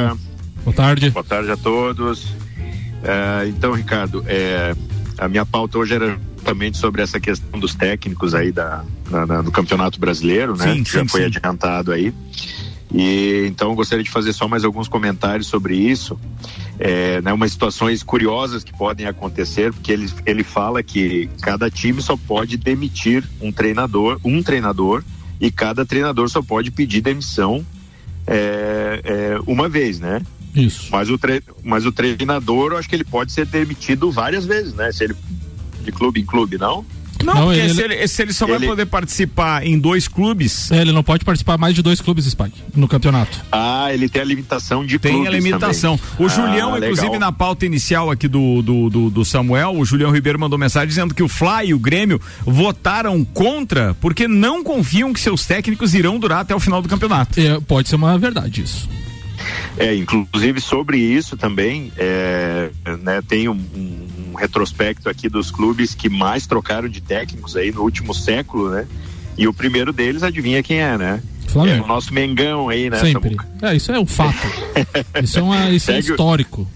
Boa 0.63 0.73
tarde. 0.75 1.09
Boa 1.11 1.23
tarde 1.23 1.51
a 1.51 1.57
todos. 1.57 2.33
É, 3.03 3.47
então, 3.47 3.73
Ricardo, 3.73 4.23
é, 4.27 4.75
a 5.17 5.27
minha 5.27 5.45
pauta 5.45 5.77
hoje 5.77 5.93
era 5.93 6.19
justamente 6.35 6.77
sobre 6.77 7.01
essa 7.01 7.19
questão 7.19 7.59
dos 7.59 7.75
técnicos 7.75 8.33
aí 8.33 8.51
da, 8.51 8.83
na- 9.09 9.25
na- 9.25 9.41
do 9.41 9.51
Campeonato 9.51 9.99
Brasileiro, 9.99 10.55
né? 10.57 10.73
Sim, 10.73 10.83
que 10.83 10.91
já 10.91 11.01
sim, 11.01 11.07
foi 11.07 11.21
sim. 11.21 11.27
adiantado 11.27 11.91
aí. 11.91 12.13
E 12.93 13.45
então 13.47 13.69
eu 13.69 13.75
gostaria 13.75 14.03
de 14.03 14.09
fazer 14.09 14.33
só 14.33 14.47
mais 14.47 14.65
alguns 14.65 14.87
comentários 14.87 15.47
sobre 15.47 15.75
isso, 15.75 16.19
é, 16.77 17.21
né, 17.21 17.31
umas 17.31 17.51
situações 17.53 18.03
curiosas 18.03 18.63
que 18.63 18.73
podem 18.75 19.05
acontecer, 19.07 19.71
porque 19.71 19.91
ele, 19.93 20.11
ele 20.25 20.43
fala 20.43 20.83
que 20.83 21.29
cada 21.41 21.69
time 21.69 22.01
só 22.01 22.17
pode 22.17 22.57
demitir 22.57 23.23
um 23.39 23.51
treinador, 23.51 24.19
um 24.25 24.43
treinador, 24.43 25.03
e 25.41 25.51
cada 25.51 25.83
treinador 25.83 26.29
só 26.29 26.41
pode 26.41 26.69
pedir 26.69 27.01
demissão 27.01 27.65
é, 28.27 29.01
é, 29.03 29.39
uma 29.47 29.67
vez, 29.67 29.99
né? 29.99 30.21
Isso. 30.55 30.89
Mas 30.91 31.09
o, 31.09 31.17
tre 31.17 31.41
mas 31.63 31.85
o 31.85 31.91
treinador, 31.91 32.73
eu 32.73 32.77
acho 32.77 32.87
que 32.87 32.95
ele 32.95 33.03
pode 33.03 33.31
ser 33.31 33.47
demitido 33.47 34.11
várias 34.11 34.45
vezes, 34.45 34.73
né? 34.75 34.91
Se 34.91 35.05
ele 35.05 35.15
de 35.83 35.91
clube 35.91 36.21
em 36.21 36.25
clube, 36.25 36.59
não? 36.59 36.85
Não, 37.23 37.33
Não, 37.33 37.45
porque 37.45 37.59
ele- 37.59 37.73
se, 37.73 37.81
ele, 37.81 38.07
se 38.07 38.21
ele 38.21 38.33
só 38.33 38.45
vai 38.47 38.55
ele- 38.57 38.67
poder 38.67 38.85
participar 38.85 39.65
em 39.65 39.77
dois 39.79 40.07
clubes, 40.07 40.71
É, 40.71 40.81
ele 40.81 40.91
não 40.91 41.03
pode 41.03 41.23
participar 41.25 41.57
mais 41.57 41.73
de 41.75 41.81
dois 41.81 42.01
clubes, 42.01 42.25
Spike, 42.25 42.61
no 42.75 42.87
campeonato. 42.87 43.39
Ah, 43.51 43.89
ele 43.93 44.07
tem 44.09 44.21
a 44.21 44.25
limitação 44.25 44.85
de 44.85 44.97
tem 44.99 45.11
a 45.11 45.29
clubes 45.29 45.43
limitação. 45.43 45.97
também. 45.97 46.25
O 46.25 46.29
Julião, 46.29 46.73
Ah, 46.73 46.77
inclusive, 46.79 47.05
legal. 47.07 47.19
na 47.19 47.31
pauta 47.31 47.65
inicial 47.65 48.09
aqui 48.11 48.27
do, 48.27 48.61
do, 48.61 48.89
do, 48.89 49.09
do 49.09 49.25
Samuel, 49.25 49.75
o 49.77 49.85
Julião 49.85 50.11
Ribeiro 50.11 50.39
mandou 50.39 50.57
mensagem 50.57 50.87
dizendo 50.89 51.13
que 51.13 51.23
o 51.23 51.27
Fly 51.27 51.67
e 51.67 51.73
o 51.73 51.79
Grêmio 51.79 52.19
votaram 52.45 53.23
contra 53.23 53.95
porque 54.01 54.27
não 54.27 54.63
confiam 54.63 55.13
que 55.13 55.19
seus 55.19 55.45
técnicos 55.45 55.93
irão 55.93 56.19
durar 56.19 56.39
até 56.39 56.55
o 56.55 56.59
final 56.59 56.81
do 56.81 56.89
campeonato. 56.89 57.39
É, 57.39 57.59
pode 57.61 57.89
ser 57.89 57.95
uma 57.95 58.17
verdade 58.17 58.61
isso. 58.63 58.89
É, 59.77 59.95
inclusive 59.95 60.61
sobre 60.61 60.97
isso 60.99 61.35
também, 61.35 61.91
é, 61.97 62.69
né, 63.01 63.21
tem 63.27 63.49
um, 63.49 63.53
um- 63.53 64.07
um 64.31 64.35
retrospecto 64.35 65.09
aqui 65.09 65.27
dos 65.27 65.51
clubes 65.51 65.93
que 65.93 66.09
mais 66.09 66.47
trocaram 66.47 66.87
de 66.87 67.01
técnicos 67.01 67.55
aí 67.55 67.71
no 67.71 67.81
último 67.81 68.13
século, 68.13 68.69
né? 68.69 68.87
E 69.37 69.47
o 69.47 69.53
primeiro 69.53 69.91
deles, 69.91 70.23
adivinha 70.23 70.63
quem 70.63 70.79
é, 70.79 70.97
né? 70.97 71.21
Flamengo. 71.47 71.81
É 71.81 71.83
o 71.83 71.87
nosso 71.87 72.13
Mengão 72.13 72.69
aí, 72.69 72.89
né? 72.89 72.99
Sempre. 72.99 73.35
Samuca? 73.35 73.47
É, 73.61 73.75
isso 73.75 73.91
é 73.91 73.99
um 73.99 74.05
fato. 74.05 74.47
isso 75.21 75.39
é, 75.39 75.41
uma, 75.41 75.69
isso 75.69 75.91
é 75.91 75.99
histórico. 75.99 76.67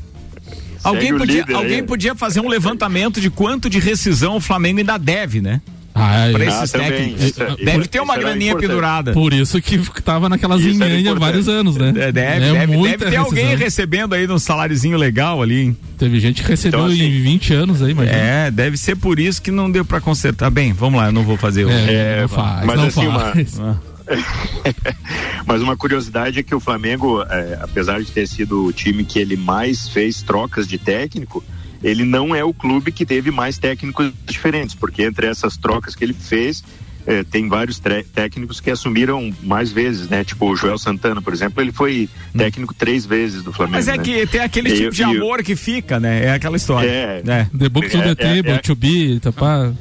Alguém, 0.83 1.17
podia, 1.17 1.45
aí. 1.47 1.53
alguém 1.53 1.83
podia 1.83 2.13
fazer 2.13 2.41
um 2.41 2.47
levantamento 2.47 3.19
de 3.19 3.31
quanto 3.31 3.69
de 3.69 3.79
rescisão 3.79 4.35
o 4.35 4.39
Flamengo 4.39 4.79
ainda 4.79 4.97
deve, 4.97 5.41
né? 5.41 5.61
Ah, 5.97 6.27
é, 6.27 6.31
Pra 6.33 6.43
é. 6.43 6.47
esses 6.49 6.71
também. 6.71 6.89
técnicos. 6.91 7.23
Isso- 7.23 7.43
isso- 7.43 7.55
deve 7.65 7.87
ter 7.87 8.01
uma 8.01 8.17
graninha 8.17 8.51
importante. 8.51 8.69
pendurada. 8.69 9.13
Por 9.13 9.33
isso 9.33 9.61
que 9.61 9.77
tava 10.01 10.27
naquelas 10.27 10.61
era 10.61 10.69
linhanhas 10.69 11.15
há 11.15 11.19
vários 11.19 11.47
anos, 11.47 11.77
né? 11.77 11.93
É, 11.95 12.11
Deve, 12.11 12.45
é 12.45 12.51
deve, 12.51 12.75
muita 12.75 12.97
deve 12.97 13.11
ter 13.11 13.17
alguém 13.17 13.55
recebendo 13.55 14.13
aí 14.13 14.29
um 14.29 14.37
saláriozinho 14.37 14.97
legal 14.97 15.41
ali, 15.41 15.61
hein? 15.61 15.77
Teve 15.97 16.19
gente 16.19 16.43
que 16.43 16.49
recebeu 16.49 16.81
Então, 16.81 16.91
assim- 16.91 17.01
em 17.03 17.21
20 17.21 17.53
anos 17.53 17.81
aí, 17.81 17.93
mas. 17.93 18.09
É, 18.09 18.51
deve 18.51 18.75
ser 18.77 18.97
por 18.97 19.19
isso 19.19 19.41
que 19.41 19.51
não 19.51 19.71
deu 19.71 19.85
pra 19.85 20.01
consertar. 20.01 20.49
Bem, 20.49 20.73
vamos 20.73 20.99
lá, 20.99 21.05
eu 21.07 21.11
não 21.13 21.23
vou 21.23 21.37
fazer 21.37 21.63
o. 21.65 21.69
É, 21.69 22.17
É, 22.17 22.21
não 22.23 22.27
faz, 22.27 22.65
mas 22.65 22.75
não 22.77 22.87
assim, 22.87 23.07
uma- 23.07 23.19
faz. 23.31 23.59
Ah. 23.59 23.75
Mas 25.47 25.61
uma 25.61 25.75
curiosidade 25.75 26.39
é 26.39 26.43
que 26.43 26.53
o 26.53 26.59
Flamengo, 26.59 27.23
é, 27.23 27.57
apesar 27.61 27.99
de 28.01 28.11
ter 28.11 28.27
sido 28.27 28.65
o 28.65 28.73
time 28.73 29.03
que 29.03 29.17
ele 29.19 29.35
mais 29.35 29.87
fez 29.89 30.21
trocas 30.21 30.67
de 30.67 30.77
técnico, 30.77 31.43
ele 31.85 32.03
não 32.03 32.35
é 32.35 32.43
o 32.43 32.53
clube 32.53 32.91
que 32.91 33.05
teve 33.05 33.29
mais 33.31 33.57
técnicos 33.57 34.11
diferentes, 34.25 34.73
porque 34.75 35.03
entre 35.03 35.27
essas 35.27 35.55
trocas 35.55 35.95
que 35.95 36.03
ele 36.03 36.13
fez, 36.13 36.63
é, 37.07 37.23
tem 37.23 37.47
vários 37.47 37.79
técnicos 38.15 38.59
que 38.59 38.71
assumiram 38.71 39.31
mais 39.43 39.71
vezes, 39.71 40.09
né? 40.09 40.23
Tipo 40.23 40.49
o 40.51 40.55
Joel 40.55 40.79
Santana, 40.79 41.21
por 41.21 41.31
exemplo, 41.31 41.61
ele 41.61 41.71
foi 41.71 42.09
técnico 42.35 42.73
três 42.73 43.05
vezes 43.05 43.43
do 43.43 43.53
Flamengo. 43.53 43.75
Mas 43.77 43.87
é 43.87 43.95
né? 43.97 44.03
que 44.03 44.25
tem 44.25 44.41
aquele 44.41 44.69
E- 44.71 44.75
tipo 44.77 44.91
de 44.95 45.03
amor 45.03 45.43
que 45.43 45.55
fica, 45.55 45.99
né? 45.99 46.25
É 46.25 46.31
aquela 46.31 46.57
história. 46.57 46.89
É. 46.89 47.21
É. 47.27 47.47
The 47.55 47.69
Books 47.69 47.93
on 47.93 47.99
the 48.01 48.07
É, 48.07 48.11
é, 48.11 48.15
Table, 48.15 48.51
é. 48.53 48.57
to 48.57 48.75
be, 48.75 49.19
tá 49.19 49.31
pá. 49.31 49.71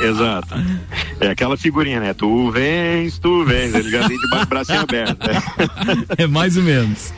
Exato. 0.00 0.54
É 1.20 1.28
aquela 1.30 1.56
figurinha, 1.56 1.98
né? 1.98 2.14
Tu 2.14 2.50
vens, 2.52 3.18
tu 3.18 3.44
vens, 3.44 3.74
ele 3.74 3.90
já 3.90 4.06
vem 4.06 4.16
de 4.16 4.46
bracinho 4.48 4.80
aberto. 4.86 5.26
né? 5.26 5.42
É 6.18 6.26
mais 6.28 6.56
ou 6.56 6.62
menos. 6.62 7.12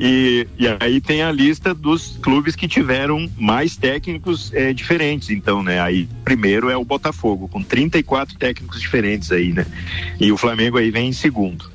E, 0.00 0.46
e 0.56 0.66
aí 0.78 1.00
tem 1.00 1.22
a 1.22 1.32
lista 1.32 1.74
dos 1.74 2.16
clubes 2.22 2.54
que 2.54 2.68
tiveram 2.68 3.28
mais 3.36 3.76
técnicos 3.76 4.52
eh, 4.54 4.72
diferentes, 4.72 5.28
então, 5.30 5.60
né? 5.60 5.80
Aí 5.80 6.08
primeiro 6.24 6.70
é 6.70 6.76
o 6.76 6.84
Botafogo, 6.84 7.48
com 7.48 7.60
34 7.60 8.38
técnicos 8.38 8.80
diferentes 8.80 9.32
aí, 9.32 9.52
né? 9.52 9.66
E 10.20 10.30
o 10.30 10.36
Flamengo 10.36 10.78
aí 10.78 10.92
vem 10.92 11.08
em 11.08 11.12
segundo. 11.12 11.68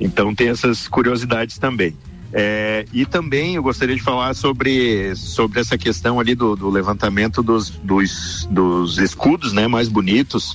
Então 0.00 0.34
tem 0.34 0.48
essas 0.48 0.88
curiosidades 0.88 1.58
também. 1.58 1.94
É, 2.38 2.84
e 2.92 3.06
também 3.06 3.54
eu 3.54 3.62
gostaria 3.62 3.96
de 3.96 4.02
falar 4.02 4.34
sobre, 4.34 5.16
sobre 5.16 5.58
essa 5.58 5.78
questão 5.78 6.20
ali 6.20 6.34
do, 6.34 6.54
do 6.54 6.68
levantamento 6.68 7.42
dos, 7.42 7.70
dos, 7.70 8.46
dos 8.50 8.98
escudos 8.98 9.54
né, 9.54 9.66
mais 9.66 9.88
bonitos. 9.88 10.54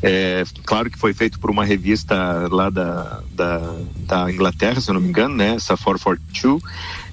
É, 0.00 0.44
claro 0.64 0.88
que 0.88 0.96
foi 0.96 1.12
feito 1.12 1.40
por 1.40 1.50
uma 1.50 1.64
revista 1.64 2.14
lá 2.48 2.70
da, 2.70 3.24
da, 3.32 3.74
da 4.06 4.30
Inglaterra, 4.32 4.80
se 4.80 4.88
eu 4.88 4.94
não 4.94 5.00
me 5.00 5.08
engano, 5.08 5.34
né? 5.34 5.56
Essa 5.56 5.76
442. 5.76 6.62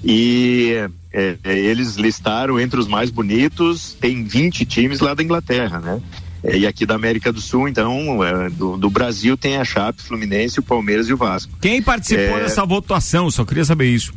E 0.04 0.74
é, 1.12 1.36
é, 1.42 1.58
eles 1.58 1.96
listaram 1.96 2.60
entre 2.60 2.78
os 2.78 2.86
mais 2.86 3.10
bonitos, 3.10 3.96
tem 4.00 4.22
20 4.22 4.64
times 4.64 5.00
lá 5.00 5.12
da 5.12 5.24
Inglaterra, 5.24 5.80
né? 5.80 6.00
É, 6.44 6.58
E 6.58 6.66
aqui 6.66 6.84
da 6.84 6.94
América 6.94 7.32
do 7.32 7.40
Sul, 7.40 7.68
então, 7.68 8.22
é, 8.22 8.50
do, 8.50 8.76
do 8.76 8.90
Brasil 8.90 9.36
tem 9.36 9.56
a 9.56 9.64
Chape, 9.64 10.02
Fluminense, 10.02 10.60
o 10.60 10.62
Palmeiras 10.62 11.08
e 11.08 11.12
o 11.12 11.16
Vasco. 11.16 11.50
Quem 11.60 11.80
participou 11.82 12.38
É. 12.38 12.42
dessa 12.42 12.64
votação? 12.66 13.30
Só 13.30 13.44
queria 13.44 13.64
saber 13.64 13.86
isso. 13.86 14.12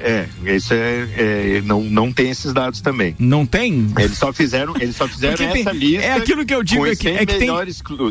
É, 0.00 0.28
isso 0.46 0.72
é, 0.72 1.08
é, 1.16 1.62
não, 1.64 1.82
não 1.82 2.12
tem 2.12 2.30
esses 2.30 2.52
dados 2.52 2.80
também. 2.80 3.16
Não 3.18 3.44
tem? 3.44 3.92
Eles 3.98 4.16
só 4.16 4.32
fizeram, 4.32 4.76
eles 4.78 4.94
só 4.94 5.08
fizeram 5.08 5.36
Porque 5.36 5.58
essa 5.58 5.72
lista. 5.72 6.02
é 6.04 6.12
aquilo 6.12 6.46
que 6.46 6.54
eu 6.54 6.62
digo, 6.62 6.86
é 6.86 6.90
que- 6.94 7.02
100 7.08 7.16
é 7.16 7.26
que 7.26 7.34
tem- 7.34 7.50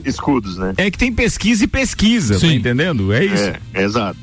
escudos, 0.04 0.58
né? 0.58 0.74
É 0.76 0.92
que 0.92 0.98
tem 0.98 1.14
pesquisa 1.14 1.64
e 1.64 1.68
pesquisa, 1.68 2.38
tá 2.40 2.48
entendendo? 2.48 3.14
É 3.14 3.24
isso. 3.24 3.54
É, 3.74 3.84
exato. 3.84 4.20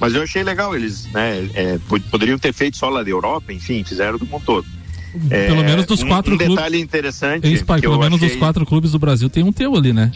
Mas 0.00 0.14
eu 0.14 0.22
achei 0.22 0.42
legal, 0.42 0.74
eles 0.74 1.06
né, 1.12 1.48
é, 1.54 1.78
pod- 1.88 2.04
poderiam 2.10 2.38
ter 2.38 2.52
feito 2.52 2.76
só 2.76 2.88
lá 2.88 3.02
da 3.04 3.10
Europa, 3.10 3.52
enfim, 3.52 3.84
fizeram 3.84 4.18
do 4.18 4.26
mundo 4.26 4.42
todo. 4.44 4.66
É, 5.30 5.46
Pelo 5.46 5.64
menos 5.64 5.86
dos 5.86 6.02
um, 6.02 6.08
quatro 6.08 6.34
um 6.34 6.38
clubes. 6.38 6.56
detalhe 6.56 6.80
interessante. 6.80 7.64
Pelo 7.80 7.98
menos 7.98 8.18
dos 8.20 8.28
achei- 8.28 8.38
quatro 8.38 8.66
clubes 8.66 8.92
do 8.92 8.98
Brasil 8.98 9.28
tem 9.30 9.42
um 9.42 9.52
teu 9.52 9.74
ali, 9.74 9.92
né? 9.92 10.12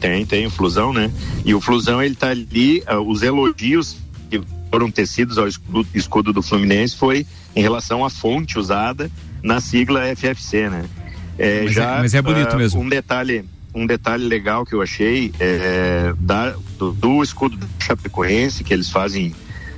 Tem, 0.00 0.26
tem 0.26 0.46
o 0.46 0.50
Flusão, 0.50 0.92
né? 0.92 1.10
E 1.44 1.54
o 1.54 1.60
Flusão, 1.60 2.02
ele 2.02 2.14
tá 2.16 2.28
ali, 2.30 2.82
ah, 2.86 2.98
os 3.00 3.22
elogios 3.22 3.96
que 4.28 4.40
foram 4.70 4.90
tecidos 4.90 5.38
ao 5.38 5.46
escudo, 5.46 5.86
escudo 5.94 6.32
do 6.32 6.42
Fluminense 6.42 6.96
foi 6.96 7.24
em 7.54 7.62
relação 7.62 8.04
à 8.04 8.10
fonte 8.10 8.58
usada 8.58 9.10
na 9.42 9.60
sigla 9.60 10.02
FFC, 10.16 10.68
né? 10.68 10.84
É, 11.38 11.60
Mas 11.62 11.70
é- 11.70 11.74
já, 11.74 11.98
mas 11.98 12.14
é 12.14 12.22
bonito 12.22 12.52
ah, 12.52 12.56
mesmo. 12.56 12.80
Um 12.80 12.88
detalhe, 12.88 13.44
um 13.74 13.86
detalhe 13.86 14.24
legal 14.24 14.66
que 14.66 14.74
eu 14.74 14.82
achei 14.82 15.32
é, 15.38 16.12
da, 16.18 16.54
do, 16.78 16.90
do 16.92 17.22
escudo 17.22 17.56
do 17.56 17.66
Chapecoense, 17.78 18.64
que 18.64 18.74
eles 18.74 18.90
fazem 18.90 19.32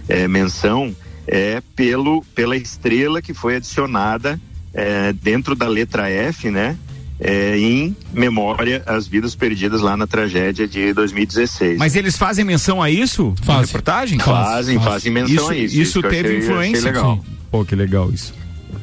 é, 0.08 0.26
menção, 0.26 0.94
é 1.26 1.62
pelo, 1.74 2.22
pela 2.34 2.56
estrela 2.56 3.20
que 3.22 3.32
foi 3.34 3.56
adicionada 3.56 4.40
é, 4.72 5.12
dentro 5.12 5.54
da 5.54 5.66
letra 5.68 6.08
F, 6.10 6.50
né? 6.50 6.76
É, 7.20 7.56
em 7.56 7.96
memória 8.12 8.82
às 8.86 9.06
vidas 9.06 9.36
perdidas 9.36 9.80
lá 9.80 9.96
na 9.96 10.04
tragédia 10.06 10.66
de 10.66 10.92
2016. 10.92 11.78
Mas 11.78 11.94
eles 11.94 12.16
fazem 12.16 12.44
menção 12.44 12.82
a 12.82 12.90
isso? 12.90 13.32
Na 13.46 13.60
reportagem? 13.60 14.18
Fazem, 14.18 14.80
fazem 14.80 15.12
menção 15.12 15.34
isso, 15.34 15.50
a 15.50 15.56
isso. 15.56 15.74
Isso, 15.80 15.98
Isso 15.98 16.02
teve 16.02 16.28
achei- 16.28 16.38
influência. 16.38 16.78
achei 16.78 16.90
legal. 16.92 17.16
Sim. 17.16 17.32
Pô, 17.52 17.64
que 17.64 17.76
legal 17.76 18.10
isso. 18.10 18.34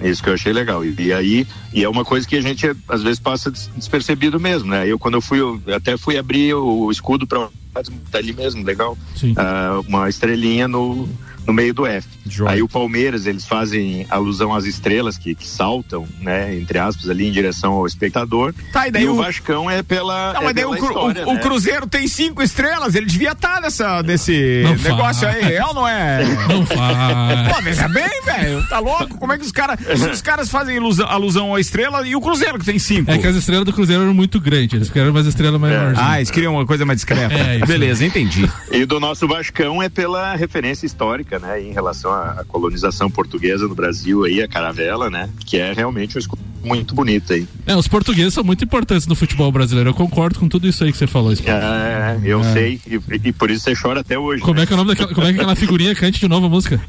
Isso 0.01 0.23
que 0.23 0.29
eu 0.29 0.33
achei 0.33 0.53
legal. 0.53 0.83
E, 0.83 0.95
e 0.97 1.13
aí, 1.13 1.45
e 1.73 1.83
é 1.83 1.89
uma 1.89 2.05
coisa 2.05 2.25
que 2.25 2.37
a 2.37 2.41
gente 2.41 2.65
às 2.87 3.03
vezes 3.03 3.19
passa 3.19 3.51
des- 3.51 3.69
despercebido 3.75 4.39
mesmo, 4.39 4.69
né? 4.71 4.87
Eu 4.87 4.97
quando 4.97 5.15
eu 5.15 5.21
fui, 5.21 5.39
eu 5.41 5.61
até 5.75 5.97
fui 5.97 6.17
abrir 6.17 6.53
o, 6.55 6.89
escudo 6.89 7.27
para 7.27 7.49
tá 7.73 8.17
ali 8.17 8.31
mesmo, 8.33 8.63
legal. 8.63 8.97
Ah, 9.35 9.81
uma 9.87 10.09
estrelinha 10.09 10.67
no 10.69 11.07
no 11.45 11.53
meio 11.53 11.73
do 11.73 11.85
F. 11.85 12.07
Aí 12.47 12.61
o 12.61 12.67
Palmeiras, 12.69 13.25
eles 13.25 13.45
fazem 13.45 14.05
alusão 14.09 14.53
às 14.53 14.65
estrelas 14.65 15.17
que, 15.17 15.33
que 15.35 15.47
saltam, 15.47 16.07
né, 16.21 16.55
entre 16.55 16.77
aspas, 16.77 17.09
ali 17.09 17.27
em 17.27 17.31
direção 17.31 17.73
ao 17.73 17.85
espectador. 17.87 18.53
Tá, 18.71 18.87
e 18.87 18.91
daí 18.91 19.07
o 19.07 19.13
o- 19.13 19.15
Vascão 19.17 19.69
é 19.69 19.81
pela 19.83 20.33
Não, 20.33 20.41
é 20.41 20.45
mas 20.45 20.53
daí 20.53 20.65
o, 20.65 20.75
história, 20.75 21.25
o- 21.27 21.31
o 21.31 21.33
né? 21.33 21.39
Cruzeiro 21.41 21.87
tem 21.87 22.07
cinco 22.07 22.41
estrelas, 22.41 22.95
ele 22.95 23.05
devia 23.07 23.31
estar 23.31 23.59
nessa, 23.59 24.01
nesse 24.03 24.61
Não 24.63 24.75
negócio 24.75 25.27
faz. 25.27 25.43
aí, 25.45 25.53
é 25.55 25.65
ou 25.65 25.73
não 25.73 25.87
é? 25.87 26.23
Não 26.47 26.65
faz. 26.65 27.55
Pô, 27.55 27.61
veja 27.61 27.87
bem, 27.87 28.21
velho, 28.23 28.67
tá 28.69 28.79
louco? 28.79 29.17
Como 29.17 29.33
é 29.33 29.37
que 29.37 29.43
os 29.43 29.51
caras 29.51 29.79
os 30.11 30.21
caras 30.21 30.49
fazem 30.49 30.75
ilusão- 30.77 31.07
alusão 31.07 31.55
à 31.55 31.59
estrela 31.59 32.07
e 32.07 32.15
o 32.15 32.21
Cruzeiro 32.21 32.59
que 32.59 32.65
tem 32.65 32.79
cinco? 32.79 33.09
É 33.11 33.17
que 33.17 33.27
as 33.27 33.35
estrelas 33.35 33.65
do 33.65 33.73
Cruzeiro 33.73 34.03
eram 34.03 34.13
muito 34.13 34.39
grandes, 34.39 34.73
eles 34.75 34.89
queriam 34.89 35.09
umas 35.11 35.25
estrelas 35.25 35.59
maiores. 35.59 35.97
Ah, 35.99 36.17
eles 36.19 36.31
queriam 36.31 36.53
uma 36.53 36.65
coisa 36.65 36.85
mais 36.85 36.97
discreta. 36.97 37.33
É. 37.33 37.57
Beleza, 37.65 38.05
entendi. 38.05 38.49
E 38.71 38.85
do 38.85 38.99
nosso 38.99 39.27
Vascão 39.27 39.81
é 39.81 39.89
pela 39.89 40.35
referência 40.35 40.85
histórica, 40.85 41.39
né, 41.41 41.61
em 41.61 41.73
relação 41.73 42.11
à 42.13 42.43
colonização 42.47 43.09
portuguesa 43.09 43.67
no 43.67 43.75
Brasil 43.75 44.23
aí, 44.23 44.41
a 44.41 44.47
caravela, 44.47 45.09
né, 45.09 45.29
que 45.45 45.57
é 45.57 45.73
realmente 45.73 46.17
um 46.17 46.19
escudo 46.19 46.41
muito 46.63 46.93
bonito 46.93 47.33
aí. 47.33 47.47
É, 47.65 47.75
os 47.75 47.87
portugueses 47.87 48.33
são 48.35 48.43
muito 48.43 48.63
importantes 48.63 49.07
no 49.07 49.15
futebol 49.15 49.51
brasileiro. 49.51 49.89
Eu 49.89 49.93
concordo 49.95 50.39
com 50.39 50.47
tudo 50.47 50.67
isso 50.67 50.83
aí 50.83 50.91
que 50.91 50.97
você 50.97 51.07
falou. 51.07 51.33
Spy. 51.33 51.49
É, 51.49 52.19
eu 52.23 52.39
É. 52.41 52.53
sei, 52.53 52.79
e, 52.85 53.01
e 53.27 53.33
por 53.33 53.49
isso 53.49 53.63
você 53.63 53.73
chora 53.75 54.01
até 54.01 54.17
hoje. 54.17 54.43
Como 54.43 54.55
né? 54.55 54.63
é 54.63 54.65
que 54.67 54.71
é 54.71 54.75
o 54.75 54.77
nome 54.77 54.89
daquela, 54.89 55.13
como 55.13 55.25
é 55.25 55.33
que 55.33 55.39
aquela 55.39 55.55
figurinha 55.55 55.95
cante 55.95 56.19
de 56.19 56.27
novo 56.27 56.45
a 56.45 56.49
música? 56.49 56.79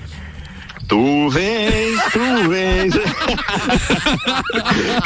Tu 0.93 1.30
vens, 1.30 2.03
tu 2.12 2.51
vens. 2.51 2.93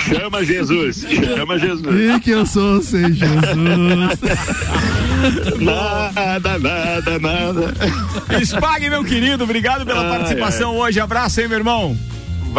chama 0.18 0.45
Jesus, 0.45 1.07
chama 1.09 1.59
Jesus. 1.61 1.87
E 1.87 2.18
que 2.18 2.30
eu 2.32 2.45
sou 2.45 2.82
sem 2.82 3.12
Jesus. 3.12 4.18
Nada, 5.61 6.59
nada, 6.59 7.18
nada. 7.20 7.72
Spague, 8.45 8.91
meu 8.91 9.05
querido, 9.05 9.45
obrigado 9.45 9.87
pela 9.87 10.03
Ai, 10.03 10.18
participação 10.18 10.76
hoje. 10.76 10.99
Abraço 10.99 11.39
aí, 11.39 11.47
meu 11.47 11.59
irmão. 11.59 11.97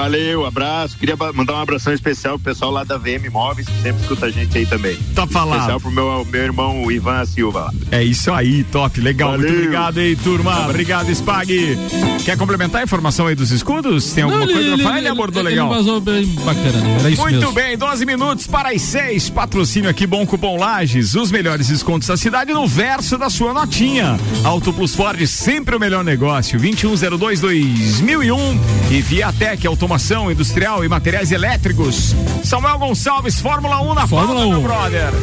Valeu, 0.02 0.46
abraço. 0.46 0.96
Queria 0.96 1.16
mandar 1.34 1.54
um 1.56 1.60
abração 1.60 1.92
especial 1.92 2.38
pro 2.38 2.54
pessoal 2.54 2.70
lá 2.70 2.84
da 2.84 3.00
VM 3.00 3.32
Móveis, 3.32 3.68
que 3.68 3.82
sempre 3.82 4.00
escuta 4.04 4.28
a 4.28 4.30
gente 4.30 4.56
aí 4.56 4.64
também. 4.68 4.96
Tá 5.16 5.26
falado. 5.26 5.56
Especial 5.62 5.82
pro 5.82 5.90
meu, 5.92 6.24
meu 6.30 6.44
irmão 6.44 6.92
Ivan 6.92 7.26
Silva 7.26 7.62
lá. 7.62 7.72
É 7.92 8.04
isso 8.04 8.32
aí, 8.32 8.64
top, 8.66 9.02
legal. 9.02 9.30
Muito 9.32 9.42
Valeu. 9.48 9.58
obrigado 9.60 9.98
aí, 10.00 10.16
turma. 10.16 10.66
Obrigado, 10.70 11.10
Spag. 11.10 11.76
Quer 12.24 12.38
complementar 12.38 12.82
a 12.82 12.84
informação 12.84 13.26
aí 13.26 13.34
dos 13.34 13.50
escudos? 13.50 14.12
Tem 14.14 14.24
alguma 14.24 14.46
Não, 14.46 14.54
coisa 14.54 14.62
ele- 14.68 14.76
pra 14.76 14.84
falar? 14.84 14.98
ele- 15.00 15.08
Ele 15.08 15.12
abordou 15.14 15.42
ele 15.42 15.50
legal. 15.50 15.70
vazou 15.70 16.00
bem 16.00 16.28
bacana, 16.46 16.80
né? 16.80 16.98
Era 17.00 17.10
isso 17.10 17.22
Muito 17.24 17.36
mesmo. 17.40 17.52
bem, 17.54 17.76
12 17.76 18.06
minutos 18.06 18.46
para 18.46 18.70
as 18.70 18.82
6. 18.84 19.32
Patrocínio 19.32 19.90
aqui, 19.90 20.06
Bom 20.06 20.28
Cupom 20.28 20.58
Lages. 20.60 21.16
Os 21.16 21.32
melhores 21.32 21.70
descontos 21.70 22.08
da 22.08 22.16
cidade 22.18 22.54
no 22.54 22.68
verso 22.68 23.18
da 23.18 23.32
sua 23.32 23.52
notinha. 23.52 24.16
Auto 24.44 24.72
Plus 24.72 24.94
Ford, 24.94 25.26
sempre 25.26 25.76
o 25.76 25.80
melhor 25.80 26.04
negócio. 26.04 26.60
2102-2001. 26.60 28.38
E 28.92 29.02
Viatec, 29.02 29.66
automação 29.88 30.30
industrial 30.30 30.84
e 30.84 30.90
materiais 30.90 31.32
elétricos. 31.32 32.14
Samuel 32.44 32.78
Gonçalves, 32.78 33.40
Fórmula 33.40 33.80
1 33.82 33.94
na 33.94 34.06
Fórmula 34.06 34.42
pauta, 34.42 34.50
meu 34.50 34.60
1. 34.60 34.64
brother. 34.64 35.14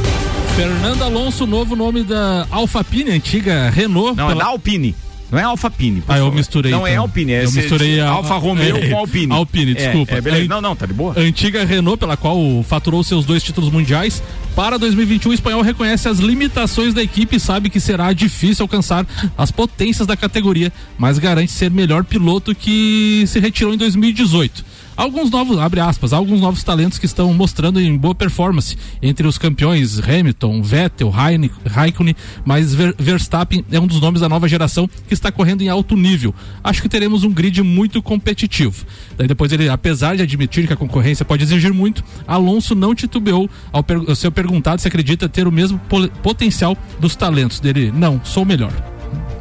Fernando 0.56 1.02
Alonso, 1.02 1.46
novo 1.46 1.76
nome 1.76 2.02
da 2.02 2.46
Alfapine, 2.50 3.10
antiga 3.10 3.68
Renault. 3.68 4.16
Não, 4.16 4.30
é 4.30 4.34
da 4.34 4.46
Alpine. 4.46 4.96
Não 5.34 5.40
é 5.40 5.44
Alfapine. 5.44 6.00
por 6.00 6.12
Ah, 6.14 6.18
eu 6.18 6.30
misturei. 6.32 6.70
Não 6.70 6.86
é 6.86 6.92
então. 6.92 7.02
Alpine, 7.02 7.32
é 7.32 7.44
eu 7.44 7.50
misturei 7.52 8.00
a 8.00 8.08
Alfa 8.08 8.34
Romeo 8.36 8.76
é, 8.76 8.88
com 8.88 8.96
Alpine. 8.98 9.32
Alpine, 9.32 9.72
É, 9.72 9.74
desculpa. 9.74 10.14
é, 10.14 10.20
beleza. 10.20 10.44
An- 10.44 10.48
Não, 10.48 10.60
não, 10.60 10.76
tá 10.76 10.86
de 10.86 10.92
boa. 10.92 11.18
Antiga 11.18 11.64
Renault, 11.64 11.98
pela 11.98 12.16
qual 12.16 12.38
faturou 12.62 13.02
seus 13.02 13.24
dois 13.24 13.42
títulos 13.42 13.70
mundiais. 13.70 14.22
Para 14.54 14.78
2021, 14.78 15.30
o 15.32 15.34
espanhol 15.34 15.62
reconhece 15.62 16.08
as 16.08 16.18
limitações 16.18 16.94
da 16.94 17.02
equipe 17.02 17.36
e 17.36 17.40
sabe 17.40 17.68
que 17.68 17.80
será 17.80 18.12
difícil 18.12 18.62
alcançar 18.62 19.04
as 19.36 19.50
potências 19.50 20.06
da 20.06 20.16
categoria, 20.16 20.72
mas 20.96 21.18
garante 21.18 21.50
ser 21.50 21.70
melhor 21.70 22.04
piloto 22.04 22.54
que 22.54 23.24
se 23.26 23.40
retirou 23.40 23.74
em 23.74 23.76
2018. 23.76 24.64
Alguns 24.96 25.28
novos, 25.28 25.58
abre 25.58 25.80
aspas, 25.80 26.12
alguns 26.12 26.40
novos 26.40 26.62
talentos 26.62 26.98
que 26.98 27.06
estão 27.06 27.32
mostrando 27.34 27.80
em 27.80 27.96
boa 27.96 28.14
performance 28.14 28.76
entre 29.02 29.26
os 29.26 29.36
campeões 29.36 29.98
Hamilton, 29.98 30.62
Vettel, 30.62 31.10
Raikkonen, 31.10 32.14
mas 32.44 32.72
Ver- 32.72 32.94
Verstappen 32.96 33.64
é 33.72 33.80
um 33.80 33.88
dos 33.88 34.00
nomes 34.00 34.20
da 34.20 34.28
nova 34.28 34.48
geração 34.48 34.88
que 35.08 35.12
está 35.12 35.32
correndo 35.32 35.62
em 35.62 35.68
alto 35.68 35.96
nível. 35.96 36.32
Acho 36.62 36.80
que 36.80 36.88
teremos 36.88 37.24
um 37.24 37.30
grid 37.32 37.60
muito 37.62 38.00
competitivo. 38.00 38.86
Daí 39.18 39.26
depois 39.26 39.50
ele, 39.52 39.68
apesar 39.68 40.16
de 40.16 40.22
admitir 40.22 40.66
que 40.66 40.72
a 40.72 40.76
concorrência 40.76 41.24
pode 41.24 41.42
exigir 41.42 41.72
muito, 41.74 42.04
Alonso 42.26 42.74
não 42.76 42.94
titubeou 42.94 43.50
ao, 43.72 43.82
per- 43.82 44.02
ao 44.08 44.14
ser 44.14 44.30
perguntado 44.30 44.80
se 44.80 44.86
acredita 44.86 45.28
ter 45.28 45.48
o 45.48 45.52
mesmo 45.52 45.80
potencial 46.22 46.76
dos 47.00 47.16
talentos 47.16 47.58
dele. 47.58 47.92
Não, 47.94 48.20
sou 48.24 48.44
melhor. 48.44 48.72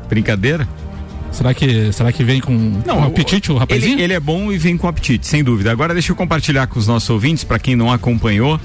Brincadeira? 0.09 0.67
Será 1.33 1.53
que, 1.53 1.91
será 1.91 2.11
que 2.11 2.23
vem 2.23 2.39
com, 2.39 2.81
com 2.83 2.91
um 2.93 3.03
apetite 3.05 3.51
o 3.51 3.57
rapazinho? 3.57 3.93
Ele, 3.93 4.03
ele 4.03 4.13
é 4.13 4.19
bom 4.19 4.51
e 4.51 4.57
vem 4.57 4.77
com 4.77 4.87
apetite, 4.87 5.25
sem 5.27 5.43
dúvida. 5.43 5.71
Agora 5.71 5.91
deixa 5.93 6.11
eu 6.11 6.15
compartilhar 6.15 6.67
com 6.67 6.77
os 6.79 6.87
nossos 6.87 7.09
ouvintes, 7.09 7.43
para 7.43 7.57
quem 7.57 7.75
não 7.75 7.91
acompanhou, 7.91 8.59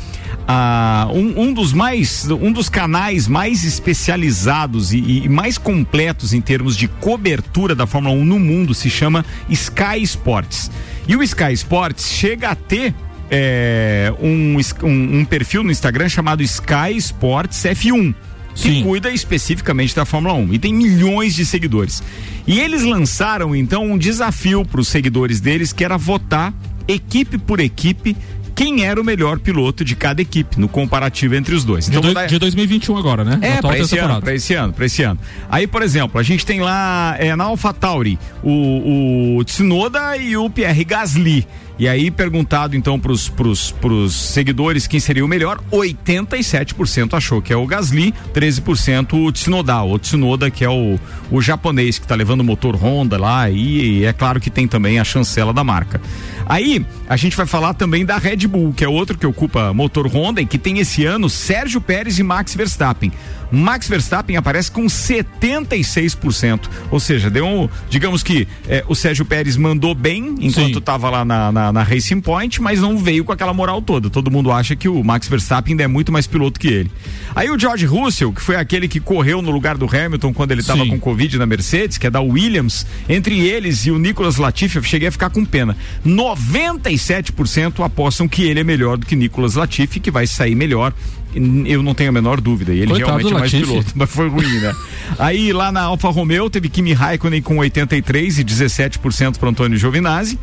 ah, 0.46 1.08
um, 1.10 1.44
um 1.44 1.52
dos 1.52 1.72
mais, 1.72 2.28
um 2.30 2.52
dos 2.52 2.68
canais 2.68 3.26
mais 3.26 3.64
especializados 3.64 4.92
e, 4.92 4.98
e 5.24 5.28
mais 5.28 5.56
completos 5.58 6.32
em 6.34 6.40
termos 6.40 6.76
de 6.76 6.88
cobertura 6.88 7.74
da 7.74 7.86
Fórmula 7.86 8.14
1 8.14 8.24
no 8.24 8.38
mundo 8.38 8.74
se 8.74 8.90
chama 8.90 9.24
Sky 9.48 10.02
Sports. 10.02 10.70
E 11.06 11.16
o 11.16 11.22
Sky 11.22 11.52
Sports 11.54 12.08
chega 12.10 12.50
a 12.50 12.54
ter 12.54 12.94
é, 13.30 14.12
um, 14.20 14.56
um- 14.86 15.18
um 15.20 15.24
perfil 15.24 15.62
no 15.62 15.70
Instagram 15.70 16.08
chamado 16.08 16.42
Sky 16.42 16.96
Sports 16.96 17.62
F1 17.64 18.14
que 18.62 18.82
cuida 18.82 19.10
especificamente 19.10 19.94
da 19.94 20.04
Fórmula 20.04 20.34
1 20.34 20.54
e 20.54 20.58
tem 20.58 20.72
milhões 20.74 21.34
de 21.34 21.44
seguidores. 21.46 22.02
E 22.46 22.58
eles 22.60 22.82
lançaram 22.82 23.54
então 23.54 23.84
um 23.84 23.98
desafio 23.98 24.64
para 24.64 24.80
os 24.80 24.88
seguidores 24.88 25.40
deles 25.40 25.72
que 25.72 25.84
era 25.84 25.96
votar 25.96 26.52
equipe 26.86 27.38
por 27.38 27.60
equipe 27.60 28.16
quem 28.54 28.84
era 28.84 29.00
o 29.00 29.04
melhor 29.04 29.38
piloto 29.38 29.84
de 29.84 29.94
cada 29.94 30.20
equipe 30.20 30.58
no 30.58 30.66
comparativo 30.68 31.36
entre 31.36 31.54
os 31.54 31.64
dois. 31.64 31.88
De, 31.88 31.96
Então, 31.96 32.12
dar- 32.12 32.26
de 32.26 32.38
2021 32.40 32.96
agora, 32.96 33.22
né? 33.22 33.38
é, 33.40 33.60
pra 33.60 33.78
esse, 33.78 33.96
ano, 33.96 34.20
pra 34.20 34.34
esse 34.34 34.54
ano, 34.54 34.72
pra 34.72 34.86
esse 34.86 35.02
ano. 35.04 35.20
Aí, 35.48 35.64
por 35.68 35.80
exemplo, 35.80 36.18
a 36.18 36.24
gente 36.24 36.44
tem 36.44 36.60
lá 36.60 37.14
é, 37.20 37.36
na 37.36 37.44
AlphaTauri 37.44 38.18
o, 38.42 39.36
o 39.38 39.44
Tsunoda 39.44 40.16
e 40.16 40.36
o 40.36 40.50
Pierre 40.50 40.82
Gasly. 40.82 41.46
E 41.78 41.86
aí, 41.86 42.10
perguntado 42.10 42.74
então 42.74 42.98
pros, 42.98 43.28
pros 43.28 44.12
seguidores 44.12 44.88
quem 44.88 44.98
seria 44.98 45.24
o 45.24 45.28
melhor, 45.28 45.60
87% 45.70 47.14
achou 47.14 47.40
que 47.40 47.52
é 47.52 47.56
o 47.56 47.64
Gasly, 47.66 48.12
13% 48.34 49.14
o 49.14 49.30
Tsunoda, 49.30 49.82
o 49.84 49.96
Tsunoda 49.96 50.50
que 50.50 50.64
é 50.64 50.68
o, 50.68 50.98
o 51.30 51.40
japonês 51.40 51.96
que 51.96 52.06
tá 52.06 52.16
levando 52.16 52.40
o 52.40 52.44
motor 52.44 52.74
Honda 52.74 53.16
lá 53.16 53.48
e, 53.48 54.04
é 54.04 54.12
claro 54.12 54.40
que 54.40 54.50
tem 54.50 54.66
também 54.66 54.98
a 54.98 55.04
chancela 55.04 55.52
da 55.52 55.62
marca. 55.62 56.00
Aí, 56.46 56.84
a 57.08 57.16
gente 57.16 57.36
vai 57.36 57.46
falar 57.46 57.74
também 57.74 58.04
da 58.04 58.18
Red 58.18 58.48
Bull, 58.48 58.72
que 58.72 58.84
é 58.84 58.88
outro 58.88 59.16
que 59.16 59.26
ocupa 59.26 59.72
motor 59.72 60.08
Honda 60.08 60.40
e 60.40 60.46
que 60.46 60.58
tem 60.58 60.80
esse 60.80 61.04
ano 61.04 61.30
Sérgio 61.30 61.80
Pérez 61.80 62.18
e 62.18 62.22
Max 62.24 62.54
Verstappen. 62.54 63.12
Max 63.50 63.88
Verstappen 63.88 64.36
aparece 64.36 64.70
com 64.70 64.86
76%. 64.86 66.60
Ou 66.90 67.00
seja, 67.00 67.30
deu 67.30 67.46
um, 67.46 67.68
digamos 67.88 68.22
que 68.22 68.46
eh, 68.68 68.84
o 68.88 68.94
Sérgio 68.94 69.24
Pérez 69.24 69.56
mandou 69.56 69.94
bem 69.94 70.34
enquanto 70.40 70.78
estava 70.78 71.10
lá 71.10 71.24
na, 71.24 71.50
na, 71.52 71.72
na 71.72 71.82
Racing 71.82 72.20
Point, 72.20 72.60
mas 72.60 72.80
não 72.80 72.98
veio 72.98 73.24
com 73.24 73.32
aquela 73.32 73.54
moral 73.54 73.80
toda. 73.80 74.10
Todo 74.10 74.30
mundo 74.30 74.52
acha 74.52 74.76
que 74.76 74.88
o 74.88 75.02
Max 75.02 75.28
Verstappen 75.28 75.72
ainda 75.72 75.84
é 75.84 75.86
muito 75.86 76.12
mais 76.12 76.26
piloto 76.26 76.58
que 76.58 76.68
ele. 76.68 76.90
Aí 77.34 77.50
o 77.50 77.58
George 77.58 77.86
Russell, 77.86 78.32
que 78.32 78.42
foi 78.42 78.56
aquele 78.56 78.88
que 78.88 79.00
correu 79.00 79.40
no 79.42 79.50
lugar 79.50 79.76
do 79.76 79.86
Hamilton 79.86 80.32
quando 80.32 80.52
ele 80.52 80.60
estava 80.60 80.84
com 80.86 80.98
Covid 80.98 81.38
na 81.38 81.46
Mercedes, 81.46 81.98
que 81.98 82.06
é 82.06 82.10
da 82.10 82.20
Williams, 82.20 82.86
entre 83.08 83.40
eles 83.40 83.86
e 83.86 83.90
o 83.90 83.98
Nicolas 83.98 84.36
Latifi, 84.36 84.76
eu 84.76 84.82
cheguei 84.82 85.08
a 85.08 85.12
ficar 85.12 85.30
com 85.30 85.44
pena. 85.44 85.76
97% 86.06 87.84
apostam 87.84 88.28
que 88.28 88.42
ele 88.42 88.60
é 88.60 88.64
melhor 88.64 88.96
do 88.96 89.06
que 89.06 89.16
Nicolas 89.16 89.54
Latifi, 89.54 90.00
que 90.00 90.10
vai 90.10 90.26
sair 90.26 90.54
melhor. 90.54 90.92
Eu 91.34 91.82
não 91.82 91.94
tenho 91.94 92.10
a 92.10 92.12
menor 92.12 92.40
dúvida. 92.40 92.72
E 92.72 92.80
ele 92.80 92.92
Coitado 92.92 93.18
realmente 93.18 93.34
é 93.34 93.38
mais 93.38 93.52
piloto, 93.52 93.92
mas 93.94 94.10
foi 94.10 94.28
ruim, 94.28 94.60
né? 94.60 94.74
Aí 95.18 95.52
lá 95.52 95.70
na 95.70 95.82
Alfa 95.82 96.08
Romeo 96.08 96.48
teve 96.48 96.68
Kimi 96.68 96.92
Raikkonen 96.92 97.42
com 97.42 97.58
83 97.58 98.38
e 98.38 98.44
17% 98.44 99.38
para 99.38 99.50
Antônio 99.50 99.78
Giovinazzi. 99.78 100.38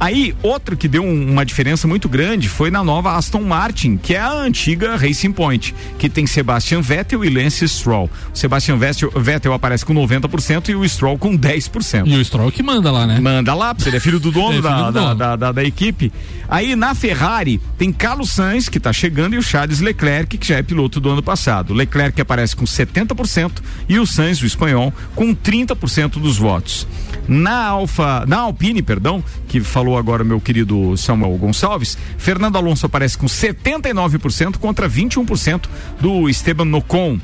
Aí, 0.00 0.34
outro 0.42 0.76
que 0.76 0.88
deu 0.88 1.02
um- 1.02 1.30
uma 1.32 1.44
diferença 1.44 1.86
muito 1.86 2.08
grande 2.08 2.48
foi 2.48 2.70
na 2.70 2.82
nova 2.82 3.16
Aston 3.16 3.42
Martin, 3.42 3.96
que 3.96 4.14
é 4.14 4.20
a 4.20 4.32
antiga 4.32 4.96
Racing 4.96 5.32
Point, 5.32 5.74
que 5.98 6.08
tem 6.08 6.26
Sebastian 6.26 6.80
Vettel 6.80 7.24
e 7.24 7.30
Lance 7.30 7.66
Stroll. 7.68 8.10
O 8.32 8.36
Sebastian 8.36 8.76
Vettel, 8.76 9.10
Vettel 9.16 9.52
aparece 9.52 9.84
com 9.84 9.92
90% 9.94 10.68
e 10.70 10.74
o 10.74 10.88
Stroll 10.88 11.16
com 11.18 11.36
10%. 11.36 12.06
E 12.08 12.16
o 12.16 12.24
Stroll 12.24 12.50
que 12.50 12.62
manda 12.62 12.90
lá, 12.90 13.06
né? 13.06 13.20
Manda 13.20 13.54
lá, 13.54 13.74
porque 13.74 13.88
ele 13.88 13.96
é 13.96 14.00
filho 14.00 14.18
do 14.20 14.30
dono, 14.32 14.50
É, 14.50 14.52
filho 14.54 14.62
da, 14.62 14.76
do 14.86 14.92
da- 14.92 15.00
dono. 15.00 15.14
Da, 15.16 15.36
da, 15.36 15.52
da 15.52 15.64
equipe. 15.64 16.12
Aí 16.48 16.74
na 16.76 16.94
Ferrari 16.94 17.60
tem 17.78 17.92
Carlos 17.92 18.30
Sainz, 18.30 18.68
que 18.68 18.78
tá 18.80 18.92
chegando, 18.92 19.34
e 19.34 19.38
o 19.38 19.42
Charles 19.42 19.80
Leclerc, 19.80 20.36
que 20.36 20.46
já 20.48 20.56
é 20.56 20.62
piloto 20.62 21.00
do 21.00 21.10
ano 21.10 21.22
passado. 21.22 21.70
O 21.70 21.74
Leclerc 21.74 22.20
aparece 22.20 22.54
com 22.56 22.64
70% 22.66 23.62
e 23.88 23.98
o 23.98 24.06
Sainz, 24.06 24.40
o 24.42 24.46
espanhol, 24.46 24.92
com 25.14 25.34
30% 25.34 26.18
dos 26.20 26.36
votos. 26.36 26.86
Na 27.26 27.66
Alfa, 27.68 28.24
na 28.26 28.40
Alpine, 28.40 28.82
perdão, 28.82 29.22
que 29.48 29.60
falou 29.60 29.96
agora 29.96 30.22
meu 30.22 30.40
querido 30.40 30.96
Samuel 30.96 31.36
Gonçalves, 31.38 31.96
Fernando 32.18 32.56
Alonso 32.56 32.86
aparece 32.86 33.16
com 33.16 33.26
79% 33.26 34.58
contra 34.58 34.88
21% 34.88 35.66
do 36.00 36.28
Esteban 36.28 36.70
Ocon. 36.76 37.18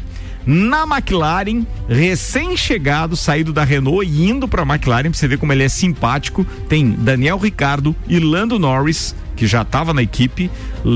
Na 0.47 0.85
McLaren, 0.85 1.67
recém-chegado, 1.89 3.17
saído 3.17 3.53
da 3.53 3.63
Renault 3.63 4.09
e 4.09 4.29
indo 4.29 4.49
para 4.49 4.63
a 4.63 4.67
McLaren, 4.67 5.11
pra 5.11 5.19
você 5.19 5.29
ver 5.29 5.39
como 5.39 5.53
ele 5.53 5.63
é 5.63 5.69
simpático, 5.69 6.45
tem 6.69 6.91
Daniel 6.91 7.39
Ricardo 7.39 7.95
e 8.09 8.19
Lando 8.19 8.59
Norris, 8.59 9.15
que 9.37 9.47
já 9.47 9.63
estava 9.63 9.95
na 9.95 10.03
equipe. 10.03 10.51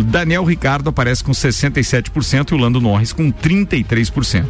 Daniel 0.07 0.45
Ricardo 0.45 0.89
aparece 0.89 1.23
com 1.23 1.33
67% 1.33 2.51
e 2.51 2.55
o 2.55 2.59
Lando 2.59 2.81
Norris 2.81 3.13
com 3.13 3.31
33%. 3.31 4.47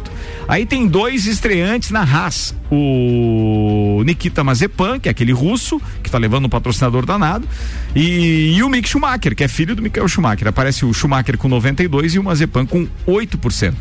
Aí 0.47 0.65
tem 0.65 0.87
dois 0.87 1.25
estreantes 1.25 1.91
na 1.91 2.01
Haas, 2.01 2.55
o 2.71 4.01
Nikita 4.05 4.43
Mazepan, 4.43 4.99
que 4.99 5.09
é 5.09 5.11
aquele 5.11 5.31
russo, 5.33 5.81
que 6.01 6.09
tá 6.09 6.17
levando 6.17 6.45
um 6.45 6.49
patrocinador 6.49 7.05
danado, 7.05 7.47
e, 7.95 8.55
e 8.57 8.63
o 8.63 8.69
Mick 8.69 8.87
Schumacher, 8.87 9.35
que 9.35 9.43
é 9.43 9.47
filho 9.47 9.75
do 9.75 9.81
Michael 9.81 10.07
Schumacher. 10.07 10.47
Aparece 10.47 10.85
o 10.85 10.93
Schumacher 10.93 11.37
com 11.37 11.49
92% 11.49 12.13
e 12.13 12.19
o 12.19 12.23
Mazepan 12.23 12.65
com 12.65 12.87
8%. 13.07 13.73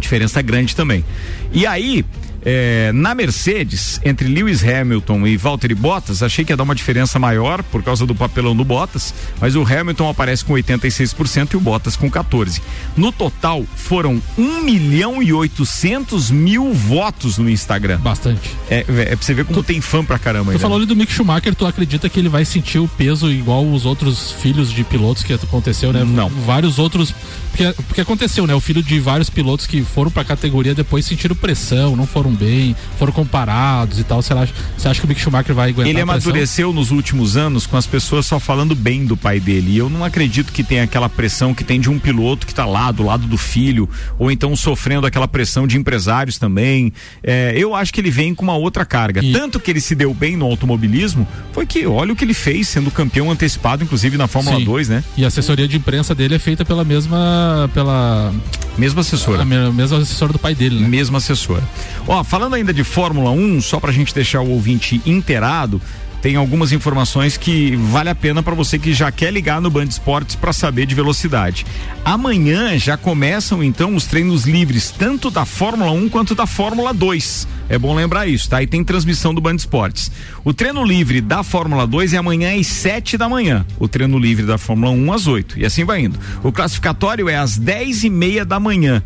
Diferença 0.00 0.42
grande 0.42 0.74
também. 0.74 1.04
E 1.52 1.66
aí, 1.66 2.04
é, 2.44 2.90
na 2.92 3.14
Mercedes, 3.14 4.00
entre 4.04 4.28
Lewis 4.28 4.62
Hamilton 4.64 5.26
e 5.26 5.36
Valtteri 5.36 5.74
Bottas, 5.74 6.22
achei 6.22 6.44
que 6.44 6.52
ia 6.52 6.56
dar 6.56 6.62
uma 6.62 6.74
diferença 6.74 7.18
maior 7.18 7.62
por 7.62 7.82
causa 7.82 8.06
do 8.06 8.14
papelão 8.14 8.56
do 8.56 8.64
Bottas, 8.64 9.14
mas 9.40 9.56
o 9.56 9.62
Hamilton 9.62 10.08
aparece 10.08 10.44
com 10.44 10.54
86% 10.54 11.52
e 11.52 11.56
o 11.56 11.60
Bottas 11.60 11.96
com 11.96 12.10
14%. 12.10 12.60
No 12.96 13.12
total, 13.12 13.64
foram 13.76 14.20
1 14.38 14.62
milhão 14.62 15.22
e 15.22 15.32
800 15.32 16.30
mil 16.30 16.72
votos 16.72 17.38
no 17.38 17.48
Instagram. 17.48 17.98
Bastante. 18.00 18.50
É, 18.68 18.80
é 18.80 18.84
pra 18.84 19.16
você 19.20 19.34
ver 19.34 19.44
como 19.44 19.62
tem 19.62 19.80
fã 19.80 20.04
pra 20.04 20.18
caramba. 20.18 20.52
Tu 20.52 20.56
aí, 20.56 20.60
falou 20.60 20.78
né? 20.78 20.84
ali 20.84 20.88
do 20.88 20.96
Mick 20.96 21.12
Schumacher, 21.12 21.54
tu 21.54 21.66
acredita 21.66 22.08
que 22.08 22.18
ele 22.18 22.28
vai 22.28 22.44
sentir 22.44 22.78
o 22.78 22.88
peso 22.88 23.30
igual 23.30 23.66
os 23.66 23.84
outros 23.84 24.32
filhos 24.32 24.72
de 24.72 24.82
pilotos 24.84 25.22
que 25.22 25.32
aconteceu, 25.32 25.92
né? 25.92 26.04
Não. 26.04 26.28
Vários 26.28 26.78
outros. 26.78 27.14
Porque, 27.50 27.72
porque 27.86 28.00
aconteceu, 28.00 28.46
né? 28.46 28.54
O 28.54 28.60
filho 28.60 28.82
de 28.82 28.98
vários 29.00 29.28
pilotos 29.28 29.66
que 29.66 29.82
foram 29.82 30.10
pra 30.10 30.24
categoria 30.24 30.74
depois 30.74 31.04
sentiram 31.04 31.34
pressão, 31.34 31.96
não 31.96 32.06
foram 32.06 32.29
bem, 32.34 32.74
foram 32.98 33.12
comparados 33.12 33.98
e 33.98 34.04
tal. 34.04 34.22
Você 34.22 34.32
acha, 34.32 34.52
você 34.76 34.88
acha 34.88 35.00
que 35.00 35.06
o 35.06 35.08
Mick 35.08 35.20
Schumacher 35.20 35.54
vai 35.54 35.70
aguentar 35.70 35.90
Ele 35.90 36.00
amadureceu 36.00 36.72
nos 36.72 36.90
últimos 36.90 37.36
anos 37.36 37.66
com 37.66 37.76
as 37.76 37.86
pessoas 37.86 38.26
só 38.26 38.38
falando 38.38 38.74
bem 38.74 39.04
do 39.06 39.16
pai 39.16 39.40
dele. 39.40 39.72
E 39.72 39.78
eu 39.78 39.88
não 39.90 40.04
acredito 40.04 40.52
que 40.52 40.62
tenha 40.62 40.84
aquela 40.84 41.08
pressão 41.08 41.54
que 41.54 41.64
tem 41.64 41.80
de 41.80 41.90
um 41.90 41.98
piloto 41.98 42.46
que 42.46 42.54
tá 42.54 42.64
lá 42.66 42.90
do 42.92 43.02
lado 43.02 43.26
do 43.26 43.36
filho, 43.36 43.88
ou 44.18 44.30
então 44.30 44.54
sofrendo 44.56 45.06
aquela 45.06 45.28
pressão 45.28 45.66
de 45.66 45.76
empresários 45.76 46.38
também. 46.38 46.92
É, 47.22 47.52
eu 47.56 47.74
acho 47.74 47.92
que 47.92 48.00
ele 48.00 48.10
vem 48.10 48.34
com 48.34 48.42
uma 48.42 48.56
outra 48.56 48.84
carga. 48.84 49.20
Tanto 49.32 49.58
que 49.60 49.70
ele 49.70 49.80
se 49.80 49.94
deu 49.94 50.12
bem 50.12 50.36
no 50.36 50.44
automobilismo, 50.46 51.26
foi 51.52 51.66
que 51.66 51.86
olha 51.86 52.12
o 52.12 52.16
que 52.16 52.24
ele 52.24 52.34
fez, 52.34 52.68
sendo 52.68 52.90
campeão 52.90 53.30
antecipado, 53.30 53.82
inclusive 53.84 54.16
na 54.16 54.26
Fórmula 54.26 54.56
Sim. 54.58 54.64
2, 54.64 54.88
né? 54.88 55.04
E 55.16 55.24
a 55.24 55.28
assessoria 55.28 55.66
de 55.68 55.76
imprensa 55.76 56.14
dele 56.14 56.34
é 56.34 56.38
feita 56.38 56.64
pela 56.64 56.84
mesma. 56.84 57.70
pela. 57.74 58.32
Mesma 58.78 59.00
assessora. 59.00 59.42
A 59.42 59.44
me- 59.44 59.70
mesma 59.72 59.98
assessora 59.98 60.32
do 60.32 60.38
pai 60.38 60.54
dele, 60.54 60.80
né? 60.80 60.88
Mesma 60.88 61.18
assessora. 61.18 61.62
Ó, 62.06 62.19
falando 62.24 62.54
ainda 62.54 62.72
de 62.72 62.84
Fórmula 62.84 63.30
1, 63.30 63.60
só 63.60 63.80
pra 63.80 63.92
gente 63.92 64.14
deixar 64.14 64.40
o 64.40 64.50
ouvinte 64.50 65.00
inteirado, 65.06 65.80
tem 66.22 66.36
algumas 66.36 66.70
informações 66.70 67.38
que 67.38 67.74
vale 67.76 68.10
a 68.10 68.14
pena 68.14 68.42
para 68.42 68.54
você 68.54 68.78
que 68.78 68.92
já 68.92 69.10
quer 69.10 69.32
ligar 69.32 69.58
no 69.60 69.70
Band 69.70 69.84
Esportes 69.84 70.36
para 70.36 70.52
saber 70.52 70.84
de 70.84 70.94
velocidade. 70.94 71.64
Amanhã 72.04 72.78
já 72.78 72.96
começam 72.96 73.64
então 73.64 73.94
os 73.94 74.04
treinos 74.04 74.44
livres, 74.44 74.90
tanto 74.90 75.30
da 75.30 75.46
Fórmula 75.46 75.90
1 75.92 76.10
quanto 76.10 76.34
da 76.34 76.46
Fórmula 76.46 76.92
2. 76.92 77.48
É 77.70 77.78
bom 77.78 77.94
lembrar 77.94 78.26
isso, 78.26 78.50
tá? 78.50 78.62
E 78.62 78.66
tem 78.66 78.84
transmissão 78.84 79.32
do 79.32 79.40
Band 79.40 79.54
Esportes. 79.54 80.10
O 80.44 80.52
treino 80.52 80.84
livre 80.84 81.22
da 81.22 81.42
Fórmula 81.42 81.86
2 81.86 82.12
é 82.12 82.18
amanhã 82.18 82.58
às 82.58 82.66
7 82.66 83.16
da 83.16 83.28
manhã. 83.28 83.64
O 83.78 83.88
treino 83.88 84.18
livre 84.18 84.44
da 84.44 84.58
Fórmula 84.58 84.92
1 84.92 85.12
às 85.14 85.26
8. 85.26 85.58
E 85.58 85.64
assim 85.64 85.84
vai 85.84 86.02
indo. 86.02 86.18
O 86.42 86.52
classificatório 86.52 87.30
é 87.30 87.36
às 87.36 87.56
10 87.56 88.04
e 88.04 88.10
meia 88.10 88.44
da 88.44 88.60
manhã. 88.60 89.02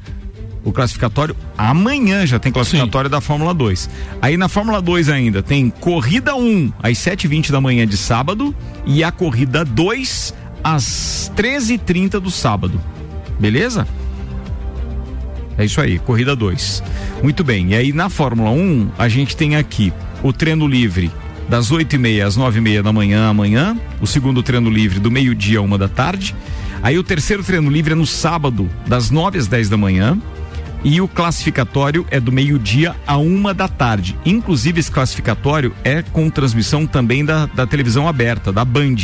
O 0.65 0.73
classificatório 0.73 1.37
amanhã 1.59 2.27
já 2.27 2.39
tem 2.39 2.51
classificatório 2.51 3.11
da 3.11 3.21
Fórmula 3.21 3.53
2. 3.53 3.91
Aí 4.23 4.37
na 4.37 4.49
Fórmula 4.49 4.81
2 4.81 5.11
ainda 5.11 5.43
tem 5.43 5.69
corrida 5.69 6.35
1 6.35 6.73
às 6.83 6.97
7h20 6.99 7.51
da 7.51 7.61
manhã 7.61 7.87
de 7.87 7.97
sábado 7.97 8.55
e 8.87 9.05
a 9.05 9.13
corrida 9.13 9.65
2 9.65 10.35
às 10.63 11.31
13h30 11.37 12.19
do 12.19 12.31
sábado. 12.31 12.81
Beleza? 13.39 13.87
É 15.59 15.65
isso 15.65 15.81
aí, 15.81 15.99
corrida 15.99 16.35
2. 16.35 16.83
Muito 17.23 17.45
bem. 17.45 17.73
E 17.73 17.75
aí 17.75 17.93
na 17.93 18.09
Fórmula 18.09 18.51
1, 18.51 18.91
a 18.99 19.07
gente 19.09 19.37
tem 19.37 19.57
aqui 19.57 19.93
o 20.23 20.33
treino 20.33 20.67
livre 20.67 21.13
das 21.49 21.71
8h30 21.71 22.27
às 22.27 22.39
9h30 22.39 22.83
da 22.83 22.93
manhã 22.93 23.29
amanhã, 23.29 23.79
o 24.01 24.07
segundo 24.07 24.43
treino 24.43 24.71
livre 24.71 24.99
do 24.99 25.11
meio-dia 25.11 25.59
a 25.59 25.63
uma 25.63 25.77
da 25.77 25.89
tarde. 25.89 26.35
Aí 26.83 26.99
o 26.99 27.05
terceiro 27.05 27.45
treino 27.45 27.71
livre 27.71 27.93
é 27.93 27.97
no 27.97 28.07
sábado, 28.07 28.69
das 28.87 29.11
9 29.11 29.39
às 29.39 29.47
10 29.47 29.69
da 29.69 29.77
manhã. 29.77 30.19
E 30.85 31.01
o 31.01 31.09
classificatório 31.09 32.07
é 32.11 32.21
do 32.21 32.31
meio-dia 32.31 32.95
a 33.07 33.17
uma 33.17 33.55
da 33.55 33.67
tarde. 33.67 34.15
Inclusive, 34.23 34.81
esse 34.81 34.91
classificatório 34.91 35.75
é 35.83 36.03
com 36.03 36.29
transmissão 36.29 36.87
também 36.87 37.25
da, 37.25 37.47
da 37.47 37.67
televisão 37.67 38.07
aberta, 38.07 38.53
da 38.53 38.67
Band. 38.67 38.97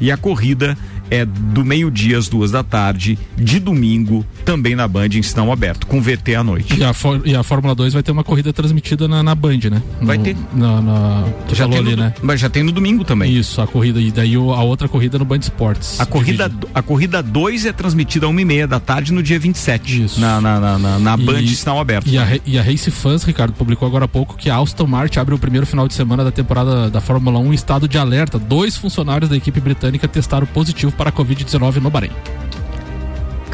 E 0.00 0.12
a 0.12 0.16
corrida 0.16 0.78
é 1.14 1.24
do 1.24 1.64
meio-dia 1.64 2.18
às 2.18 2.28
duas 2.28 2.50
da 2.50 2.62
tarde, 2.62 3.18
de 3.36 3.58
domingo, 3.60 4.24
também 4.44 4.74
na 4.74 4.86
Band 4.88 5.08
em 5.14 5.22
sinal 5.22 5.50
aberto, 5.52 5.86
com 5.86 6.00
VT 6.00 6.34
à 6.34 6.44
noite. 6.44 6.78
E 6.78 6.84
a, 6.84 6.92
Fór- 6.92 7.22
e 7.24 7.34
a 7.34 7.42
Fórmula 7.42 7.74
2 7.74 7.92
vai 7.94 8.02
ter 8.02 8.12
uma 8.12 8.24
corrida 8.24 8.52
transmitida 8.52 9.06
na, 9.08 9.22
na 9.22 9.34
Band, 9.34 9.58
né? 9.70 9.82
Vai 10.02 10.18
No- 10.18 10.24
ter. 10.24 10.36
Na, 10.54 10.80
na, 10.80 11.24
tu 11.48 11.54
Já 11.54 11.64
falou 11.64 11.78
ali, 11.80 11.90
no- 11.96 11.96
né? 12.02 12.14
Mas 12.22 12.40
já 12.40 12.48
tem 12.50 12.62
no 12.62 12.72
domingo 12.72 13.04
também. 13.04 13.32
Isso, 13.32 13.60
a 13.60 13.66
corrida. 13.66 14.00
E 14.00 14.10
daí 14.10 14.34
a 14.34 14.38
outra 14.62 14.88
corrida 14.88 15.18
no 15.18 15.24
Band 15.24 15.38
Esportes. 15.38 16.00
A 16.00 16.06
corrida, 16.06 16.50
a 16.74 16.82
corrida 16.82 17.22
2 17.22 17.66
é 17.66 17.72
transmitida 17.72 18.26
às 18.26 18.30
uma 18.30 18.40
e 18.40 18.44
meia 18.44 18.66
da 18.66 18.80
tarde 18.80 19.12
no 19.12 19.22
dia 19.22 19.38
27. 19.38 20.04
Isso. 20.04 20.20
Na, 20.20 20.40
na, 20.40 20.60
na, 20.60 20.78
na, 20.78 20.98
na 20.98 21.16
Band 21.16 21.40
E- 21.40 21.48
sinal 21.48 21.78
aberto. 21.80 22.08
E 22.08 22.18
a, 22.18 22.38
e 22.44 22.58
a 22.58 22.62
Race 22.62 22.90
Fans, 22.90 23.22
Ricardo, 23.24 23.52
publicou 23.54 23.86
agora 23.86 24.04
há 24.04 24.08
pouco 24.08 24.36
que 24.36 24.50
a 24.50 24.56
Aston 24.58 24.86
Martin 24.86 25.18
abre 25.18 25.34
o 25.34 25.38
primeiro 25.38 25.66
final 25.66 25.86
de 25.88 25.94
semana 25.94 26.24
da 26.24 26.30
temporada 26.30 26.90
da 26.90 27.00
Fórmula 27.00 27.38
1 27.38 27.52
em 27.52 27.54
estado 27.54 27.88
de 27.88 27.98
alerta. 27.98 28.38
Dois 28.38 28.76
funcionários 28.76 29.30
da 29.30 29.36
equipe 29.36 29.60
britânica 29.60 30.06
testaram 30.08 30.46
positivo 30.46 30.92
para 30.92 31.03
a 31.08 31.12
Covid-19 31.12 31.80
no 31.80 31.90
Bahrein. 31.90 32.43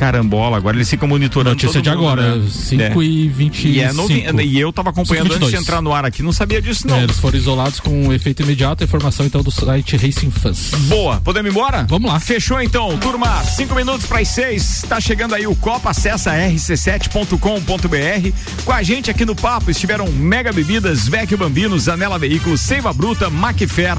Carambola, 0.00 0.56
agora 0.56 0.78
eles 0.78 0.88
ficam 0.88 1.06
monitorando. 1.06 1.50
Notícia 1.50 1.82
de 1.82 1.90
mundo, 1.90 1.98
agora, 1.98 2.36
né? 2.36 2.48
5 2.50 3.02
É. 3.02 3.04
e 3.04 3.28
25. 3.28 3.68
E, 3.68 3.80
é 3.80 3.92
novi... 3.92 4.24
e 4.44 4.58
eu 4.58 4.72
tava 4.72 4.88
acompanhando 4.88 5.26
antes 5.26 5.38
de 5.40 5.44
22. 5.44 5.62
entrar 5.62 5.82
no 5.82 5.92
ar 5.92 6.06
aqui, 6.06 6.22
não 6.22 6.32
sabia 6.32 6.62
disso 6.62 6.88
não. 6.88 6.96
É, 6.96 7.02
eles 7.02 7.18
foram 7.18 7.36
isolados 7.36 7.80
com 7.80 8.06
um 8.06 8.10
efeito 8.10 8.40
imediato. 8.40 8.82
Informação 8.82 9.26
então 9.26 9.42
do 9.42 9.50
site 9.50 9.98
Racing 9.98 10.30
Fans. 10.30 10.70
Boa, 10.88 11.20
podemos 11.20 11.50
ir 11.50 11.54
embora? 11.54 11.84
Vamos 11.86 12.10
lá. 12.10 12.18
Fechou 12.18 12.62
então, 12.62 12.96
turma, 12.96 13.44
cinco 13.44 13.74
minutos 13.74 14.06
para 14.06 14.20
as 14.20 14.28
seis, 14.28 14.82
tá 14.88 14.98
chegando 14.98 15.34
aí 15.34 15.46
o 15.46 15.54
Copa, 15.54 15.90
acessa 15.90 16.32
rc7.com.br. 16.32 18.64
Com 18.64 18.72
a 18.72 18.82
gente 18.82 19.10
aqui 19.10 19.26
no 19.26 19.36
papo 19.36 19.70
estiveram 19.70 20.10
Mega 20.10 20.50
Bebidas, 20.50 21.06
Vecchio 21.08 21.36
Bambino, 21.36 21.78
Zanela 21.78 22.18
Veículos, 22.18 22.62
Seiva 22.62 22.90
Bruta, 22.94 23.28
Macfer, 23.28 23.98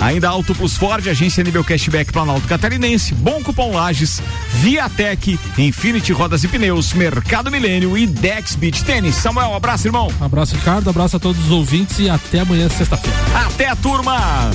Ainda 0.00 0.28
Auto 0.28 0.54
Plus 0.54 0.76
Ford, 0.76 1.06
agência 1.08 1.42
nível 1.42 1.64
cashback 1.64 2.12
Planalto 2.12 2.46
Catarinense, 2.46 3.14
Bom 3.14 3.42
Cupom 3.42 3.74
Lages, 3.74 4.22
Viatec, 4.60 5.37
Infinity 5.56 6.12
Rodas 6.12 6.44
e 6.44 6.48
Pneus, 6.48 6.92
Mercado 6.92 7.50
Milênio 7.50 7.98
e 7.98 8.06
Dex 8.06 8.54
Beach 8.54 8.84
Tênis. 8.84 9.16
Samuel, 9.16 9.50
um 9.50 9.56
abraço, 9.56 9.88
irmão. 9.88 10.10
Abraço, 10.20 10.54
Ricardo. 10.54 10.88
Abraço 10.88 11.16
a 11.16 11.20
todos 11.20 11.44
os 11.44 11.50
ouvintes 11.50 11.98
e 11.98 12.08
até 12.08 12.40
amanhã, 12.40 12.68
sexta-feira. 12.68 13.16
Até 13.34 13.68
a 13.68 13.76
turma! 13.76 14.50